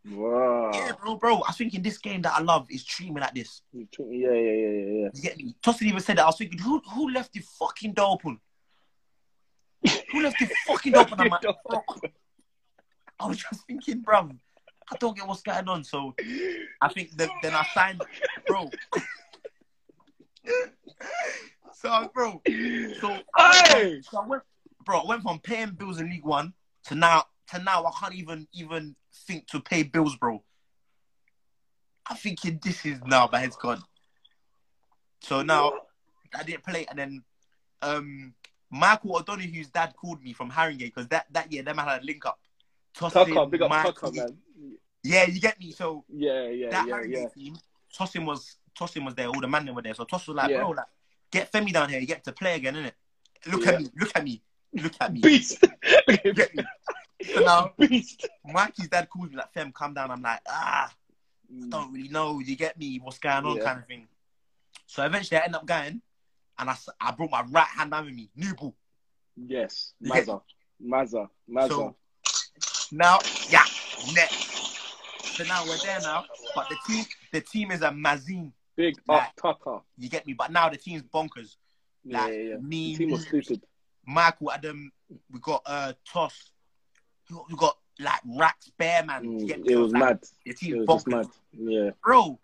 Wow. 0.06 0.72
Yeah, 0.74 0.92
bro, 1.02 1.16
bro. 1.16 1.36
I 1.36 1.48
was 1.48 1.58
thinking 1.58 1.82
this 1.82 1.98
game 1.98 2.22
that 2.24 2.34
I 2.36 2.42
love 2.42 2.68
is 2.70 2.84
treating 2.84 3.14
me 3.14 3.22
like 3.22 3.34
this. 3.34 3.62
Yeah, 3.72 3.86
yeah, 3.98 4.32
yeah, 4.32 4.34
yeah, 4.34 4.70
yeah. 4.70 5.10
You 5.14 5.22
get 5.22 5.38
me? 5.38 5.56
Tossin 5.64 5.84
even 5.84 6.02
said 6.02 6.18
that. 6.18 6.24
I 6.24 6.26
was 6.26 6.38
thinking, 6.38 6.60
who 6.60 6.82
who 6.94 7.12
left 7.12 7.32
the 7.32 7.40
fucking 7.40 7.94
door 7.94 8.12
open? 8.12 8.38
who 10.12 10.22
left 10.22 10.40
the 10.40 10.50
fucking 10.68 10.92
door 10.92 11.04
open? 11.04 11.22
I'm 11.22 11.30
like, 11.30 11.42
bro. 11.70 11.84
I 13.18 13.28
was 13.28 13.38
just 13.38 13.66
thinking, 13.66 14.02
bro. 14.02 14.30
I 14.92 14.96
don't 15.00 15.16
get 15.16 15.26
what's 15.28 15.42
going 15.42 15.70
on. 15.70 15.86
So 15.86 16.16
I 16.82 16.90
think 16.90 17.16
that 17.16 17.30
then 17.42 17.54
I 17.54 17.66
signed, 17.74 18.02
bro. 18.46 18.70
So, 21.74 22.12
bro. 22.14 22.42
So, 23.00 23.18
Hey! 23.38 24.02
so 24.02 24.20
I 24.22 24.28
went, 24.28 24.44
bro. 24.84 25.00
I 25.00 25.06
went 25.08 25.22
from 25.24 25.40
paying 25.40 25.72
bills 25.72 26.00
in 26.00 26.10
League 26.10 26.26
One 26.26 26.54
to 26.86 26.96
now 26.96 27.26
to 27.52 27.60
now. 27.60 27.86
I 27.86 27.92
can't 28.00 28.16
even 28.16 28.48
even 28.54 28.96
think 29.28 29.48
to 29.48 29.60
pay 29.60 29.84
bills, 29.84 30.16
bro. 30.18 30.44
I'm 32.10 32.18
thinking 32.18 32.60
this 32.64 32.86
is 32.86 33.00
now 33.06 33.30
my 33.32 33.40
head's 33.40 33.56
gone. 33.56 33.82
So 35.22 35.42
now 35.42 35.74
I 36.38 36.44
didn't 36.44 36.64
play, 36.64 36.86
and 36.90 37.00
then 37.00 37.24
um 37.82 38.34
Michael 38.72 39.18
O'Donoghue's 39.18 39.70
dad 39.70 39.94
called 39.96 40.22
me 40.22 40.34
from 40.34 40.52
Haringey 40.52 40.80
because 40.80 41.08
that 41.10 41.28
that 41.32 41.52
year 41.52 41.64
them 41.64 41.78
had 41.78 42.02
a 42.02 42.06
link 42.06 42.26
up. 42.26 42.40
Tossin, 42.96 43.34
Tucker, 43.34 43.46
big 43.50 43.62
up 43.62 43.70
Michael- 43.70 43.94
Tucker, 43.94 44.12
man. 44.14 44.38
Yeah, 45.04 45.26
you 45.28 45.40
get 45.40 45.60
me. 45.60 45.72
So 45.72 46.04
Yeah, 46.10 46.48
yeah, 46.50 46.70
that 46.72 46.88
yeah, 46.88 46.94
Haringey 46.94 47.12
yeah. 47.12 47.28
team, 47.30 47.58
Tossin 47.98 48.26
was 48.26 48.58
Tossin 48.80 49.06
was 49.06 49.16
there, 49.16 49.28
all 49.28 49.42
the 49.42 49.48
man 49.48 49.74
were 49.74 49.82
there. 49.82 49.94
So 49.94 50.06
Toss 50.06 50.28
was 50.28 50.36
like, 50.36 50.50
Yeah. 50.50 50.58
bro, 50.60 50.70
like, 50.70 50.86
get 51.32 51.52
Femi 51.52 51.74
down 51.74 51.90
here, 51.90 52.00
you 52.00 52.08
get 52.08 52.24
to 52.24 52.32
play 52.32 52.56
again, 52.56 52.76
innit? 52.76 52.94
Look 53.52 53.66
Yeah. 53.66 53.72
at 53.74 53.80
me, 53.82 53.90
look 54.00 54.12
at 54.16 54.24
me, 54.24 54.42
look 54.74 54.94
at 55.00 55.14
me. 55.14 55.20
Beast. 55.22 55.64
Get 56.08 56.56
me? 56.56 56.64
So 57.34 57.42
now 57.42 57.74
Beast. 57.78 58.28
Mikey's 58.46 58.88
dad 58.88 59.10
calls 59.10 59.30
me 59.30 59.36
like, 59.36 59.52
Fem, 59.54 59.72
calm 59.72 59.94
down. 59.94 60.12
I'm 60.12 60.22
like, 60.22 60.40
ah, 60.48 60.92
I 61.52 61.68
don't 61.70 61.92
really 61.92 62.10
know. 62.10 62.40
You 62.40 62.56
get 62.56 62.78
me? 62.78 63.00
What's 63.04 63.20
going 63.20 63.46
on? 63.46 63.58
Yeah. 63.58 63.64
Kind 63.64 63.80
of 63.80 63.86
thing. 63.88 64.08
So 64.88 65.04
eventually 65.06 65.40
I 65.40 65.46
end 65.46 65.56
up 65.56 65.66
going 65.66 66.02
and 66.58 66.70
I, 66.70 66.76
I 67.02 67.12
brought 67.12 67.32
my 67.32 67.44
right 67.50 67.68
hand 67.68 67.92
down 67.92 68.06
with 68.06 68.14
me, 68.16 68.30
new 68.36 68.54
ball. 68.56 68.76
Yes, 69.36 69.94
Mazza, 70.04 70.42
Mazza, 70.84 71.30
Mazza. 71.50 71.68
So 71.68 71.96
now, 72.92 73.20
yeah, 73.50 73.64
next. 74.14 74.48
So 75.38 75.44
now 75.46 75.64
we're 75.66 75.78
there 75.78 76.00
now, 76.02 76.26
but 76.56 76.68
the 76.70 76.76
team, 76.88 77.06
the 77.32 77.42
team 77.42 77.72
is 77.72 77.82
a 77.82 77.90
Mazine. 77.92 78.52
Big 78.80 78.96
Like- 79.08 79.24
up 79.24 79.36
Tucker. 79.36 79.82
You 79.98 80.08
get 80.08 80.26
me? 80.26 80.32
But 80.34 80.52
now 80.54 80.70
the 80.70 80.78
team's 80.78 81.04
bonkers. 81.04 81.58
Yeah, 82.06 82.22
Like 82.22 82.32
yeah, 82.34 82.40
yeah. 82.52 82.58
me, 82.58 82.94
The 82.96 82.98
team 83.00 83.12
was 83.12 83.28
stupid. 83.28 83.62
Michael 84.08 84.52
Adam, 84.54 84.90
we 85.30 85.40
got 85.42 85.62
uh 85.66 85.92
Toss, 86.10 86.52
we 87.30 87.56
got, 87.58 87.78
like 88.00 88.22
Rax 88.26 88.72
Bearman. 88.80 89.40
Mm, 89.42 89.66
it 89.70 89.76
was 89.76 89.92
like, 89.92 90.00
mad. 90.02 90.20
The 90.46 90.52
It 90.52 90.58
team's 90.58 90.88
was 90.88 91.04
bonkers. 91.04 91.12
mad. 91.12 91.26
Yeah. 91.54 91.90
bro. 92.02 92.40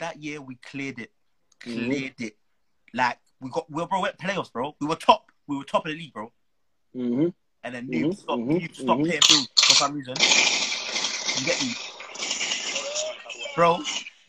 That 0.00 0.22
year 0.22 0.40
we 0.42 0.56
cleared 0.56 0.98
it, 0.98 1.12
Mhm. 1.60 1.74
cleared 1.86 2.20
it. 2.20 2.36
Like 2.92 3.18
we 3.40 3.48
got, 3.50 3.70
we 3.70 3.80
were 3.80 3.88
bro, 3.88 4.00
we 4.00 4.02
went 4.02 4.18
playoffs, 4.18 4.52
bro. 4.52 4.76
We 4.80 4.86
were 4.86 4.96
top, 4.96 5.32
we 5.46 5.56
were 5.56 5.64
top 5.64 5.86
of 5.86 5.92
the 5.92 5.98
league, 5.98 6.12
bro. 6.12 6.30
Mm-hmm. 6.94 7.28
and 7.64 7.74
then 7.74 7.86
Noob 7.88 8.04
Mhm, 8.12 8.16
stop, 8.18 8.38
mhm, 8.38 8.60
Noob 8.60 8.74
stop 8.74 8.98
mhm. 8.98 9.08
paying 9.08 9.46
for 9.56 9.74
some 9.74 9.94
reason. 9.94 10.14
You 11.38 11.44
get 11.46 11.62
me, 11.62 11.74
bro? 13.54 13.78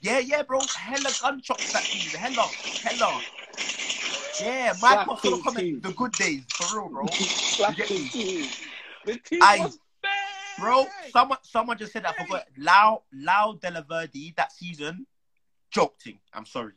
Yeah, 0.01 0.19
yeah, 0.19 0.41
bro. 0.41 0.59
Hella 0.75 1.09
gunshots 1.21 1.71
that 1.73 1.83
season. 1.83 2.19
Hella, 2.19 2.47
hella. 2.83 3.21
Yeah, 4.41 4.73
my 4.81 5.03
of 5.03 5.21
comment 5.43 5.83
the 5.83 5.93
good 5.95 6.11
days 6.13 6.43
for 6.53 6.79
real, 6.79 6.89
bro. 6.89 7.05
Slap 7.17 7.75
get 7.75 7.87
the 7.87 7.99
me? 7.99 8.09
team. 8.09 8.47
The 9.05 9.17
team 9.17 9.39
Aye. 9.41 9.59
was 9.59 9.79
bad. 10.01 10.11
Bro, 10.59 10.87
someone 11.11 11.37
someone 11.43 11.77
just 11.77 11.93
said 11.93 12.03
that. 12.03 12.15
I 12.17 12.23
forgot. 12.23 12.45
Lau 12.57 13.03
Lau 13.13 13.53
Delaverde 13.61 14.35
that 14.37 14.51
season, 14.51 15.05
joking. 15.69 16.19
I'm 16.33 16.45
sorry. 16.45 16.73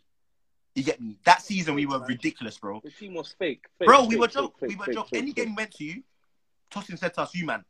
You 0.74 0.82
get 0.82 1.00
me? 1.00 1.16
That 1.24 1.40
season 1.40 1.74
we 1.76 1.86
were 1.86 2.00
ridiculous, 2.00 2.58
bro. 2.58 2.80
The 2.84 2.90
team 2.90 3.14
was 3.14 3.34
fake. 3.38 3.64
fake 3.78 3.86
Bro, 3.86 4.04
we 4.04 4.10
fake, 4.14 4.20
were 4.20 4.28
joke. 4.28 4.58
fake, 4.58 4.70
We 4.70 4.76
were 4.76 4.92
joke. 4.92 5.08
Any 5.14 5.32
game 5.32 5.50
we 5.50 5.62
went 5.62 5.70
to, 5.76 6.02
Tossin 6.70 6.98
said 6.98 7.14
to 7.14 7.22
us, 7.22 7.34
"You 7.34 7.46
man, 7.46 7.64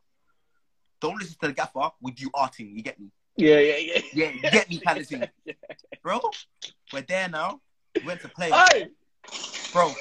don't 1.00 1.16
listen 1.18 1.36
to 1.40 1.46
the 1.48 1.52
gaffer. 1.52 1.90
We 2.00 2.12
do 2.12 2.30
arting. 2.30 2.74
You 2.74 2.82
get 2.82 2.98
me? 2.98 3.10
Yeah, 3.36 3.58
yeah, 3.58 3.76
yeah. 3.76 4.00
Yeah, 4.12 4.50
get 4.50 4.70
me, 4.70 4.78
kind 4.78 4.98
of 5.00 5.06
thing, 5.06 5.24
bro. 6.02 6.20
We're 6.92 7.02
there 7.02 7.28
now. 7.28 7.60
We 7.96 8.02
went 8.06 8.20
to 8.22 8.28
play, 8.28 8.50
Aye. 8.52 8.86
bro. 9.72 9.92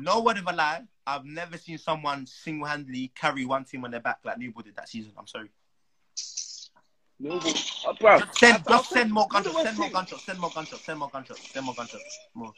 No 0.00 0.22
word 0.22 0.38
of 0.38 0.46
a 0.48 0.52
lie. 0.52 0.82
I've 1.06 1.24
never 1.24 1.56
seen 1.58 1.78
someone 1.78 2.26
single-handedly 2.26 3.12
carry 3.14 3.44
one 3.44 3.64
team 3.64 3.84
on 3.84 3.90
their 3.90 4.00
back 4.00 4.18
like 4.24 4.38
Newbold 4.38 4.64
did 4.64 4.76
that 4.76 4.88
season. 4.88 5.12
I'm 5.18 5.26
sorry. 5.26 5.48
But, 7.20 7.46
uh, 7.86 7.92
bro. 8.00 8.18
Just 8.18 8.38
send, 8.38 8.64
just 8.68 8.90
send 8.90 9.12
more 9.12 9.26
you 9.32 9.42
gunshots. 9.42 9.62
Send 9.62 9.78
more 9.78 9.90
gunshots. 9.90 10.24
Send 10.26 10.38
more 10.40 10.50
gunshots. 10.52 10.84
Send 10.84 10.98
more 10.98 11.10
gunshots. 11.12 11.52
Send 11.52 11.66
more 11.66 11.74
gunshots. 11.76 12.18
More. 12.34 12.52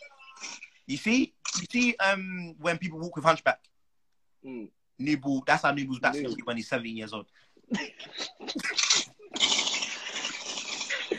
You 0.87 0.97
see, 0.97 1.35
you 1.61 1.67
see, 1.71 1.97
um, 1.99 2.55
when 2.61 2.79
people 2.79 2.99
walk 2.99 3.17
with 3.17 3.25
hunchback, 3.25 3.61
Mm. 4.47 4.69
Newball. 4.99 5.43
That's 5.47 5.63
how 5.63 5.73
Newball's 5.73 5.99
back 6.01 6.15
New- 6.15 6.37
when 6.45 6.57
he's 6.59 6.69
17 6.69 6.97
years 6.99 7.13
old. 7.15 7.27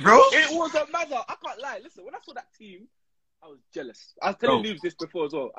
Bro, 0.01 0.19
It 0.31 0.51
was 0.51 0.73
a 0.75 0.87
matter. 0.91 1.15
I 1.27 1.35
can't 1.43 1.61
lie. 1.61 1.79
Listen, 1.83 2.05
when 2.05 2.15
I 2.15 2.19
saw 2.23 2.33
that 2.33 2.53
team, 2.57 2.87
I 3.43 3.47
was 3.47 3.59
jealous. 3.73 4.13
I 4.21 4.27
was 4.29 4.37
telling 4.37 4.61
Bro. 4.63 4.71
Noobs 4.71 4.81
this 4.81 4.95
before 4.95 5.25
as 5.25 5.33
well. 5.33 5.51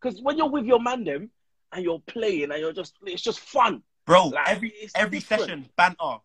Because 0.00 0.20
when 0.22 0.36
you're 0.38 0.48
with 0.48 0.64
your 0.64 0.80
man, 0.80 1.04
them, 1.04 1.30
and 1.72 1.84
you're 1.84 2.00
playing, 2.06 2.50
and 2.52 2.60
you're 2.60 2.72
just, 2.72 2.94
it's 3.04 3.22
just 3.22 3.40
fun. 3.40 3.82
bro, 4.06 4.26
Like, 4.28 4.48
every 4.48 4.72
every 4.94 5.18
different. 5.18 5.42
session 5.42 5.68
banter. 5.76 6.18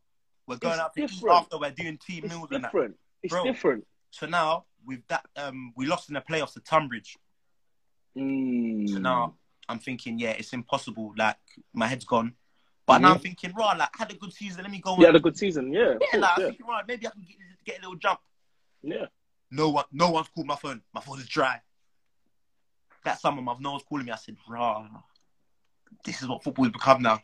We're 0.47 0.57
going 0.57 0.73
It's 0.73 0.81
out 0.81 0.93
to 0.95 1.03
eat 1.03 1.23
after. 1.29 1.57
We're 1.59 1.71
doing 1.71 1.97
team 1.97 2.23
It's 2.25 2.33
meals 2.33 2.47
and 2.51 2.63
that. 2.63 2.71
different. 2.71 2.95
It's 3.23 3.33
Bro. 3.33 3.43
different. 3.43 3.87
So 4.11 4.27
now 4.27 4.65
with 4.85 4.99
that, 5.07 5.25
um, 5.37 5.73
we 5.75 5.85
lost 5.85 6.09
in 6.09 6.15
the 6.15 6.21
playoffs 6.21 6.53
to 6.53 6.59
Tonbridge. 6.59 7.17
Mm. 8.17 8.89
So 8.89 8.99
now 8.99 9.35
I'm 9.69 9.79
thinking, 9.79 10.19
yeah, 10.19 10.31
it's 10.31 10.53
impossible. 10.53 11.13
Like 11.17 11.37
my 11.73 11.87
head's 11.87 12.05
gone. 12.05 12.33
But 12.91 13.01
now 13.01 13.11
I'm 13.13 13.19
Mhm. 13.19 13.21
thinking, 13.21 13.53
right, 13.53 13.77
like 13.77 13.95
had 13.97 14.11
a 14.11 14.15
good 14.15 14.33
season. 14.33 14.63
Let 14.63 14.71
me 14.71 14.79
go. 14.79 14.97
You 14.97 15.05
had 15.05 15.15
a 15.15 15.19
good 15.19 15.37
season, 15.37 15.71
yeah. 15.71 15.93
Yeah, 15.93 15.97
course, 15.97 16.13
like, 16.21 16.31
I'm 16.37 16.45
thinking, 16.47 16.65
right, 16.65 16.85
maybe 16.85 17.07
I 17.07 17.11
can 17.11 17.21
get, 17.21 17.37
get 17.65 17.77
a 17.77 17.81
little 17.81 17.95
jump. 17.95 18.19
yeah. 18.83 19.05
No 19.49 19.69
one, 19.69 19.85
no 19.93 20.11
one's 20.11 20.27
called 20.29 20.47
my 20.47 20.55
phone. 20.55 20.81
My 20.93 20.99
phone 21.01 21.19
is 21.19 21.27
dry. 21.27 21.61
That 23.05 23.19
summer, 23.21 23.41
my 23.41 23.55
no 23.59 23.71
one's 23.71 23.83
calling 23.83 24.05
me. 24.05 24.11
I 24.11 24.15
said, 24.15 24.35
rah, 24.47 24.87
this 26.03 26.21
is 26.21 26.27
what 26.27 26.43
football 26.43 26.65
has 26.65 26.71
become 26.73 27.01
now. 27.01 27.21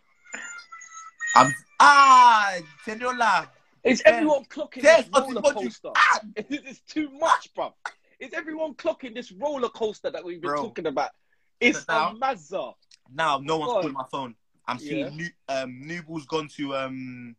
I'm 1.35 1.53
ah, 1.79 2.53
Teniola. 2.85 3.47
Is 3.83 4.01
everyone 4.05 4.45
clocking 4.45 4.81
this 4.81 5.07
roller 5.13 5.41
coaster? 5.41 5.89
ah! 5.95 6.19
It's 6.35 6.79
too 6.81 7.09
much, 7.11 7.53
bro. 7.53 7.73
Is 8.19 8.33
everyone 8.33 8.73
clocking 8.73 9.13
this 9.13 9.31
roller 9.33 9.69
coaster 9.69 10.09
that 10.09 10.23
we've 10.23 10.41
been 10.41 10.49
Bro. 10.49 10.63
talking 10.63 10.87
about? 10.87 11.11
It's 11.59 11.87
now- 11.87 12.11
a 12.11 12.15
mazza. 12.15 12.73
Now 13.13 13.37
no 13.39 13.57
one's 13.57 13.71
God. 13.71 13.81
calling 13.81 13.93
my 13.93 14.05
phone. 14.11 14.35
I'm 14.67 14.79
seeing 14.79 14.97
Yeah. 14.99 15.09
new 15.09 15.29
um 15.49 15.81
Newball's 15.83 16.25
gone 16.25 16.47
to 16.57 16.75
um 16.75 17.35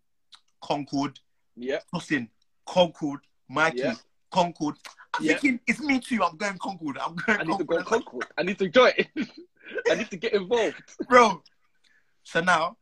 Concord, 0.63 1.19
Yeah, 1.57 1.81
Austin, 1.93 2.29
Concord, 2.67 3.21
Mikey, 3.49 3.79
Yeah. 3.79 3.95
Concord. 4.31 4.77
I'm 5.15 5.25
Yeah. 5.25 5.33
thinking 5.39 5.61
it's 5.67 5.81
me 5.81 6.01
too. 6.01 6.23
I'm 6.23 6.37
going 6.37 6.59
Concord. 6.59 6.99
I'm 6.99 7.15
going 7.15 7.41
I 7.41 7.45
need 7.45 7.59
to 7.59 7.65
go 7.65 7.77
Concord. 7.83 8.05
Concord. 8.05 8.27
I 8.37 8.43
need 8.43 8.59
to 8.59 8.69
join. 8.69 8.93
I 9.91 9.95
need 9.95 10.11
to 10.11 10.17
get 10.17 10.33
involved. 10.35 10.77
bro. 11.09 11.43
So 12.25 12.41
now 12.41 12.77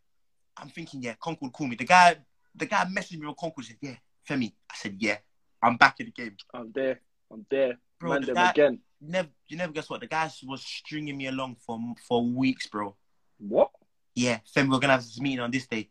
I'm 0.57 0.69
thinking, 0.69 1.03
yeah, 1.03 1.15
Concord 1.21 1.53
call 1.53 1.67
me. 1.67 1.77
The 1.77 1.85
guy, 1.85 2.17
the 2.55 2.67
guy 2.67 2.85
messaged 2.85 3.19
me 3.19 3.27
on 3.27 3.35
Concord. 3.35 3.67
Said, 3.67 3.77
yeah, 3.81 3.97
Femi. 4.29 4.53
I 4.71 4.75
said, 4.77 4.97
yeah, 4.99 5.19
I'm 5.63 5.77
back 5.77 6.01
in 6.01 6.07
the 6.07 6.13
game, 6.13 6.37
I'm 6.55 6.73
there. 6.73 7.01
I'm 7.31 7.45
there. 7.51 7.79
bro. 7.99 8.13
Man, 8.13 8.23
the 8.23 8.33
guy, 8.35 8.51
again. 8.51 8.79
never, 9.01 9.29
you 9.49 9.57
never 9.57 9.73
guess 9.73 9.91
what? 9.91 10.01
The 10.01 10.07
guy 10.07 10.31
was 10.45 10.65
stringing 10.65 11.17
me 11.17 11.27
along 11.27 11.57
for 11.57 11.79
for 12.09 12.25
weeks, 12.25 12.67
bro. 12.69 12.97
What? 13.39 13.71
Yeah, 14.17 14.39
Femi, 14.55 14.71
we're 14.71 14.79
gonna 14.79 14.95
have 14.95 15.03
this 15.03 15.21
meeting 15.21 15.41
on 15.41 15.51
this 15.51 15.67
day. 15.67 15.91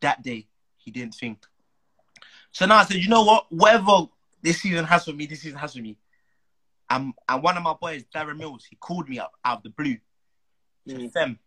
That 0.00 0.22
day, 0.22 0.46
he 0.76 0.90
didn't 0.90 1.14
think. 1.14 1.38
So 2.52 2.66
now 2.66 2.76
I 2.76 2.84
said, 2.84 2.98
you 2.98 3.08
know 3.08 3.24
what? 3.24 3.46
Whatever 3.50 4.08
this 4.42 4.60
season 4.60 4.84
has 4.84 5.06
for 5.06 5.12
me, 5.12 5.24
this 5.24 5.40
season 5.40 5.58
has 5.58 5.72
for 5.72 5.80
me. 5.80 5.96
Um, 6.90 7.14
and 7.28 7.42
one 7.42 7.56
of 7.56 7.62
my 7.62 7.74
boys, 7.80 8.04
Darren 8.14 8.36
Mills, 8.36 8.66
he 8.68 8.76
called 8.76 9.08
me 9.08 9.18
up 9.18 9.32
out 9.44 9.58
of 9.58 9.62
the 9.62 9.70
blue. 9.70 9.96
He 10.84 10.90
said, 10.92 11.00
Mm. 11.00 11.12
Fem, 11.12 11.38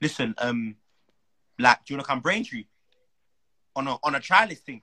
listen, 0.00 0.34
um, 0.38 0.76
like, 1.58 1.84
do 1.84 1.92
you 1.92 1.96
wanna 1.98 2.06
come 2.06 2.20
Braintree 2.20 2.66
on 3.74 3.86
a 3.88 3.98
on 4.02 4.14
a 4.14 4.20
trialist 4.20 4.60
thing? 4.60 4.82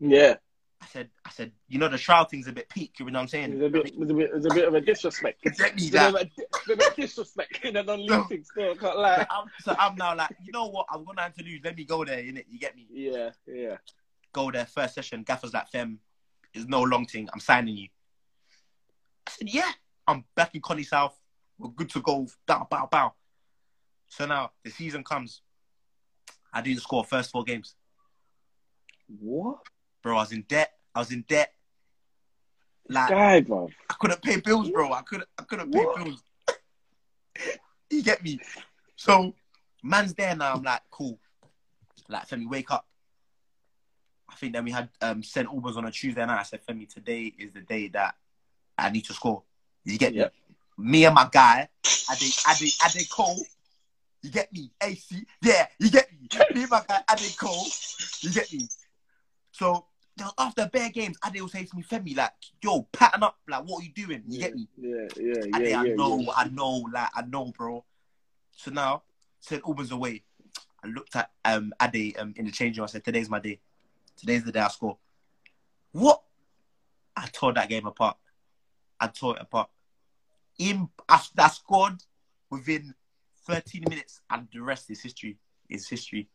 Yeah. 0.00 0.36
I 0.82 0.86
said, 0.86 1.10
I 1.24 1.30
said, 1.30 1.52
you 1.68 1.78
know, 1.78 1.88
the 1.88 1.96
trial 1.96 2.24
thing's 2.24 2.48
a 2.48 2.52
bit 2.52 2.68
peak. 2.68 2.94
You 2.98 3.06
know 3.06 3.18
what 3.18 3.22
I'm 3.22 3.28
saying? 3.28 3.52
It's 3.52 3.62
a 3.62 3.68
bit, 3.68 3.86
it's 3.96 4.10
a 4.10 4.14
bit, 4.14 4.30
it's 4.34 4.46
a 4.46 4.48
bit 4.54 4.66
of 4.68 4.74
a 4.74 4.80
disrespect. 4.80 5.38
Exactly 5.44 5.86
It's 5.86 5.94
a 5.94 5.98
bit 5.98 6.06
of 6.08 6.12
that. 6.14 6.68
a, 6.68 6.72
a 6.72 6.76
bit 6.76 6.96
disrespect 6.96 7.60
in 7.64 7.76
an 7.76 7.86
No. 7.86 7.92
unleashing 7.94 8.44
still. 8.44 8.74
Can't 8.74 8.94
So 8.94 9.00
lie. 9.00 9.26
I'm, 9.30 9.46
so 9.60 9.76
I'm 9.78 9.94
now 9.94 10.16
like, 10.16 10.30
you 10.44 10.50
know 10.52 10.66
what? 10.66 10.86
I'm 10.90 11.04
gonna 11.04 11.22
have 11.22 11.34
to 11.34 11.44
lose. 11.44 11.60
Let 11.64 11.76
me 11.76 11.84
go 11.84 12.04
there, 12.04 12.18
innit? 12.18 12.46
You 12.50 12.58
get 12.58 12.74
me? 12.74 12.88
Yeah, 12.90 13.30
yeah. 13.46 13.76
Go 14.32 14.50
there 14.50 14.66
first 14.66 14.94
session. 14.96 15.22
Gaffer's 15.22 15.54
like, 15.54 15.68
Fem, 15.68 16.00
it's 16.52 16.66
no 16.66 16.82
long 16.82 17.06
thing. 17.06 17.28
I'm 17.32 17.40
signing 17.40 17.76
you. 17.76 17.88
I 19.28 19.30
said, 19.30 19.48
yeah. 19.48 19.70
I'm 20.08 20.24
back 20.34 20.52
in 20.56 20.60
Connie 20.60 20.82
South. 20.82 21.16
We're 21.58 21.70
good 21.70 21.90
to 21.90 22.00
go. 22.00 22.26
Bow, 22.44 22.66
bow, 22.68 22.88
bow. 22.90 23.12
So 24.08 24.26
now 24.26 24.50
the 24.64 24.70
season 24.70 25.04
comes. 25.04 25.42
I 26.52 26.60
didn't 26.60 26.80
score 26.80 27.04
first 27.04 27.30
four 27.30 27.44
games. 27.44 27.76
What? 29.20 29.58
Bro, 30.02 30.16
I 30.16 30.20
was 30.20 30.32
in 30.32 30.42
debt. 30.42 30.72
I 30.94 30.98
was 30.98 31.12
in 31.12 31.24
debt. 31.28 31.52
Like 32.88 33.46
bro. 33.46 33.70
I 33.88 33.94
couldn't 33.98 34.22
pay 34.22 34.36
bills, 34.40 34.70
bro. 34.70 34.92
I 34.92 35.02
couldn't 35.02 35.28
I 35.38 35.44
couldn't 35.44 35.72
pay 35.72 35.78
What? 35.78 35.96
bills. 36.04 36.22
you 37.90 38.02
get 38.02 38.22
me? 38.22 38.40
So 38.96 39.34
man's 39.82 40.14
there 40.14 40.34
now. 40.36 40.54
I'm 40.54 40.62
like, 40.62 40.82
cool. 40.90 41.18
Like 42.08 42.28
Femi, 42.28 42.48
wake 42.48 42.70
up. 42.70 42.86
I 44.28 44.34
think 44.34 44.52
then 44.54 44.64
we 44.64 44.70
had 44.72 44.88
um 45.00 45.22
St. 45.22 45.46
Albans 45.46 45.76
on 45.76 45.86
a 45.86 45.90
Tuesday 45.90 46.24
night. 46.26 46.40
I 46.40 46.42
said, 46.42 46.60
Femi, 46.66 46.88
today 46.92 47.32
is 47.38 47.52
the 47.52 47.60
day 47.60 47.88
that 47.88 48.14
I 48.76 48.90
need 48.90 49.04
to 49.06 49.12
score. 49.14 49.42
You 49.84 49.98
get 49.98 50.14
Yep. 50.14 50.32
me? 50.78 50.84
Me 50.84 51.04
and 51.04 51.14
my 51.14 51.28
guy, 51.30 51.68
Ade 52.10 52.32
Ade 52.48 52.72
Ade 52.84 53.08
Cole. 53.10 53.38
You 54.22 54.30
get 54.30 54.52
me? 54.52 54.70
AC, 54.82 55.24
yeah, 55.42 55.66
you 55.78 55.90
get 55.90 56.08
me. 56.12 56.28
Me 56.54 56.62
and 56.62 56.70
my 56.70 56.82
guy 56.86 57.00
Ade 57.10 57.36
Cole. 57.38 57.66
You 58.20 58.30
get 58.30 58.52
me? 58.52 58.66
So 59.52 59.86
after 60.38 60.68
bare 60.68 60.90
games, 60.90 61.16
Ade 61.26 61.40
will 61.40 61.48
say 61.48 61.64
to 61.64 61.76
me, 61.76 61.82
Femi, 61.82 62.16
like, 62.16 62.32
yo, 62.62 62.82
pattern 62.92 63.22
up, 63.22 63.38
like, 63.48 63.64
what 63.64 63.80
are 63.80 63.84
you 63.84 63.92
doing? 63.92 64.22
You 64.28 64.38
yeah, 64.38 64.46
get 64.46 64.54
me? 64.54 64.68
Yeah, 64.76 65.08
yeah, 65.16 65.34
yeah, 65.44 65.56
Ade, 65.56 65.70
yeah. 65.70 65.80
I 65.80 65.94
know, 65.94 66.20
yeah. 66.20 66.32
I 66.36 66.48
know, 66.48 66.86
like, 66.92 67.08
I 67.14 67.22
know, 67.22 67.52
bro. 67.56 67.84
So 68.56 68.70
now, 68.70 69.02
St. 69.40 69.62
Albans 69.66 69.90
away. 69.90 70.22
I 70.84 70.88
looked 70.88 71.14
at 71.14 71.30
um 71.44 71.72
Ade 71.80 72.16
um 72.18 72.34
in 72.36 72.44
the 72.44 72.50
change 72.50 72.76
room. 72.76 72.84
I 72.84 72.88
said, 72.88 73.04
today's 73.04 73.30
my 73.30 73.38
day. 73.38 73.60
Today's 74.16 74.44
the 74.44 74.52
day 74.52 74.60
I 74.60 74.68
score. 74.68 74.98
What? 75.92 76.22
I 77.16 77.26
tore 77.32 77.52
that 77.52 77.68
game 77.68 77.86
apart. 77.86 78.16
I 78.98 79.08
tore 79.08 79.36
it 79.36 79.42
apart. 79.42 79.68
In 80.58 80.88
I, 81.08 81.22
I 81.38 81.48
scored 81.48 82.02
within 82.50 82.94
13 83.46 83.84
minutes, 83.88 84.20
and 84.30 84.48
the 84.52 84.60
rest 84.60 84.90
is 84.90 85.02
history. 85.02 85.38
Is 85.68 85.88
history. 85.88 86.28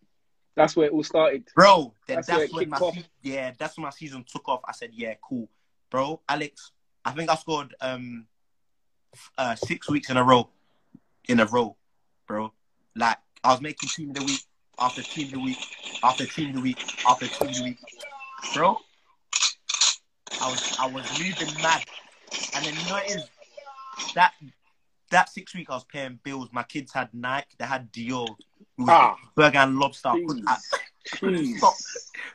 That's 0.58 0.76
where 0.76 0.88
it 0.88 0.92
all 0.92 1.04
started. 1.04 1.48
Bro, 1.56 1.94
then 2.08 2.18
That's 2.18 2.28
that's, 2.28 2.52
where 2.52 2.62
when 2.64 2.70
my 2.70 2.80
se- 2.80 3.06
yeah, 3.22 3.52
that's 3.60 3.78
when 3.78 3.84
my 3.84 3.92
season 3.92 4.26
took 4.28 4.50
off. 4.50 4.62
I 4.68 4.72
said, 4.72 4.90
yeah, 4.92 5.14
cool, 5.22 5.48
bro. 5.92 6.20
Alex, 6.28 6.72
I 7.06 7.12
think 7.12 7.30
I 7.30 7.36
scored 7.36 7.76
um 7.80 8.26
uh 9.38 9.54
six 9.54 9.88
weeks 9.88 10.10
in 10.10 10.18
a 10.18 10.24
row, 10.24 10.50
in 11.30 11.40
a 11.40 11.46
row, 11.46 11.78
bro. 12.28 12.52
Like 12.96 13.18
I 13.44 13.52
was 13.52 13.62
making 13.62 13.90
team 13.90 14.10
of 14.10 14.16
the 14.16 14.24
week 14.24 14.42
after 14.80 15.04
team 15.04 15.28
of 15.28 15.34
the 15.34 15.40
week 15.42 15.58
after 16.04 16.26
team 16.26 16.50
of 16.50 16.56
the 16.56 16.62
week 16.62 16.84
after 17.08 17.28
team 17.28 17.50
of 17.50 17.56
the 17.56 17.64
week, 17.64 17.78
bro. 18.56 18.80
I 20.42 20.50
was 20.50 20.76
I 20.80 20.88
was 20.88 21.04
moving 21.20 21.62
mad, 21.62 21.84
and 22.56 22.66
then 22.66 22.74
you 22.74 22.90
know 22.90 22.98
it 22.98 23.12
is 23.12 23.30
that 24.16 24.34
that 25.12 25.30
six 25.30 25.54
week 25.54 25.70
I 25.70 25.76
was 25.76 25.84
paying 25.84 26.20
bills. 26.24 26.50
My 26.52 26.64
kids 26.64 26.92
had 26.92 27.14
Nike, 27.14 27.54
they 27.60 27.66
had 27.66 27.94
Dior, 27.94 28.36
Ah. 28.80 29.16
Burger 29.36 29.58
and 29.60 29.78
Lobster. 29.80 30.10
I 30.10 30.24
couldn't- 30.26 30.48
I- 30.48 30.58
Jeez. 31.16 31.58
Stop. 31.58 31.74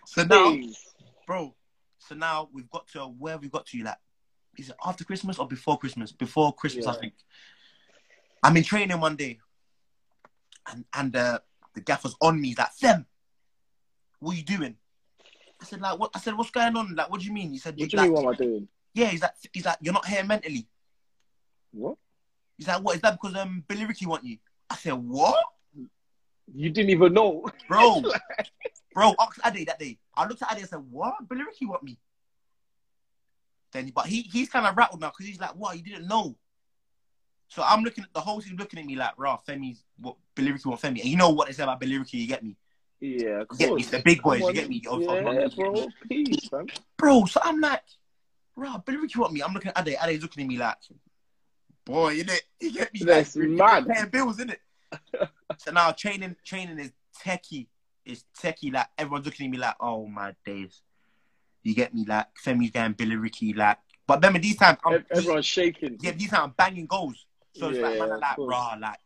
So 0.06 0.24
now, 0.24 0.56
bro. 1.26 1.54
So 1.98 2.14
now 2.14 2.48
we've 2.52 2.70
got 2.70 2.88
to 2.88 3.00
where 3.04 3.38
we 3.38 3.48
got 3.48 3.66
to. 3.66 3.76
You 3.78 3.84
like, 3.84 3.98
is 4.58 4.70
it 4.70 4.76
after 4.84 5.04
Christmas 5.04 5.38
or 5.38 5.46
before 5.46 5.78
Christmas? 5.78 6.10
Before 6.10 6.52
Christmas, 6.54 6.86
I 6.86 6.94
think. 6.94 7.12
I'm 8.42 8.56
in 8.56 8.64
training 8.64 8.98
one 8.98 9.16
day. 9.16 9.38
and 10.70 10.84
and 10.94 11.14
uh, 11.16 11.38
the 11.74 11.80
gaffer's 11.80 12.14
on 12.20 12.40
me. 12.40 12.48
He's 12.48 12.58
like, 12.58 12.72
Fem, 12.72 13.06
what 14.20 14.34
are 14.34 14.38
you 14.38 14.44
doing? 14.44 14.76
I 15.60 15.64
said, 15.64 15.80
like, 15.80 15.98
what? 15.98 16.10
I 16.14 16.18
said, 16.18 16.36
what's 16.36 16.50
going 16.50 16.76
on? 16.76 16.94
Like, 16.94 17.10
what 17.10 17.20
do 17.20 17.26
you 17.26 17.32
mean? 17.32 17.50
He 17.52 17.58
said, 17.58 17.74
What 17.78 17.90
do 17.90 17.96
you 17.96 18.02
like, 18.02 18.10
mean? 18.10 18.12
What 18.14 18.22
am 18.22 18.28
I 18.28 18.34
doing? 18.36 18.68
yeah. 18.94 19.06
He's 19.08 19.22
like, 19.22 19.32
he's 19.52 19.64
like, 19.64 19.76
you're 19.80 19.94
not 19.94 20.06
here 20.06 20.24
mentally. 20.24 20.66
What? 21.72 21.98
He's 22.56 22.68
like, 22.68 22.82
what? 22.82 22.96
Is 22.96 23.02
that 23.02 23.18
because 23.20 23.36
um 23.36 23.64
Billericay 23.68 24.06
want 24.06 24.24
you? 24.24 24.38
I 24.70 24.76
said, 24.76 24.94
what, 24.94 25.36
You 26.54 26.70
didn't 26.70 26.90
even 26.90 27.14
know. 27.14 27.48
bro? 27.68 28.02
bro, 28.94 29.14
ask 29.20 29.38
Ade 29.46 29.66
that 29.68 29.78
day. 29.78 29.98
I 30.14 30.26
looked 30.26 30.42
at 30.42 30.52
Ade 30.52 30.60
and 30.60 30.68
said, 30.68 30.80
what? 30.90 31.14
Billericay 31.26 31.68
want 31.68 31.82
me? 31.82 31.98
Then, 33.72 33.90
but 33.94 34.06
he 34.06 34.22
he's 34.22 34.50
kind 34.50 34.66
of 34.66 34.76
rattled 34.76 35.00
now 35.00 35.08
because 35.08 35.26
he's 35.26 35.40
like, 35.40 35.54
what? 35.56 35.76
You 35.76 35.82
didn't 35.82 36.06
know. 36.06 36.36
So 37.48 37.62
I'm 37.62 37.82
looking 37.82 38.04
at 38.04 38.12
the 38.14 38.20
whole 38.20 38.40
team 38.40 38.56
looking 38.56 38.78
at 38.78 38.86
me 38.86 38.96
like, 38.96 39.12
rah, 39.18 39.38
Femi's 39.46 39.84
what 39.98 40.16
Billericay 40.36 40.66
want 40.66 40.80
Femi. 40.80 41.00
And 41.00 41.04
you 41.04 41.16
know 41.16 41.30
what 41.30 41.48
they 41.48 41.52
say 41.52 41.62
about 41.62 41.80
Billericay, 41.80 42.14
you 42.14 42.26
get 42.26 42.42
me? 42.42 42.56
Yeah, 43.00 43.42
of 43.42 43.58
get 43.58 43.74
me? 43.74 43.80
It's 43.80 43.90
the 43.90 43.98
big 43.98 44.22
boys, 44.22 44.40
you 44.40 44.52
get 44.52 44.68
me? 44.68 44.82
Of- 44.88 45.02
of- 45.02 45.22
Yeah, 45.22 45.28
of- 45.28 45.34
you 45.34 45.48
get 45.48 45.56
bro. 45.56 45.72
me? 45.72 45.92
Peace, 46.08 46.52
man. 46.52 46.66
Bro, 46.96 47.26
so 47.26 47.40
I'm 47.44 47.60
like, 47.60 47.82
rah, 48.56 48.78
Billericay 48.78 49.16
want 49.16 49.32
me. 49.32 49.42
I'm 49.42 49.52
looking 49.52 49.72
at 49.74 49.86
Ade. 49.86 49.96
Ade's 50.02 50.22
looking 50.22 50.44
at 50.44 50.48
me 50.48 50.56
like, 50.56 50.76
boy, 51.84 52.20
innit? 52.20 52.40
You 52.60 52.72
get 52.72 52.92
me? 52.94 53.00
That's 53.04 53.36
like, 53.36 53.48
mad. 53.48 53.86
Paying 53.86 54.08
bills, 54.08 54.38
innit? 54.38 54.56
So 55.58 55.70
now 55.70 55.92
training 55.92 56.36
training 56.44 56.78
is 56.78 56.92
techie. 57.24 57.68
It's 58.04 58.24
techie. 58.40 58.72
Like 58.72 58.88
everyone's 58.98 59.26
looking 59.26 59.46
at 59.46 59.52
me 59.52 59.58
like, 59.58 59.76
oh 59.80 60.06
my 60.06 60.34
days. 60.44 60.82
You 61.62 61.74
get 61.74 61.94
me? 61.94 62.04
Like 62.06 62.26
Femi's 62.44 62.70
going 62.70 62.94
Billericay. 62.94 63.56
Like, 63.56 63.78
but 64.06 64.16
remember 64.16 64.40
these 64.40 64.56
times, 64.56 64.78
I'm, 64.84 64.94
Ev- 64.94 65.06
Everyone's 65.10 65.46
shaking. 65.46 65.98
yeah, 66.00 66.10
these 66.12 66.30
times 66.30 66.44
I'm 66.44 66.54
banging 66.56 66.86
goals. 66.86 67.26
So 67.54 67.68
it's 67.68 67.78
like, 67.80 67.98
man, 67.98 68.12
I'm 68.12 68.20
like, 68.20 68.38
rah, 68.38 68.76
like 68.80 68.98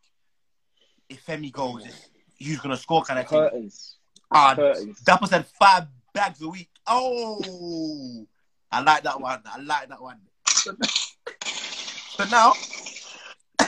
if 1.09 1.23
Femi 1.25 1.51
goes, 1.51 1.85
it's, 1.85 2.09
who's 2.39 2.59
gonna 2.59 2.77
score 2.77 3.03
kind 3.03 3.19
of 3.19 3.27
thing. 3.27 3.39
Curtains. 3.39 3.97
Curtains. 4.33 4.99
Dapper 5.01 5.27
said 5.27 5.45
five 5.59 5.85
bags 6.13 6.41
a 6.41 6.49
week. 6.49 6.69
Oh, 6.87 8.25
I 8.71 8.81
like 8.81 9.03
that 9.03 9.21
one. 9.21 9.41
I 9.45 9.59
like 9.61 9.89
that 9.89 10.01
one. 10.01 10.19
So 10.55 12.25
now, 12.31 12.53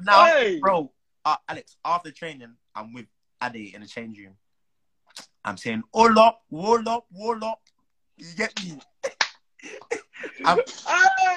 now, 0.00 0.26
Hey! 0.26 0.58
bro, 0.60 0.92
uh, 1.24 1.36
Alex, 1.48 1.76
after 1.84 2.10
training, 2.10 2.54
I'm 2.74 2.92
with 2.92 3.06
Ade 3.42 3.74
in 3.74 3.80
the 3.80 3.86
change 3.86 4.18
room. 4.18 4.34
I'm 5.44 5.56
saying, 5.56 5.82
all 5.92 6.18
up, 6.18 6.42
wall 6.50 6.86
up, 6.88 7.06
wall 7.12 7.42
up. 7.44 7.60
You 8.16 8.26
get 8.36 8.52
me? 8.64 8.78
I'm, 10.44 10.58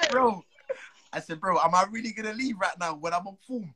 bro, 0.10 0.44
I 1.14 1.20
said, 1.20 1.40
bro, 1.40 1.60
am 1.60 1.76
I 1.76 1.86
really 1.92 2.12
gonna 2.12 2.34
leave 2.34 2.60
right 2.60 2.78
now 2.80 2.96
when 2.96 3.14
I'm 3.14 3.28
on 3.28 3.38
form? 3.48 3.74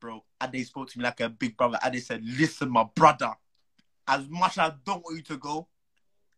Bro, 0.00 0.24
Ade 0.42 0.66
spoke 0.66 0.90
to 0.90 0.98
me 0.98 1.04
like 1.04 1.20
a 1.20 1.28
big 1.28 1.56
brother. 1.56 1.78
Ade 1.84 2.02
said, 2.02 2.22
listen, 2.24 2.70
my 2.70 2.84
brother, 2.94 3.32
as 4.06 4.28
much 4.28 4.58
as 4.58 4.70
I 4.70 4.74
don't 4.84 5.02
want 5.02 5.16
you 5.16 5.22
to 5.22 5.36
go, 5.38 5.68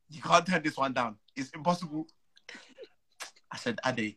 you 0.09 0.23
can't 0.23 0.47
turn 0.47 0.63
this 0.63 0.77
one 0.77 0.93
down. 0.93 1.17
It's 1.35 1.51
impossible. 1.51 2.07
I 3.51 3.57
said, 3.57 3.79
Ade, 3.85 4.17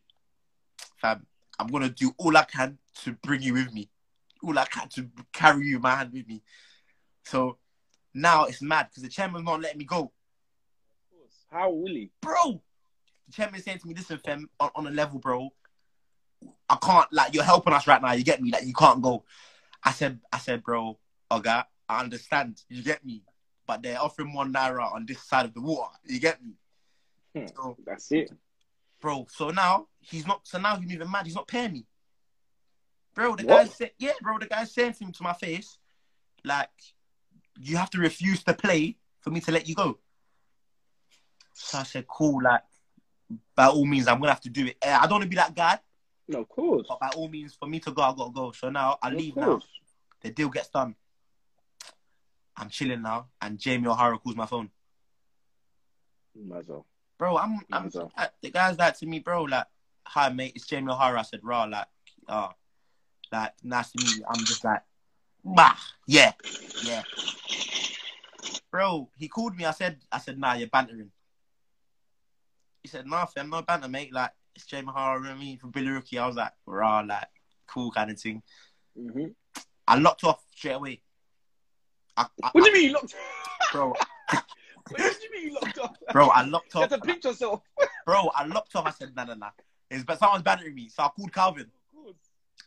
fam, 1.02 1.26
I'm 1.58 1.68
gonna 1.68 1.90
do 1.90 2.14
all 2.18 2.38
I 2.38 2.44
can 2.44 2.78
to 3.04 3.14
bring 3.14 3.42
you 3.42 3.54
with 3.54 3.74
me. 3.74 3.90
All 4.42 4.58
I 4.58 4.66
can 4.66 4.88
to 4.90 5.10
carry 5.34 5.68
you 5.68 5.80
my 5.80 5.96
hand 5.96 6.14
with 6.14 6.28
me. 6.28 6.42
So 7.24 7.58
now 8.14 8.46
it's 8.46 8.62
mad 8.62 8.88
because 8.90 9.04
the 9.04 9.10
chairman's 9.10 9.46
not 9.46 9.62
letting 9.62 9.78
me 9.78 9.86
go. 9.86 10.12
How 11.52 11.70
will 11.72 11.88
he? 11.88 12.12
bro. 12.22 12.62
The 13.28 13.34
chairman's 13.34 13.64
saying 13.64 13.80
to 13.80 13.88
me, 13.88 13.96
listen, 13.96 14.18
fam, 14.18 14.50
on, 14.60 14.70
on 14.76 14.88
a 14.88 14.92
level, 14.92 15.20
bro. 15.20 15.50
I 16.70 16.78
can't 16.82 17.12
like 17.12 17.34
you're 17.34 17.44
helping 17.44 17.74
us 17.74 17.88
right 17.88 18.02
now. 18.02 18.14
You 18.14 18.24
get 18.24 18.42
me? 18.42 18.52
Like 18.52 18.66
you 18.66 18.74
can't 18.74 19.02
go. 19.02 19.24
I 19.84 19.92
said, 19.92 20.20
I 20.32 20.38
said, 20.38 20.64
bro, 20.64 20.98
Oga, 21.32 21.66
I 21.88 22.00
understand. 22.00 22.62
You 22.70 22.84
get 22.84 23.06
me? 23.06 23.24
But 23.68 23.84
they're 23.84 24.02
offering 24.02 24.34
one 24.34 24.54
naira 24.54 24.92
on 24.92 25.06
this 25.06 25.22
side 25.22 25.46
of 25.46 25.54
the 25.54 25.62
water. 25.62 25.94
You 26.06 26.20
get 26.20 26.44
me? 26.44 26.54
Hmm. 27.36 27.48
So, 27.56 27.78
That's 27.86 28.12
it. 28.12 28.32
bro. 29.02 29.28
So 29.30 29.50
now 29.50 29.88
he's 30.00 30.26
not. 30.26 30.42
So 30.44 30.60
now 30.60 30.78
he's 30.78 30.92
even 30.92 31.10
mad. 31.10 31.26
He's 31.26 31.36
not 31.36 31.48
paying 31.48 31.74
me, 31.74 31.86
bro. 33.20 33.36
The 33.36 33.44
What? 33.46 33.58
guy 33.58 33.66
said, 33.66 33.92
yeah, 34.00 34.14
bro. 34.22 34.40
The 34.40 34.46
guy 34.48 34.64
saying 34.64 34.94
to 34.94 35.04
him 35.04 35.12
to 35.14 35.24
my 35.24 35.34
face, 35.34 35.78
like, 36.46 36.70
you 37.60 37.76
have 37.78 37.90
to 37.92 38.00
refuse 38.00 38.44
to 38.46 38.54
play 38.54 38.98
for 39.20 39.30
me 39.32 39.42
to 39.42 39.52
let 39.52 39.68
you 39.68 39.76
go. 39.76 39.98
So 41.54 41.80
I 41.80 41.84
said, 41.84 42.08
cool. 42.08 42.42
Like, 42.42 42.62
by 43.56 43.68
all 43.68 43.86
means, 43.86 44.08
I'm 44.08 44.20
gonna 44.20 44.32
have 44.32 44.42
to 44.42 44.50
do 44.50 44.66
it. 44.68 44.78
Eh, 44.82 44.96
I 44.98 45.02
don't 45.02 45.12
want 45.20 45.24
to 45.24 45.30
be 45.30 45.36
that 45.36 45.54
guy, 45.54 45.80
No, 46.30 46.40
of 46.40 46.50
course. 46.50 46.86
but 46.88 47.00
by 47.00 47.10
all 47.10 47.28
means, 47.28 47.54
for 47.54 47.68
me 47.68 47.80
to 47.82 47.92
go, 47.92 48.02
I 48.02 48.14
gotta 48.16 48.32
go. 48.32 48.52
So 48.52 48.70
now 48.70 48.98
I 49.02 49.10
leave 49.12 49.36
now. 49.36 49.60
The 50.22 50.32
deal 50.32 50.50
gets 50.50 50.70
done. 50.70 50.96
I'm 52.56 52.70
chilling 52.70 53.02
now, 53.02 53.28
and 53.42 53.58
Jamie 53.60 53.88
O'Hara 53.88 54.18
calls 54.18 54.36
my 54.36 54.46
phone. 54.46 54.70
Mazel. 56.36 56.86
Bro, 57.18 57.38
I'm, 57.38 57.60
I'm 57.72 57.90
the 57.90 58.50
guy's 58.52 58.78
like 58.78 58.98
to 59.00 59.06
me, 59.06 59.20
bro, 59.20 59.44
like, 59.44 59.66
hi 60.06 60.30
mate, 60.30 60.54
it's 60.56 60.66
Jamie 60.66 60.92
O'Hara. 60.92 61.20
I 61.20 61.24
said, 61.24 61.42
raw, 61.44 61.66
like, 61.66 61.88
uh, 62.28 62.50
like, 63.32 63.54
nice 63.64 63.92
to 63.92 64.04
meet 64.04 64.18
you. 64.18 64.24
I'm 64.30 64.40
just 64.46 64.64
like, 64.64 64.82
bah, 65.44 65.76
yeah, 66.08 66.34
yeah. 66.86 67.04
Bro, 68.72 69.10
he 69.18 69.28
called 69.28 69.56
me. 69.56 69.66
I 69.66 69.72
said, 69.72 69.98
I 70.12 70.20
said, 70.20 70.38
nah, 70.40 70.54
you're 70.54 70.68
bantering. 70.68 71.12
He 72.84 72.88
said, 72.90 73.06
nah, 73.08 73.26
fam, 73.26 73.46
I'm 73.46 73.50
no 73.50 73.62
banter, 73.62 73.88
mate. 73.88 74.14
Like, 74.14 74.32
it's 74.56 74.66
Jamie 74.66 74.90
O'Hara, 74.90 75.30
I 75.30 75.36
mean, 75.36 75.58
from 75.58 75.72
Billericay. 75.72 76.20
I 76.22 76.28
was 76.28 76.36
like, 76.36 76.52
raw, 76.66 77.04
like, 77.08 77.28
cool 77.68 77.92
kind 77.92 78.12
of 78.12 78.20
thing. 78.20 78.42
hmm 78.96 79.26
I 79.88 79.98
locked 79.98 80.24
off 80.24 80.44
straight 80.56 80.74
away. 80.74 81.02
I, 82.16 82.28
I, 82.44 82.50
What 82.52 82.64
do 82.64 82.70
you 82.70 82.74
mean 82.76 82.84
you 82.90 82.94
locked? 82.94 83.16
I- 83.16 83.72
bro, 83.74 83.90
what 84.90 84.98
do 84.98 85.04
you 85.04 85.32
mean 85.32 85.48
you 85.48 85.54
locked 85.56 85.80
up? 85.80 85.98
bro, 86.14 86.28
I 86.30 86.44
locked 86.44 86.76
You 86.76 86.82
off. 86.82 86.92
have 86.92 87.02
to 87.02 87.06
pinch 87.06 87.26
yourself. 87.26 87.62
Bro, 88.06 88.30
I 88.36 88.46
locked 88.46 88.76
off. 88.76 88.86
I 88.86 88.92
said, 88.92 89.16
nah, 89.16 89.24
nah, 89.24 89.34
nah. 89.34 89.50
It's, 89.90 90.04
but 90.04 90.20
someone's 90.20 90.44
bantering 90.44 90.76
me. 90.76 90.90
So 90.90 91.04
I 91.04 91.10
called 91.10 91.34
Calvin. 91.34 91.66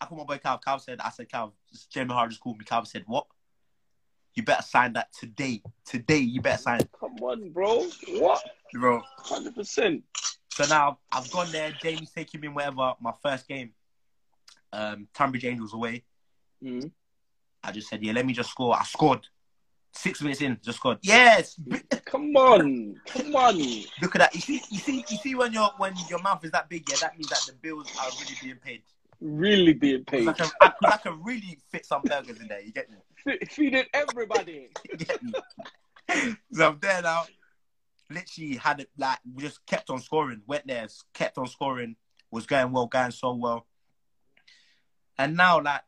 I 0.00 0.06
called 0.06 0.20
my 0.20 0.34
boy 0.34 0.38
Cal. 0.38 0.58
Cal 0.58 0.78
said, 0.78 1.00
I 1.00 1.10
said, 1.10 1.30
Cal, 1.30 1.54
Jamie 1.90 2.12
Hart 2.12 2.30
just 2.30 2.40
called 2.40 2.58
me. 2.58 2.64
Cal 2.64 2.84
said, 2.84 3.04
what? 3.06 3.26
You 4.34 4.42
better 4.42 4.62
sign 4.62 4.94
that 4.94 5.12
today. 5.12 5.62
Today, 5.84 6.18
you 6.18 6.40
better 6.40 6.60
sign 6.60 6.80
Come 6.98 7.16
on, 7.20 7.50
bro. 7.50 7.84
What? 8.08 8.42
bro. 8.72 9.02
Hundred 9.18 9.54
percent. 9.54 10.02
So 10.52 10.64
now 10.64 10.98
I've 11.10 11.30
gone 11.30 11.52
there. 11.52 11.72
Jamie's 11.82 12.10
taking 12.10 12.40
me 12.40 12.48
in 12.48 12.54
whatever. 12.54 12.94
My 13.00 13.12
first 13.22 13.46
game, 13.46 13.72
um, 14.72 15.06
Tonbridge 15.14 15.44
Angels 15.44 15.74
away. 15.74 16.04
Mm. 16.62 16.90
I 17.62 17.72
just 17.72 17.88
said, 17.88 18.02
yeah, 18.02 18.12
let 18.12 18.26
me 18.26 18.32
just 18.32 18.50
score. 18.50 18.74
I 18.74 18.84
scored. 18.84 19.26
Six 19.94 20.22
minutes 20.22 20.40
in, 20.40 20.58
just 20.64 20.78
scored. 20.78 20.98
Yes. 21.02 21.60
Come 22.06 22.34
on, 22.36 23.00
come 23.06 23.34
on. 23.34 23.56
Look 24.02 24.14
at 24.14 24.18
that. 24.18 24.34
You 24.34 24.40
see, 24.42 24.60
you 24.68 24.78
see, 24.78 25.04
you 25.08 25.16
see 25.16 25.34
when 25.34 25.50
your 25.52 25.70
when 25.78 25.94
your 26.10 26.20
mouth 26.20 26.44
is 26.44 26.50
that 26.50 26.68
big, 26.68 26.86
yeah, 26.90 26.96
that 27.00 27.16
means 27.16 27.30
that 27.30 27.40
the 27.46 27.54
bills 27.54 27.90
are 27.98 28.10
really 28.20 28.36
being 28.42 28.56
paid. 28.56 28.82
Really 29.24 29.72
being 29.72 30.04
paid. 30.04 30.26
I, 30.26 30.32
can- 30.32 30.50
I, 30.60 30.72
I 30.84 30.96
can 30.96 31.22
really 31.22 31.58
fit 31.70 31.86
some 31.86 32.02
burgers 32.02 32.40
in 32.40 32.48
there. 32.48 32.60
You 32.60 32.72
get 32.72 32.90
me? 32.90 32.96
Fe- 33.24 33.38
Feeding 33.48 33.84
everybody. 33.94 34.70
Me? 35.22 35.32
so 36.52 36.68
I'm 36.68 36.78
there 36.80 37.00
now. 37.02 37.24
Literally 38.10 38.56
had 38.56 38.80
it 38.80 38.90
like 38.98 39.18
we 39.32 39.42
just 39.44 39.64
kept 39.64 39.90
on 39.90 40.00
scoring. 40.00 40.42
Went 40.46 40.66
there, 40.66 40.88
kept 41.14 41.38
on 41.38 41.46
scoring. 41.46 41.94
Was 42.32 42.46
going 42.46 42.72
well, 42.72 42.86
going 42.86 43.12
so 43.12 43.32
well. 43.34 43.66
And 45.18 45.36
now, 45.36 45.62
like, 45.62 45.82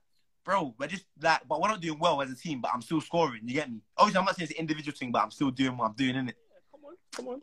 bro, 0.45 0.74
we're 0.78 0.87
just 0.87 1.05
like, 1.20 1.41
but 1.49 1.61
we're 1.61 1.68
not 1.68 1.80
doing 1.80 1.99
well 1.99 2.22
as 2.22 2.30
a 2.30 2.37
team. 2.37 2.61
But 2.61 2.70
I'm 2.72 2.82
still 2.82 3.01
scoring. 3.01 3.41
You 3.47 3.55
get 3.55 3.70
me? 3.70 3.80
Obviously, 3.97 4.18
I'm 4.20 4.24
not 4.26 4.37
saying 4.37 4.45
it's 4.49 4.55
an 4.59 4.61
individual 4.61 4.97
thing, 4.97 5.11
but 5.11 5.22
I'm 5.22 5.30
still 5.32 5.51
doing 5.51 5.76
what 5.76 5.87
I'm 5.87 5.95
doing 5.95 6.14
in 6.14 6.28
it. 6.28 6.37
Come 6.70 6.80
on, 6.85 6.95
come 7.12 7.28
on. 7.28 7.43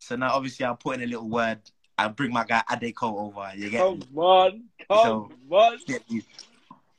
So 0.00 0.16
now, 0.16 0.34
obviously, 0.34 0.66
I'll 0.66 0.76
put 0.76 0.96
in 0.96 1.02
a 1.02 1.06
little 1.06 1.28
word. 1.28 1.60
I 2.04 2.08
bring 2.08 2.32
my 2.32 2.44
guy 2.44 2.62
Adeko 2.70 3.14
over. 3.14 3.52
You 3.56 3.70
get 3.70 3.90
me? 3.90 4.00
Come 4.06 4.18
on, 4.18 4.64
come 4.88 5.04
So- 5.04 5.32
on. 5.56 5.78
Get 5.86 6.10
me? 6.10 6.22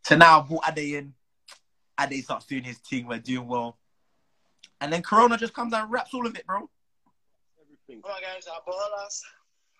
So 0.03 0.15
now 0.15 0.39
I 0.41 0.43
brought 0.47 0.77
Ade 0.77 0.95
in. 0.95 1.13
Ade 1.99 2.23
starts 2.23 2.45
doing 2.45 2.63
his 2.63 2.77
thing. 2.79 3.07
We're 3.07 3.19
doing 3.19 3.47
well. 3.47 3.77
And 4.79 4.91
then 4.91 5.01
Corona 5.03 5.37
just 5.37 5.53
comes 5.53 5.73
and 5.73 5.91
wraps 5.91 6.13
all 6.13 6.25
of 6.25 6.35
it, 6.35 6.45
bro. 6.45 6.69
Everything. 7.61 8.01
All 8.03 8.11
my 8.11 8.19
guys 8.21 8.47
are 8.47 8.61
ballers. 8.67 9.21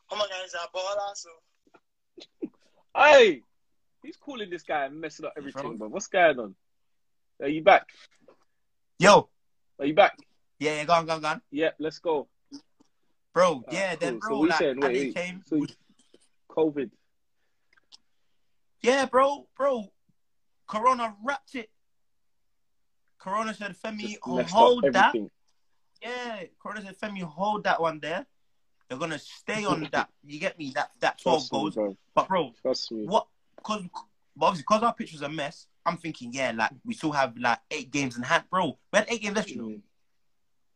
All 0.10 0.18
my 0.18 0.28
guys 0.28 0.54
are 0.54 0.68
ballers. 0.74 1.16
So 1.18 2.50
Hey, 2.96 3.42
he's 4.04 4.18
calling 4.18 4.50
this 4.50 4.64
guy 4.64 4.86
and 4.86 5.00
messing 5.00 5.26
up 5.26 5.34
everything, 5.38 5.78
bro. 5.78 5.88
What's 5.88 6.08
going 6.08 6.40
on? 6.40 6.56
Are 7.42 7.48
you 7.48 7.64
back? 7.64 7.88
Yo, 9.00 9.30
Are 9.80 9.86
you 9.86 9.94
back? 9.96 10.18
yeah, 10.60 10.76
yeah, 10.76 10.84
go 10.86 10.94
on, 10.94 11.06
go 11.06 11.14
on, 11.14 11.22
go 11.22 11.28
on. 11.28 11.42
Yeah, 11.52 11.72
let's 11.80 11.98
go. 12.00 12.28
Bro, 13.34 13.64
Ah, 13.68 13.72
yeah, 13.72 13.96
then, 13.96 14.20
cool. 14.20 14.22
So 14.22 14.28
bro, 14.28 14.38
what 14.38 14.44
you 14.44 14.50
like, 14.50 14.60
saying? 14.60 14.80
Wait, 14.80 14.94
wait. 14.94 15.16
came. 15.16 15.42
So 15.46 15.66
COVID. 16.50 16.90
Yeah, 18.82 19.06
bro, 19.06 19.48
bro. 19.56 19.92
Corona 20.68 21.16
wrapped 21.24 21.56
it. 21.56 21.70
Corona 23.20 23.54
said, 23.54 23.76
Femi, 23.78 24.16
up 24.16 24.50
hold 24.50 24.84
that. 24.94 25.14
Yeah, 26.02 26.44
Corona 26.62 26.82
said, 26.82 26.98
Femi, 27.00 27.22
hold 27.22 27.64
that 27.66 27.80
one 27.80 28.00
there. 28.00 28.26
They're 28.90 28.98
gonna 28.98 29.20
stay 29.20 29.64
on 29.66 29.88
that. 29.94 30.10
You 30.26 30.40
get 30.40 30.58
me? 30.60 30.72
That 30.76 30.92
that 31.00 31.22
twelve 31.22 31.48
Trust 31.50 31.54
me, 31.54 31.60
goals. 31.60 31.76
bro. 31.76 31.98
But 32.14 32.28
bro, 32.28 32.54
Trust 32.62 32.92
me. 32.92 33.06
what? 33.06 33.28
Because 33.56 33.84
obviously 34.40 34.64
because 34.68 34.84
our 34.84 34.94
pitch 34.94 35.14
was 35.14 35.22
a 35.22 35.30
mess, 35.30 35.68
I'm 35.86 35.98
thinking, 35.98 36.32
yeah, 36.34 36.52
like 36.56 36.72
we 36.86 36.94
still 36.94 37.12
have 37.12 37.38
like 37.38 37.60
eight 37.72 37.90
games 37.92 38.18
in 38.18 38.24
hand, 38.24 38.44
bro. 38.52 38.78
We 38.92 38.98
had 39.00 39.06
eight 39.10 39.22
games 39.22 39.36
left, 39.38 39.50
you 39.50 39.62
know. 39.62 39.76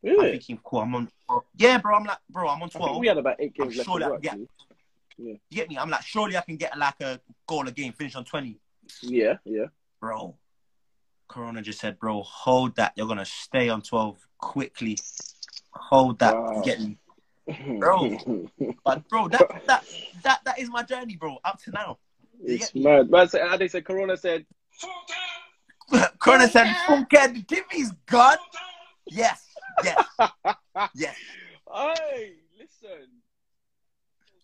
Mm. 0.05 0.11
I'm 0.23 0.31
thinking, 0.31 0.59
cool. 0.63 0.79
I'm 0.81 0.95
on. 0.95 1.09
Yeah, 1.55 1.77
bro. 1.79 1.95
I'm 1.95 2.03
like, 2.03 2.17
bro. 2.29 2.47
I'm 2.47 2.61
on 2.61 2.69
twelve. 2.69 2.97
we 2.99 3.07
had 3.07 3.17
about 3.17 3.37
eight 3.39 3.53
I'm 3.59 3.65
games 3.69 3.77
left. 3.77 3.89
to 3.91 3.99
that- 3.99 4.09
go, 4.09 4.19
yeah. 4.21 4.35
You 5.17 5.39
get 5.49 5.69
me? 5.69 5.77
I'm 5.77 5.89
like, 5.89 6.01
surely 6.03 6.35
I 6.37 6.41
can 6.41 6.57
get 6.57 6.77
like 6.77 6.99
a 7.01 7.19
goal 7.47 7.67
a 7.67 7.71
game, 7.71 7.93
finish 7.93 8.15
on 8.15 8.25
twenty, 8.25 8.59
Yeah, 9.01 9.37
yeah. 9.45 9.65
bro. 10.01 10.35
Corona 11.27 11.61
just 11.61 11.79
said, 11.79 11.97
bro, 11.99 12.21
hold 12.21 12.75
that. 12.75 12.93
You're 12.95 13.07
gonna 13.07 13.25
stay 13.25 13.69
on 13.69 13.81
twelve 13.81 14.17
quickly. 14.37 14.97
Hold 15.71 16.19
that. 16.19 16.35
Wow. 16.35 16.61
Get 16.63 16.79
me? 16.81 16.97
Bro. 17.79 18.17
But 18.83 19.07
bro, 19.09 19.27
that 19.29 19.65
that 19.67 19.85
that 20.23 20.39
that 20.45 20.59
is 20.59 20.69
my 20.69 20.83
journey, 20.83 21.15
bro. 21.15 21.37
Up 21.45 21.59
to 21.63 21.71
now. 21.71 21.97
it's 22.43 22.71
Yeah. 22.75 22.97
mad. 23.01 23.09
But 23.09 23.31
they 23.59 23.67
said, 23.67 23.85
Corona 23.85 24.17
said, 24.17 24.45
Corona 26.19 26.47
said, 26.47 26.67
"Funke, 26.87 27.09
the 27.33 27.41
TV's 27.43 27.91
gone." 28.05 28.37
Yes, 29.07 29.44
yes, 29.83 30.05
yes. 30.95 31.15
Hey, 31.73 32.33
listen. 32.57 33.07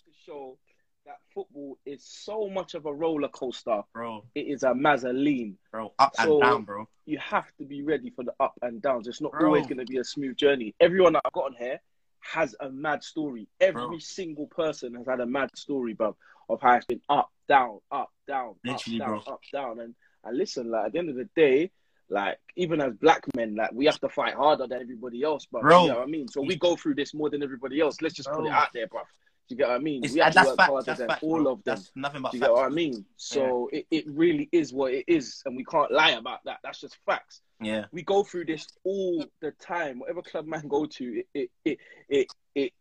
To 0.05 0.11
show 0.25 0.57
that 1.05 1.17
football 1.34 1.77
is 1.86 2.03
so 2.05 2.47
much 2.49 2.73
of 2.75 2.86
a 2.86 2.93
roller 2.93 3.27
coaster. 3.29 3.82
Bro, 3.93 4.25
It 4.36 4.47
is 4.47 4.63
a 4.63 4.67
mazzoline. 4.73 5.55
bro, 5.71 5.93
up 5.99 6.15
So- 6.15 6.34
and 6.34 6.41
down, 6.41 6.63
bro. 6.63 6.88
You 7.05 7.17
have 7.19 7.51
to 7.57 7.65
be 7.65 7.82
ready 7.82 8.09
for 8.11 8.23
the 8.23 8.34
up 8.39 8.53
and 8.61 8.82
downs. 8.82 9.07
It's 9.07 9.21
not 9.21 9.32
Bro. 9.32 9.47
always 9.47 9.65
going 9.65 9.79
to 9.79 9.86
be 9.86 9.97
a 9.97 10.03
smooth 10.03 10.38
journey. 10.38 10.73
Everyone 10.79 11.13
that 11.13 11.23
I've 11.25 11.32
got 11.34 11.45
on 11.45 11.55
here 11.55 11.82
has 12.19 12.55
a 12.59 12.69
mad 12.69 13.03
story. 13.03 13.47
Every 13.59 13.82
Bro. 13.88 13.97
single 13.99 14.47
person 14.47 14.93
has 14.93 15.07
had 15.07 15.19
a 15.19 15.25
mad 15.25 15.49
story, 15.57 15.93
bro, 15.93 16.15
of 16.49 16.61
how 16.61 16.75
it's 16.75 16.86
been 16.86 17.01
up, 17.09 17.32
down, 17.47 17.79
up, 17.91 18.11
down, 18.27 18.55
Literally, 18.63 19.01
up, 19.01 19.07
down, 19.07 19.21
bro. 19.25 19.34
up, 19.34 19.41
down. 19.51 19.79
And 19.79 19.95
and 20.23 20.38
listen, 20.38 20.69
like 20.69 20.86
at 20.86 20.91
the 20.93 20.99
end 20.99 21.09
of 21.09 21.15
the 21.15 21.27
day, 21.36 21.71
like 22.12 22.38
even 22.55 22.82
as 22.82 22.93
black 22.95 23.24
men, 23.36 23.55
like 23.55 23.72
we 23.74 23.86
have 23.86 23.99
to 24.01 24.09
fight 24.09 24.34
harder 24.34 24.68
than 24.68 24.82
everybody 24.82 25.24
else, 25.24 25.47
but 25.51 25.62
Bro. 25.62 25.84
You 25.84 25.89
know 25.89 25.99
what 25.99 26.07
I 26.07 26.12
mean? 26.12 26.28
So 26.28 26.41
we 26.41 26.55
go 26.57 26.76
through 26.76 26.95
this 26.95 27.14
more 27.14 27.30
than 27.30 27.41
everybody 27.41 27.80
else. 27.80 28.01
Let's 28.01 28.16
just 28.16 28.30
put 28.30 28.45
it 28.45 28.51
out 28.51 28.68
there, 28.74 28.88
bro. 28.88 29.01
You 29.47 29.57
get 29.57 29.68
what 29.68 29.76
I 29.76 29.80
mean? 29.80 30.03
It's, 30.03 30.14
we 30.14 30.22
have 30.22 30.34
to 30.34 30.43
work 30.45 30.57
fact. 30.57 30.70
harder 30.70 30.93
than 30.93 31.07
fact, 31.09 31.24
all 31.24 31.43
bro. 31.43 31.51
of 31.53 31.64
them. 31.64 31.76
That's 31.76 31.91
nothing 31.95 32.22
but 32.22 32.32
Do 32.32 32.38
you 32.38 32.41
facts. 32.41 32.49
get 32.49 32.55
what 32.55 32.66
I 32.66 32.70
mean? 32.70 33.05
So 33.18 33.70
it, 33.74 33.86
it 33.91 34.05
really 34.07 34.47
is 34.51 34.72
what 34.72 34.93
it 34.93 35.05
is, 35.07 35.41
and 35.45 35.57
we 35.57 35.66
can't 35.66 35.91
lie 35.91 36.12
about 36.12 36.39
that. 36.45 36.59
That's 36.64 36.80
just 36.80 36.97
facts. 37.05 37.41
Yeah, 37.62 37.86
We 37.91 38.01
go 38.01 38.24
through 38.24 38.45
this 38.45 38.66
all 38.84 39.26
the 39.41 39.51
time. 39.51 39.99
Whatever 39.99 40.22
club 40.22 40.47
man 40.47 40.68
go 40.68 40.86
to, 40.86 41.03
it 41.03 41.28
it 41.34 41.49
it 41.66 41.80
it 42.09 42.28
it, 42.55 42.74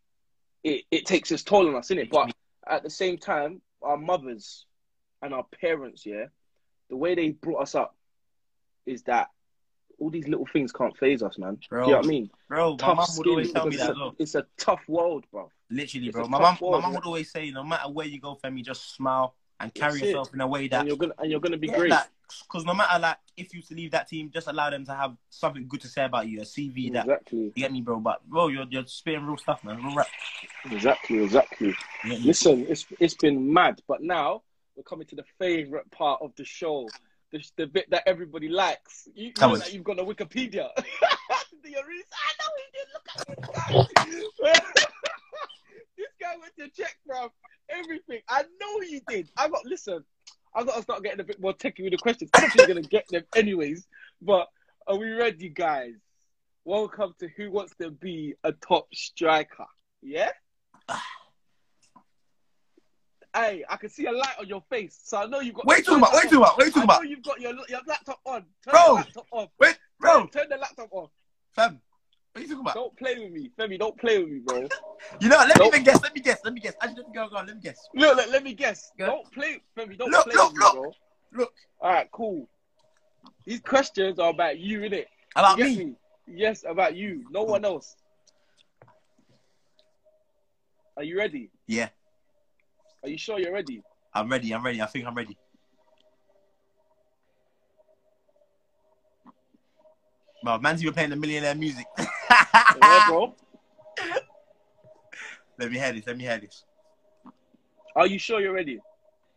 it, 0.63 0.83
it 0.91 1.05
takes 1.05 1.31
its 1.31 1.43
toll 1.43 1.67
on 1.67 1.75
us, 1.75 1.89
innit? 1.89 2.09
But 2.09 2.33
at 2.67 2.83
the 2.83 2.89
same 2.89 3.17
time, 3.17 3.61
our 3.81 3.97
mothers 3.97 4.65
and 5.21 5.33
our 5.33 5.45
parents, 5.59 6.05
yeah, 6.05 6.25
the 6.89 6.95
way 6.97 7.15
they 7.15 7.29
brought 7.29 7.61
us 7.61 7.75
up 7.75 7.95
is 8.85 9.03
that 9.03 9.29
all 9.99 10.09
these 10.09 10.27
little 10.27 10.47
things 10.51 10.71
can't 10.71 10.97
phase 10.97 11.21
us, 11.21 11.37
man. 11.37 11.59
Bro. 11.69 11.85
You 11.85 11.91
know 11.91 11.97
what 11.97 12.05
I 12.05 12.09
mean? 12.09 12.29
bro. 12.47 12.71
My 12.71 12.77
Tough 12.77 12.97
mum 12.97 13.07
would 13.17 13.27
always 13.27 13.51
tell 13.51 13.67
me 13.67 13.75
that. 13.77 13.89
it's, 13.91 13.97
Look, 13.99 14.13
a, 14.19 14.21
it's 14.23 14.35
a 14.35 14.45
tough 14.57 14.81
world, 14.87 15.25
bro. 15.31 15.51
literally, 15.69 16.07
it's 16.07 16.15
bro. 16.15 16.27
My 16.27 16.39
mum, 16.39 16.57
my 16.61 16.79
mum 16.79 16.93
would 16.95 17.05
always 17.05 17.31
say, 17.31 17.51
no 17.51 17.63
matter 17.63 17.89
where 17.89 18.07
you 18.07 18.19
go, 18.19 18.37
Femi, 18.43 18.63
just 18.63 18.95
smile 18.95 19.35
and 19.59 19.73
carry 19.73 19.91
That's 19.93 20.03
it. 20.03 20.07
yourself 20.07 20.33
in 20.33 20.41
a 20.41 20.47
way 20.47 20.67
that 20.69 20.79
And 20.79 20.87
you're 20.87 20.97
gonna 20.97 21.13
and 21.19 21.29
you're 21.29 21.39
gonna 21.39 21.57
be 21.57 21.67
Yeah, 21.67 21.77
great. 21.77 21.93
because 22.47 22.65
no 22.65 22.73
matter 22.73 22.99
like 22.99 23.17
if 23.37 23.53
you 23.53 23.61
to 23.61 23.75
leave 23.75 23.91
that 23.91 24.07
team, 24.07 24.31
just 24.33 24.47
allow 24.47 24.71
them 24.71 24.85
to 24.85 24.93
have 24.93 25.15
something 25.29 25.67
good 25.67 25.81
to 25.81 25.87
say 25.87 26.03
about 26.05 26.27
you, 26.27 26.39
a 26.41 26.43
CV 26.43 26.91
that 26.93 27.05
exactly, 27.05 27.39
you 27.39 27.51
get 27.55 27.71
me, 27.71 27.81
bro. 27.81 27.99
But 27.99 28.27
bro, 28.27 28.47
you're 28.47 28.65
you're 28.69 28.87
spitting 28.87 29.23
real 29.25 29.37
stuff, 29.37 29.63
man. 29.63 29.77
Real 29.83 29.95
rap. 29.95 30.07
exactly, 30.71 31.23
exactly. 31.23 31.67
You 32.03 32.09
get 32.09 32.19
me? 32.21 32.25
Listen, 32.25 32.65
it's 32.67 32.87
it's 32.99 33.13
been 33.13 33.53
mad, 33.53 33.81
but 33.87 34.01
now 34.01 34.41
we're 34.75 34.83
coming 34.83 35.05
to 35.07 35.15
the 35.15 35.25
favorite 35.37 35.91
part 35.91 36.21
of 36.23 36.33
the 36.37 36.45
show, 36.45 36.87
the, 37.31 37.43
the 37.57 37.67
bit 37.67 37.89
that 37.89 38.03
everybody 38.05 38.49
likes. 38.49 39.07
You, 39.15 39.27
you 39.27 39.33
know 39.39 39.53
on. 39.53 39.59
that 39.59 39.73
you've 39.73 39.83
got 39.83 39.97
the 39.97 40.03
Wikipedia. 40.03 40.69
Do 41.63 41.69
your 41.69 41.85
research. 41.85 42.07
I 42.17 42.33
know 42.39 42.49
he 42.57 42.65
did. 42.73 42.87
Look 42.93 43.95
at 43.95 44.07
this 44.07 44.23
guy. 44.43 44.53
this 45.97 46.07
guy 46.19 46.33
went 46.39 46.55
to 46.57 46.81
check, 46.81 46.97
bro. 47.05 47.31
Everything. 47.69 48.21
I 48.27 48.43
know 48.59 48.79
he 48.81 49.01
did. 49.07 49.29
I 49.37 49.47
got 49.47 49.65
listen. 49.65 50.03
I 50.53 50.63
got 50.63 50.75
to 50.75 50.81
start 50.81 51.03
getting 51.03 51.19
a 51.21 51.23
bit 51.23 51.39
more 51.39 51.53
techy 51.53 51.83
with 51.83 51.91
the 51.91 51.97
questions. 51.97 52.29
I'm 52.33 52.45
actually 52.45 52.67
gonna 52.67 52.81
get 52.81 53.07
them 53.09 53.23
anyways. 53.35 53.87
But 54.21 54.47
are 54.87 54.97
we 54.97 55.11
ready, 55.11 55.49
guys? 55.49 55.93
Welcome 56.65 57.13
to 57.19 57.27
Who 57.37 57.51
Wants 57.51 57.73
to 57.79 57.91
Be 57.91 58.35
a 58.43 58.51
Top 58.51 58.87
Striker. 58.93 59.65
Yeah. 60.01 60.31
Ah. 60.89 61.03
Hey, 63.33 63.63
I 63.69 63.77
can 63.77 63.89
see 63.89 64.05
a 64.07 64.11
light 64.11 64.35
on 64.39 64.47
your 64.47 64.61
face, 64.69 64.99
so 65.03 65.17
I 65.17 65.25
know 65.25 65.39
you've 65.39 65.55
got. 65.55 65.65
You 65.65 65.83
talking 65.83 65.99
about? 65.99 66.13
You 66.13 66.21
talking 66.21 66.37
about? 66.37 66.59
I 66.61 66.65
talking 66.69 66.83
about? 66.83 67.07
you've 67.09 67.23
got 67.23 67.39
your 67.39 67.53
your 67.69 67.79
laptop 67.87 68.19
on. 68.25 68.41
Turn 68.63 68.71
Bro. 68.73 68.83
the 68.87 68.93
laptop 68.93 69.25
off. 69.31 69.49
Wait, 69.59 69.77
bro, 69.99 70.27
Turn 70.27 70.49
the 70.49 70.57
laptop 70.57 70.89
off. 70.91 71.09
fam. 71.55 71.79
What 72.33 72.39
are 72.39 72.41
you 72.43 72.47
talking 72.49 72.61
about? 72.61 72.75
Don't 72.75 72.97
play 72.97 73.19
with 73.19 73.31
me, 73.31 73.51
Femi. 73.57 73.77
Don't 73.79 73.97
play 73.97 74.19
with 74.19 74.29
me, 74.29 74.39
bro. 74.39 74.67
You 75.19 75.29
know, 75.29 75.37
let 75.37 75.47
me 75.47 75.53
Nope. 75.65 75.73
even 75.73 75.83
guess. 75.83 76.01
Let 76.03 76.13
me 76.13 76.21
guess. 76.21 76.39
Let 76.43 76.53
me 76.53 76.59
guess. 76.61 76.73
Actually, 76.81 76.97
let 77.03 77.07
me 77.07 77.13
go. 77.15 77.29
Go. 77.29 77.35
on, 77.37 77.47
Let 77.47 77.55
me 77.55 77.61
guess. 77.61 77.77
Look, 77.95 78.15
look, 78.17 78.29
let 78.29 78.43
me 78.43 78.53
guess. 78.53 78.91
Go. 78.97 79.05
Don't 79.07 79.31
play, 79.33 79.61
Femi. 79.77 79.97
Don't 79.97 80.11
Look, 80.11 80.25
play 80.25 80.35
look, 80.35 80.51
with 80.53 80.59
me, 80.59 80.63
look. 80.65 80.73
bro. 80.73 80.91
Look 81.33 81.53
All 81.81 81.91
right, 81.91 82.09
cool. 82.11 82.47
These 83.45 83.61
questions 83.61 84.19
are 84.19 84.29
about 84.29 84.59
you, 84.59 84.81
innit? 84.81 85.05
about 85.35 85.57
You 85.57 85.65
get 85.65 85.77
me. 85.85 85.95
Yes, 86.27 86.63
about 86.67 86.95
you. 86.95 87.25
No 87.31 87.43
one 87.43 87.65
else. 87.65 87.95
Are 90.97 91.03
you 91.03 91.17
ready? 91.17 91.49
Yeah, 91.67 91.89
Are 93.03 93.09
you 93.09 93.17
sure 93.17 93.39
you're 93.39 93.53
ready? 93.53 93.81
I'm 94.13 94.29
ready. 94.29 94.53
I'm 94.53 94.63
ready. 94.63 94.81
I 94.81 94.85
think 94.85 95.05
I'm 95.05 95.15
ready. 95.15 95.37
Bro, 100.43 100.59
man's 100.59 100.81
even 100.81 100.93
playing 100.93 101.11
the 101.11 101.15
millionaire 101.15 101.55
music. 101.55 101.85
Yeah, 102.81 103.05
bro. 103.07 103.35
let 105.59 105.71
me 105.71 105.77
hear 105.77 105.91
this. 105.93 106.07
Let 106.07 106.17
me 106.17 106.23
hear 106.23 106.37
this. 106.39 106.63
Are 107.95 108.07
you 108.07 108.17
sure 108.17 108.39
you're 108.41 108.53
ready? 108.53 108.79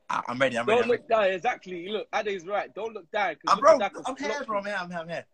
I- 0.08 0.22
I'm 0.28 0.38
ready. 0.38 0.56
I'm 0.56 0.66
ready. 0.66 0.76
Don't 0.80 0.84
I'm, 0.84 0.90
ready. 0.90 1.02
look 1.02 1.08
down. 1.08 1.24
Exactly. 1.24 1.88
Look, 1.88 2.06
Ade's 2.14 2.46
right. 2.46 2.72
Don't 2.74 2.94
look 2.94 3.10
down. 3.10 3.34
'cause 3.34 3.40
Uh, 3.48 3.54
look 3.56 3.60
bro, 3.60 3.72
I'm 4.06 4.16
here, 4.16 4.44
bro. 4.46 4.60
you. 4.60 4.72
I'm 4.74 4.90
here. 4.90 4.98
I'm 5.00 5.08
here. 5.08 5.26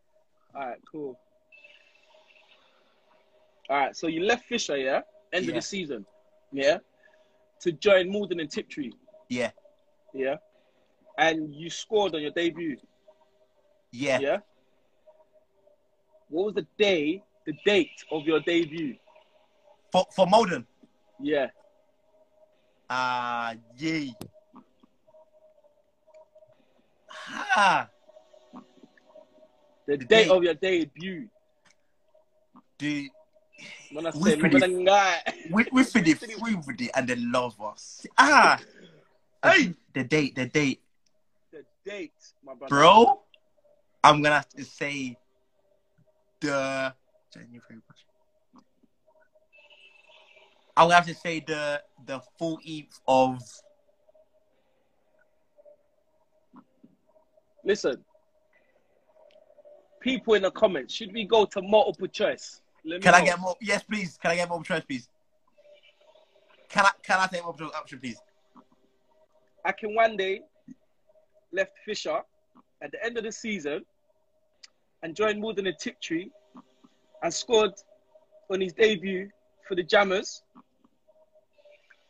All 0.54 0.66
right, 0.66 0.78
cool. 0.90 1.20
All 3.68 3.76
right, 3.76 3.96
so 3.96 4.08
you 4.08 4.24
left 4.24 4.46
Fisher, 4.46 4.76
yeah, 4.76 5.02
end 5.32 5.48
of 5.48 5.54
the 5.54 5.62
season, 5.62 6.04
yeah, 6.52 6.78
to 7.60 7.72
join 7.72 8.10
Maldon 8.10 8.40
and 8.40 8.50
Tiptree, 8.50 8.92
Yeah, 9.28 9.50
yeah, 10.14 10.36
and 11.18 11.54
you 11.54 11.70
scored 11.70 12.14
on 12.14 12.22
your 12.22 12.30
debut, 12.32 12.76
yeah. 13.92 14.18
yeah. 14.20 14.38
What 16.28 16.46
was 16.46 16.54
the 16.54 16.66
day, 16.78 17.22
the 17.46 17.54
date 17.64 18.04
of 18.12 18.24
your 18.24 18.40
debut? 18.40 18.96
For 19.92 20.06
for 20.14 20.26
Maldon. 20.26 20.66
Yeah, 21.20 21.48
Ah, 22.88 23.54
yay. 23.76 24.12
Ha. 27.08 27.88
the, 29.86 29.96
The 29.96 30.04
date, 30.04 30.08
date. 30.08 30.30
of 30.30 30.42
your 30.42 30.54
debut. 30.54 31.28
Dude, 32.78 33.10
When 33.92 34.06
I 34.06 34.10
We 34.10 34.30
say, 34.30 34.36
finished- 34.38 34.62
when 34.68 34.88
I 34.88 35.20
we 35.50 35.66
we 35.72 35.84
for 35.84 36.00
the 36.00 36.14
free 36.38 36.54
with 36.54 36.80
it 36.80 36.90
and 36.94 37.08
they 37.08 37.16
love 37.16 37.60
us. 37.60 38.06
Ah, 38.16 38.60
hey, 39.44 39.74
the 39.94 40.04
date, 40.04 40.34
the 40.36 40.46
date, 40.46 40.82
the 41.52 41.64
date, 41.84 42.12
my 42.44 42.54
brother. 42.54 42.70
bro. 42.74 43.20
I'm 44.02 44.22
gonna 44.22 44.36
have 44.36 44.48
to 44.50 44.64
say 44.64 45.16
the 46.40 46.94
January. 47.34 47.60
I'm 50.76 50.84
gonna 50.84 50.94
have 50.94 51.06
to 51.06 51.14
say 51.14 51.40
the 51.40 51.82
the 52.06 52.20
14th 52.40 53.00
of 53.06 53.42
Listen, 57.62 58.02
people 60.00 60.32
in 60.34 60.42
the 60.42 60.50
comments, 60.50 60.94
should 60.94 61.12
we 61.12 61.24
go 61.24 61.44
to 61.44 61.60
multiple 61.60 62.08
choice? 62.08 62.62
Let 62.84 63.02
Can 63.02 63.14
I 63.14 63.20
know. 63.20 63.24
get 63.24 63.40
more? 63.40 63.56
Yes, 63.60 63.82
please. 63.82 64.18
Can 64.20 64.30
I 64.30 64.36
get 64.36 64.48
more 64.48 64.62
choice, 64.62 64.82
please? 64.86 65.08
Can 66.68 66.86
I 66.86 66.90
can 67.02 67.18
I 67.18 67.26
take 67.26 67.42
more 67.42 67.54
option, 67.74 67.98
please? 67.98 68.20
Akinwande 69.66 70.40
left 71.52 71.72
Fisher 71.84 72.20
at 72.82 72.92
the 72.92 73.04
end 73.04 73.18
of 73.18 73.24
the 73.24 73.32
season 73.32 73.84
and 75.02 75.14
joined 75.14 75.40
Maldon 75.40 75.66
and 75.66 75.76
Tiptree 75.78 76.28
and 77.22 77.32
scored 77.32 77.72
on 78.50 78.60
his 78.60 78.72
debut 78.72 79.28
for 79.66 79.74
the 79.74 79.82
Jammers 79.82 80.42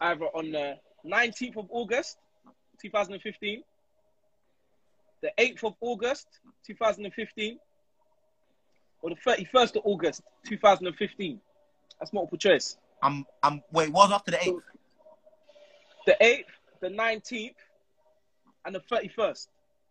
either 0.01 0.27
on 0.27 0.51
the 0.51 0.77
19th 1.07 1.57
of 1.59 1.67
August 1.71 2.19
2015, 2.81 3.63
the 5.23 5.31
8th 5.39 5.65
of 5.65 5.75
August 5.81 6.27
2015, 6.67 7.59
or 9.03 9.11
the 9.11 9.17
31st 9.17 9.77
of 9.77 9.83
August 9.85 10.23
2015. 10.47 11.41
That's 11.99 12.13
multiple 12.13 12.39
choice. 12.39 12.77
I'm 13.03 13.25
I'm 13.43 13.63
wait. 13.73 13.91
What 13.91 14.11
was 14.11 14.13
after 14.13 14.31
the 14.33 14.43
eighth? 14.43 14.63
The 16.07 16.17
8th, 16.21 16.45
the 16.81 16.89
19th, 16.89 17.55
and 18.65 18.75
the 18.75 18.81
31st. 18.81 19.49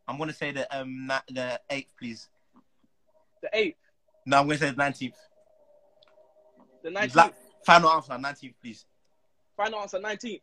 I'm 0.08 0.18
gonna 0.18 0.34
say 0.34 0.52
the 0.52 0.78
um 0.78 1.06
na- 1.06 1.22
the 1.30 1.60
eighth, 1.70 1.94
please. 1.98 2.28
The 3.44 3.50
8th, 3.54 3.76
No, 4.26 4.40
I'm 4.40 4.48
gonna 4.48 4.58
say 4.58 4.72
the 4.72 4.76
nineteenth. 4.76 5.16
the 6.84 6.90
19th. 6.90 7.16
La- 7.16 7.30
final 7.64 7.90
answer, 7.92 8.18
nineteenth, 8.18 8.56
please. 8.62 8.86
Final 9.56 9.80
answer 9.82 10.00
19th. 10.00 10.42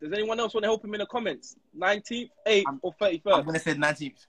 Does 0.00 0.12
anyone 0.12 0.38
else 0.38 0.54
want 0.54 0.62
to 0.62 0.68
help 0.68 0.84
him 0.84 0.94
in 0.94 1.00
the 1.00 1.06
comments? 1.06 1.56
19th, 1.76 2.30
8th, 2.46 2.66
I'm- 2.66 2.80
or 2.82 2.94
I'm 3.32 3.44
gonna 3.44 3.58
say 3.58 3.74
nineteenth. 3.74 4.26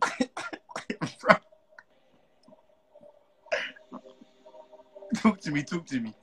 talk 5.16 5.40
to 5.40 5.50
me, 5.50 5.62
talk 5.62 5.86
to 5.86 6.00
me. 6.00 6.14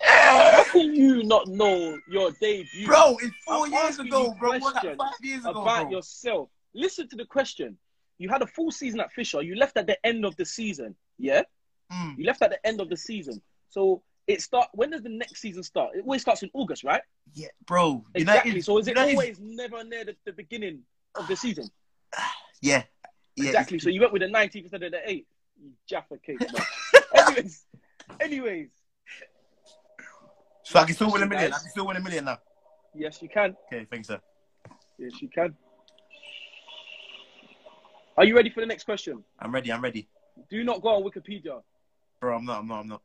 How 0.00 0.64
can 0.72 0.94
you 0.94 1.22
not 1.36 1.48
know 1.48 1.98
your 2.08 2.30
debut 2.40 2.86
Bro, 2.86 3.16
it's 3.22 3.34
4 3.46 3.66
I'm 3.66 3.72
years 3.72 3.98
ago, 3.98 4.34
bro. 4.38 4.58
What, 4.58 4.84
like 4.84 4.96
five 4.96 5.12
years 5.22 5.44
ago, 5.44 5.62
about 5.62 5.82
bro. 5.84 5.90
yourself? 5.90 6.48
Listen 6.74 7.08
to 7.08 7.16
the 7.16 7.24
question. 7.26 7.76
You 8.18 8.28
had 8.28 8.42
a 8.42 8.46
full 8.46 8.70
season 8.70 9.00
at 9.00 9.12
Fisher. 9.12 9.42
You 9.42 9.56
left 9.56 9.76
at 9.76 9.86
the 9.86 9.98
end 10.06 10.24
of 10.24 10.36
the 10.36 10.44
season. 10.44 10.94
Yeah, 11.18 11.42
Mm. 11.92 12.18
you 12.18 12.24
left 12.24 12.42
at 12.42 12.50
the 12.50 12.66
end 12.66 12.80
of 12.80 12.88
the 12.88 12.96
season. 12.96 13.40
So 13.68 14.02
it 14.26 14.42
start. 14.42 14.68
When 14.72 14.90
does 14.90 15.02
the 15.02 15.08
next 15.08 15.40
season 15.40 15.62
start? 15.62 15.90
It 15.94 16.00
always 16.00 16.22
starts 16.22 16.42
in 16.42 16.50
August, 16.52 16.82
right? 16.82 17.02
Yeah, 17.34 17.48
bro. 17.66 18.04
Exactly. 18.14 18.50
United- 18.50 18.64
so 18.64 18.78
is 18.78 18.88
it 18.88 18.96
United- 18.96 19.12
always 19.14 19.38
never 19.38 19.84
near 19.84 20.04
the, 20.04 20.16
the 20.24 20.32
beginning 20.32 20.82
of 21.14 21.28
the 21.28 21.36
season? 21.36 21.68
Yeah. 22.62 22.82
yeah 23.36 23.46
exactly. 23.48 23.78
So 23.78 23.90
you 23.90 24.00
went 24.00 24.12
with 24.14 24.22
the 24.22 24.28
19th 24.28 24.62
instead 24.62 24.82
of 24.82 24.90
the 24.92 24.98
8th. 25.06 25.26
You 25.62 25.70
Jaffa 25.88 26.16
cake, 26.18 26.38
anyways, 27.14 27.64
anyways, 28.20 28.70
So 30.66 30.80
I 30.80 30.84
can 30.84 30.96
still 30.96 31.12
win 31.12 31.22
a 31.22 31.26
million. 31.26 31.52
I 31.52 31.58
can 31.60 31.70
still 31.70 31.86
win 31.86 31.96
a 31.96 32.00
million 32.00 32.24
now. 32.24 32.38
yes, 32.92 33.22
you 33.22 33.28
can. 33.28 33.54
Okay, 33.72 33.86
thanks, 33.88 34.08
sir. 34.08 34.20
Yes, 34.98 35.22
you 35.22 35.28
can. 35.28 35.54
Are 38.18 38.24
you 38.24 38.34
ready 38.34 38.50
for 38.50 38.62
the 38.62 38.66
next 38.66 38.82
question? 38.82 39.22
I'm 39.38 39.54
ready. 39.54 39.72
I'm 39.72 39.80
ready. 39.80 40.08
Do 40.50 40.64
not 40.64 40.82
go 40.82 40.88
on 40.88 41.04
Wikipedia. 41.04 41.62
Bro, 42.20 42.38
I'm 42.38 42.44
not. 42.44 42.58
I'm 42.58 42.66
not. 42.66 42.80
I'm 42.80 42.88
not. 42.88 43.02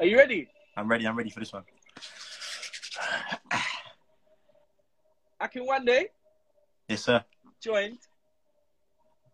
Are 0.00 0.06
you 0.06 0.16
ready? 0.18 0.48
I'm 0.76 0.88
ready. 0.88 1.06
I'm 1.06 1.16
ready 1.16 1.30
for 1.30 1.38
this 1.38 1.52
one. 1.52 1.62
Akinwande 5.40 6.06
Yes, 6.88 7.04
sir. 7.04 7.24
joined 7.62 7.98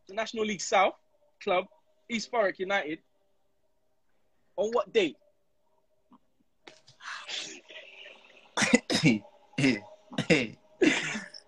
the 0.08 0.14
National 0.14 0.44
League 0.44 0.60
South 0.60 0.94
club, 1.42 1.66
East 2.08 2.30
Thurrock 2.30 2.58
United. 2.58 2.98
On 4.56 4.70
what 4.70 4.92
date? 4.92 5.16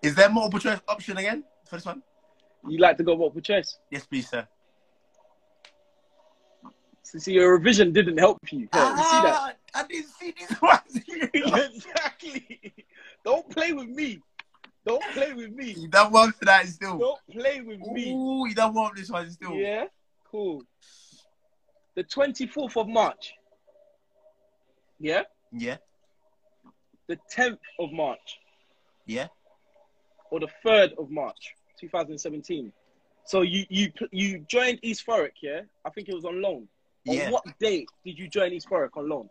Is 0.01 0.15
there 0.15 0.29
multiple 0.29 0.59
choice 0.59 0.79
option 0.87 1.17
again 1.17 1.43
for 1.65 1.77
this 1.77 1.85
one? 1.85 2.03
You 2.67 2.79
like 2.79 2.97
to 2.97 3.03
go 3.03 3.15
multiple 3.15 3.41
choice. 3.41 3.79
Yes, 3.89 4.05
please, 4.05 4.29
sir. 4.29 4.47
So 7.03 7.19
see, 7.19 7.33
your 7.33 7.53
revision 7.53 7.93
didn't 7.93 8.17
help 8.17 8.39
you. 8.51 8.67
Yeah, 8.73 8.89
you 8.89 8.97
see 8.97 9.21
that? 9.21 9.35
Ah, 9.37 9.53
I 9.75 9.87
didn't 9.87 10.09
see 10.09 10.33
these 10.37 10.61
ones. 10.61 10.99
exactly. 11.33 12.73
Don't 13.23 13.49
play 13.49 13.71
with 13.71 13.87
me. 13.87 14.19
Don't 14.87 15.03
play 15.13 15.33
with 15.33 15.51
me. 15.51 15.71
you 15.71 15.87
done 15.87 16.11
well 16.11 16.31
for 16.31 16.45
that 16.45 16.65
still. 16.67 16.97
Don't 16.97 17.19
play 17.29 17.61
with 17.61 17.81
me. 17.81 18.13
Ooh, 18.13 18.47
you 18.47 18.55
done 18.55 18.73
well 18.73 18.89
for 18.89 18.95
this 18.95 19.09
one 19.09 19.29
still. 19.29 19.53
Yeah, 19.53 19.85
cool. 20.31 20.63
The 21.95 22.03
24th 22.03 22.77
of 22.77 22.87
March. 22.87 23.33
Yeah? 24.99 25.23
Yeah. 25.51 25.77
The 27.07 27.17
10th 27.35 27.59
of 27.79 27.91
March 27.91 28.39
Yeah. 29.05 29.27
or 30.31 30.39
the 30.39 30.49
3rd 30.65 30.97
of 30.97 31.09
March 31.09 31.53
2017. 31.79 32.71
So 33.25 33.41
you 33.41 33.65
you 33.69 33.91
you 34.11 34.39
joined 34.47 34.79
East 34.83 35.05
Thurrock, 35.05 35.31
yeah? 35.41 35.61
I 35.83 35.89
think 35.89 36.07
it 36.07 36.15
was 36.15 36.23
on 36.23 36.41
loan. 36.41 36.67
Yeah. 37.03 37.29
What 37.29 37.43
date 37.59 37.89
did 38.05 38.17
you 38.17 38.29
join 38.29 38.53
East 38.53 38.69
Thurrock 38.69 38.95
on 38.95 39.09
loan? 39.09 39.29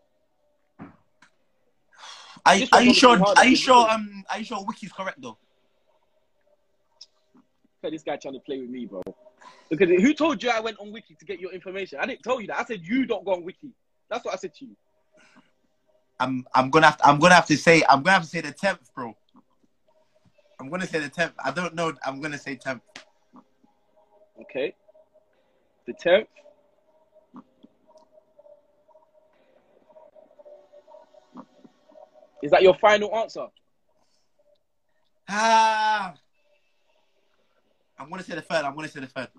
Are, 2.45 2.55
are 2.73 2.81
you 2.83 2.93
sure? 2.93 3.19
Are 3.35 3.45
you 3.45 3.55
sure? 3.55 3.89
Um, 3.89 4.23
are 4.29 4.39
you 4.39 4.45
sure 4.45 4.63
Wiki's 4.65 4.91
correct 4.93 5.19
though? 5.21 5.37
At 7.83 7.91
this 7.91 8.03
guy 8.03 8.17
trying 8.17 8.33
to 8.33 8.39
play 8.39 8.59
with 8.59 8.69
me, 8.69 8.85
bro. 8.85 9.01
Because. 9.69 9.89
Who 9.89 10.13
told 10.13 10.43
you 10.43 10.49
I 10.49 10.59
went 10.59 10.79
on 10.79 10.91
Wiki 10.91 11.15
to 11.15 11.25
get 11.25 11.39
your 11.39 11.53
information? 11.53 11.99
I 12.01 12.05
didn't 12.05 12.23
tell 12.23 12.41
you 12.41 12.47
that. 12.47 12.59
I 12.59 12.65
said 12.65 12.81
you 12.83 13.05
don't 13.05 13.23
go 13.23 13.33
on 13.33 13.43
Wiki. 13.43 13.69
That's 14.09 14.25
what 14.25 14.33
I 14.33 14.37
said 14.37 14.53
to 14.55 14.65
you. 14.65 14.75
I'm 16.19 16.45
I'm 16.53 16.69
gonna 16.69 16.87
have 16.87 16.97
to, 16.97 17.07
I'm 17.07 17.19
gonna 17.19 17.35
have 17.35 17.45
to 17.47 17.57
say 17.57 17.83
I'm 17.87 18.01
gonna 18.01 18.13
have 18.13 18.23
to 18.23 18.29
say 18.29 18.41
the 18.41 18.51
tenth, 18.51 18.91
bro. 18.95 19.15
I'm 20.59 20.69
gonna 20.69 20.87
say 20.87 20.99
the 20.99 21.09
tenth. 21.09 21.33
I 21.43 21.51
don't 21.51 21.75
know. 21.75 21.93
I'm 22.03 22.19
gonna 22.19 22.39
say 22.39 22.55
tenth. 22.55 22.81
Okay. 24.41 24.73
The 25.85 25.93
10th. 25.93 26.27
Is 32.43 32.51
that 32.51 32.61
your 32.61 32.75
final 32.75 33.15
answer? 33.15 33.47
Ah. 35.29 36.13
I'm 37.99 38.09
gonna 38.09 38.23
say 38.23 38.35
the 38.35 38.41
third. 38.41 38.63
I'm 38.65 38.75
gonna 38.75 38.87
say 38.87 38.99
the 39.01 39.07
third. 39.07 39.29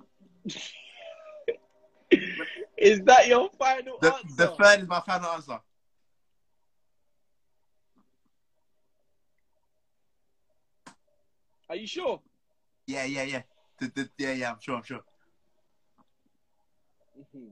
Is 2.77 3.01
that 3.03 3.27
your 3.27 3.51
final 3.59 3.99
The, 4.01 4.15
answer? 4.15 4.35
the 4.37 4.47
third 4.63 4.81
is 4.83 4.89
my 4.89 5.01
final 5.01 5.31
answer. 5.31 5.59
Are 11.69 11.77
you 11.77 11.87
sure? 11.87 12.21
Yeah, 12.87 13.05
yeah, 13.05 13.25
yeah. 13.25 13.43
The, 13.81 13.93
the, 13.95 14.09
yeah, 14.19 14.33
yeah. 14.33 14.51
I'm 14.53 14.59
sure. 14.61 14.77
I'm 14.77 14.83
sure. 14.85 15.01
Mhm. 17.19 17.51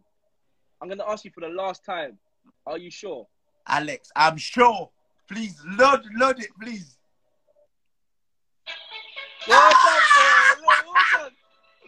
I'm 0.80 0.88
going 0.88 0.98
to 0.98 1.08
ask 1.08 1.24
you 1.24 1.30
for 1.34 1.40
the 1.40 1.48
last 1.48 1.84
time. 1.84 2.18
Are 2.66 2.78
you 2.78 2.90
sure? 2.90 3.26
Alex, 3.68 4.10
I'm 4.14 4.36
sure. 4.36 4.90
Please 5.28 5.60
load 5.66 6.04
load 6.16 6.38
it, 6.40 6.50
please. 6.60 6.98
Well 9.48 9.70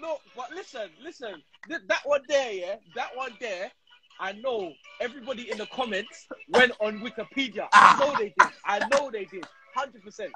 Look, 0.09 0.21
but 0.35 0.51
listen, 0.53 0.89
listen. 1.03 1.43
Th- 1.69 1.81
that 1.87 2.01
one 2.05 2.23
there, 2.29 2.53
yeah, 2.53 2.77
that 2.95 3.11
one 3.15 3.33
there. 3.41 3.71
I 4.19 4.33
know 4.33 4.73
everybody 5.03 5.51
in 5.51 5.59
the 5.59 5.67
comments 5.67 6.27
went 6.49 6.73
on 6.81 7.01
Wikipedia. 7.01 7.65
I 7.65 7.69
ah. 7.75 7.97
know 8.01 8.17
they 8.17 8.33
did. 8.39 8.53
I 8.65 8.89
know 8.89 9.11
they 9.11 9.27
did. 9.27 9.47
Hundred 9.75 10.03
percent, 10.03 10.33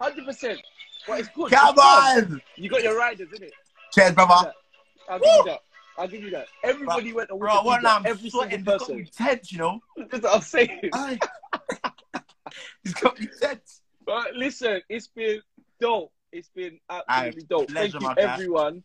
hundred 0.00 0.26
percent. 0.26 0.60
But 1.06 1.20
it's 1.20 1.28
good. 1.28 1.52
Come 1.52 1.74
It's 1.78 2.32
on. 2.32 2.40
You 2.56 2.68
got 2.68 2.82
your 2.82 2.98
riders, 2.98 3.28
innit? 3.28 3.50
Cheers, 3.92 4.12
brother. 4.12 4.52
I'll 5.08 5.20
give 5.20 5.28
you 5.28 5.44
that. 5.44 5.60
I'll 5.96 6.08
give 6.08 6.22
you 6.24 6.30
that. 6.30 6.46
Everybody 6.64 7.12
went 7.12 7.30
on 7.30 7.38
Bro, 7.38 7.50
Wikipedia. 7.52 7.82
now? 7.82 7.96
I'm 7.98 8.06
Every 8.06 8.30
sweating. 8.30 8.64
single 8.64 8.74
It's 8.74 8.86
got 8.88 8.96
me 8.96 9.04
tense, 9.16 9.52
you 9.52 9.58
know. 9.58 9.80
That's 10.10 10.24
what 10.24 10.34
I'm 10.34 10.40
saying. 10.40 10.80
It's 12.82 12.94
got 13.00 13.20
me 13.20 13.28
tense. 13.40 13.80
But 14.04 14.34
listen, 14.34 14.80
it's 14.88 15.06
been 15.06 15.40
dope. 15.80 16.10
It's 16.32 16.48
been 16.48 16.80
absolutely 16.90 17.42
Aye, 17.42 17.46
dope. 17.48 17.68
pleasure, 17.68 18.00
Thank 18.00 18.16
you 18.16 18.22
everyone 18.24 18.82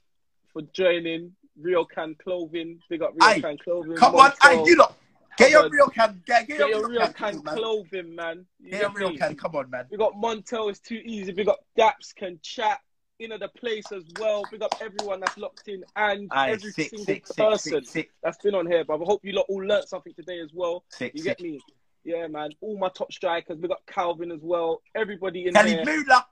for 0.53 0.61
joining 0.73 1.33
Real 1.59 1.85
Can 1.85 2.15
Clothing. 2.21 2.79
Big 2.89 3.01
up 3.01 3.13
Real 3.15 3.41
Can 3.41 3.57
Clothing. 3.57 3.95
Come 3.95 4.15
on, 4.15 4.31
hey, 4.41 4.63
you 4.65 4.77
lot. 4.77 4.95
Get 5.39 5.51
your 5.51 5.69
real 5.69 5.87
can. 5.87 6.21
Get, 6.25 6.47
get, 6.47 6.57
Get 6.57 6.69
your 6.69 6.89
Real 6.89 7.07
can, 7.13 7.41
Can. 7.41 7.43
Clothing, 7.43 8.13
man. 8.13 8.45
You 8.59 8.71
Get 8.71 8.81
your 8.81 8.91
real 8.91 9.17
can. 9.17 9.37
Come 9.37 9.55
on, 9.55 9.69
man. 9.69 9.85
We 9.89 9.97
got 9.97 10.13
Montel, 10.15 10.69
it's 10.69 10.79
too 10.79 11.01
easy. 11.05 11.31
We 11.31 11.45
got 11.45 11.59
Daps 11.77 12.13
can 12.13 12.39
chat 12.43 12.79
in 13.19 13.29
the 13.29 13.47
place 13.47 13.89
as 13.93 14.03
well. 14.19 14.43
Big 14.51 14.61
up 14.61 14.75
everyone 14.81 15.21
that's 15.21 15.37
locked 15.37 15.67
in 15.67 15.83
and 15.95 16.27
Aye, 16.31 16.51
every 16.51 16.71
sick, 16.71 16.89
single 16.89 17.05
sick, 17.05 17.25
person 17.37 17.83
that's 18.21 18.37
been 18.43 18.53
on 18.53 18.67
here. 18.67 18.83
But 18.83 19.01
I 19.01 19.05
hope 19.05 19.23
you 19.23 19.31
lot 19.31 19.45
all 19.47 19.63
learnt 19.65 19.87
something 19.87 20.13
today 20.13 20.41
as 20.41 20.51
well. 20.53 20.83
You 20.99 21.23
get 21.23 21.39
me? 21.39 21.61
Yeah, 22.03 22.27
man. 22.27 22.49
All 22.59 22.77
my 22.77 22.89
top 22.89 23.11
strikers. 23.13 23.59
We 23.59 23.69
got 23.69 23.85
Calvin 23.87 24.31
as 24.31 24.41
well. 24.41 24.81
Everybody 24.93 25.47
in 25.47 25.53
Kelly 25.53 25.75
there, 25.75 25.85
Mula. 25.85 26.25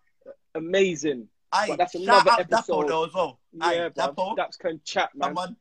amazing. 0.55 1.29
Aye, 1.51 1.67
But 1.69 1.77
that's 1.77 1.95
another 1.95 2.31
episode. 2.39 2.85
As 2.85 3.13
well. 3.13 3.39
Yeah, 3.53 3.65
Aye. 3.65 3.89
Daps 3.95 4.57
can 4.59 4.81
chat, 4.83 5.09
man. 5.15 5.29
Come 5.29 5.37
on. 5.37 5.55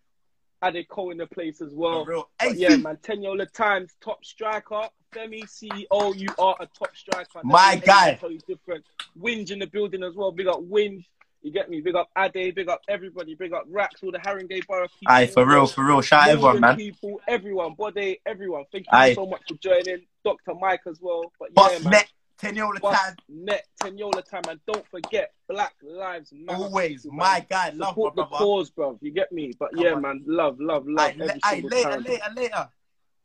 Ade 0.65 0.89
Cole 0.89 1.11
in 1.11 1.19
the 1.19 1.27
place 1.27 1.61
as 1.61 1.73
well. 1.75 2.05
For 2.05 2.11
real. 2.11 2.31
But 2.39 2.49
Hey, 2.49 2.55
yeah, 2.57 2.69
Steve. 2.71 2.83
man. 2.85 2.97
Teniola 2.97 3.51
Times, 3.53 3.93
top 4.01 4.25
striker. 4.25 4.89
Femi 5.15 5.43
CEO, 5.45 6.17
you 6.19 6.29
are 6.39 6.57
a 6.61 6.67
top 6.67 6.95
striker. 6.97 7.41
My 7.45 7.75
That's 7.77 7.87
guy. 7.87 8.15
totally 8.15 8.41
different. 8.49 8.85
Winge 9.21 9.51
in 9.51 9.59
the 9.61 9.67
building 9.67 10.03
as 10.03 10.15
well. 10.15 10.33
Big 10.33 10.47
up 10.49 10.61
Winge. 10.61 11.05
You 11.43 11.53
get 11.53 11.71
me? 11.71 11.81
Big 11.81 11.95
up 11.95 12.09
Ade. 12.19 12.55
Big 12.55 12.69
up 12.69 12.81
everybody. 12.89 13.35
Big 13.37 13.53
up 13.53 13.65
Rax. 13.69 14.03
All 14.03 14.11
the 14.11 14.19
Haringey 14.19 14.67
Borough 14.67 14.89
people. 14.89 15.15
Aye, 15.15 15.27
for 15.29 15.47
real, 15.47 15.67
for 15.67 15.85
real. 15.85 16.01
Shout 16.01 16.23
out 16.25 16.29
everyone, 16.31 16.61
man. 16.61 16.77
People, 16.77 17.21
everyone, 17.29 17.75
body, 17.75 18.19
everyone. 18.27 18.65
Thank 18.73 18.87
you 18.87 18.99
Aye. 18.99 19.15
so 19.15 19.27
much 19.27 19.43
for 19.47 19.55
joining. 19.59 20.07
Dr. 20.25 20.55
Mike 20.59 20.81
as 20.89 20.99
well. 21.01 21.31
But 21.39 21.51
yeah, 21.51 21.55
Boss 21.55 21.85
man. 21.85 21.91
net, 21.93 22.13
ten 22.39 22.59
all 22.61 22.73
the 22.75 22.81
Boss 22.81 22.97
time. 22.99 23.17
net, 23.29 23.67
Teniola 23.83 24.25
time, 24.29 24.43
and 24.49 24.61
don't 24.67 24.87
forget 24.89 25.33
Black 25.49 25.75
Lives 25.83 26.33
Matter. 26.33 26.65
Always, 26.65 27.05
man. 27.07 27.17
my 27.17 27.47
guy, 27.49 27.71
love 27.71 27.91
Support 27.91 28.17
the 28.17 28.23
brother. 28.25 28.45
cause, 28.45 28.71
bro. 28.71 28.99
You 29.01 29.11
get 29.13 29.33
me? 29.33 29.53
But 29.59 29.73
Come 29.75 29.85
yeah, 29.85 29.93
on. 29.95 30.03
man, 30.03 30.23
love, 30.27 30.57
love, 30.61 30.87
love. 30.87 31.07
Aye, 31.11 31.17
every 31.21 31.41
aye, 31.43 31.51
single 31.55 31.71
later, 31.71 31.91
time. 31.91 32.03
later, 32.03 32.25
later. 32.37 32.69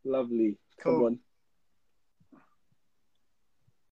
Lovely. 0.03 0.57
Come 0.79 1.03
on. 1.03 1.19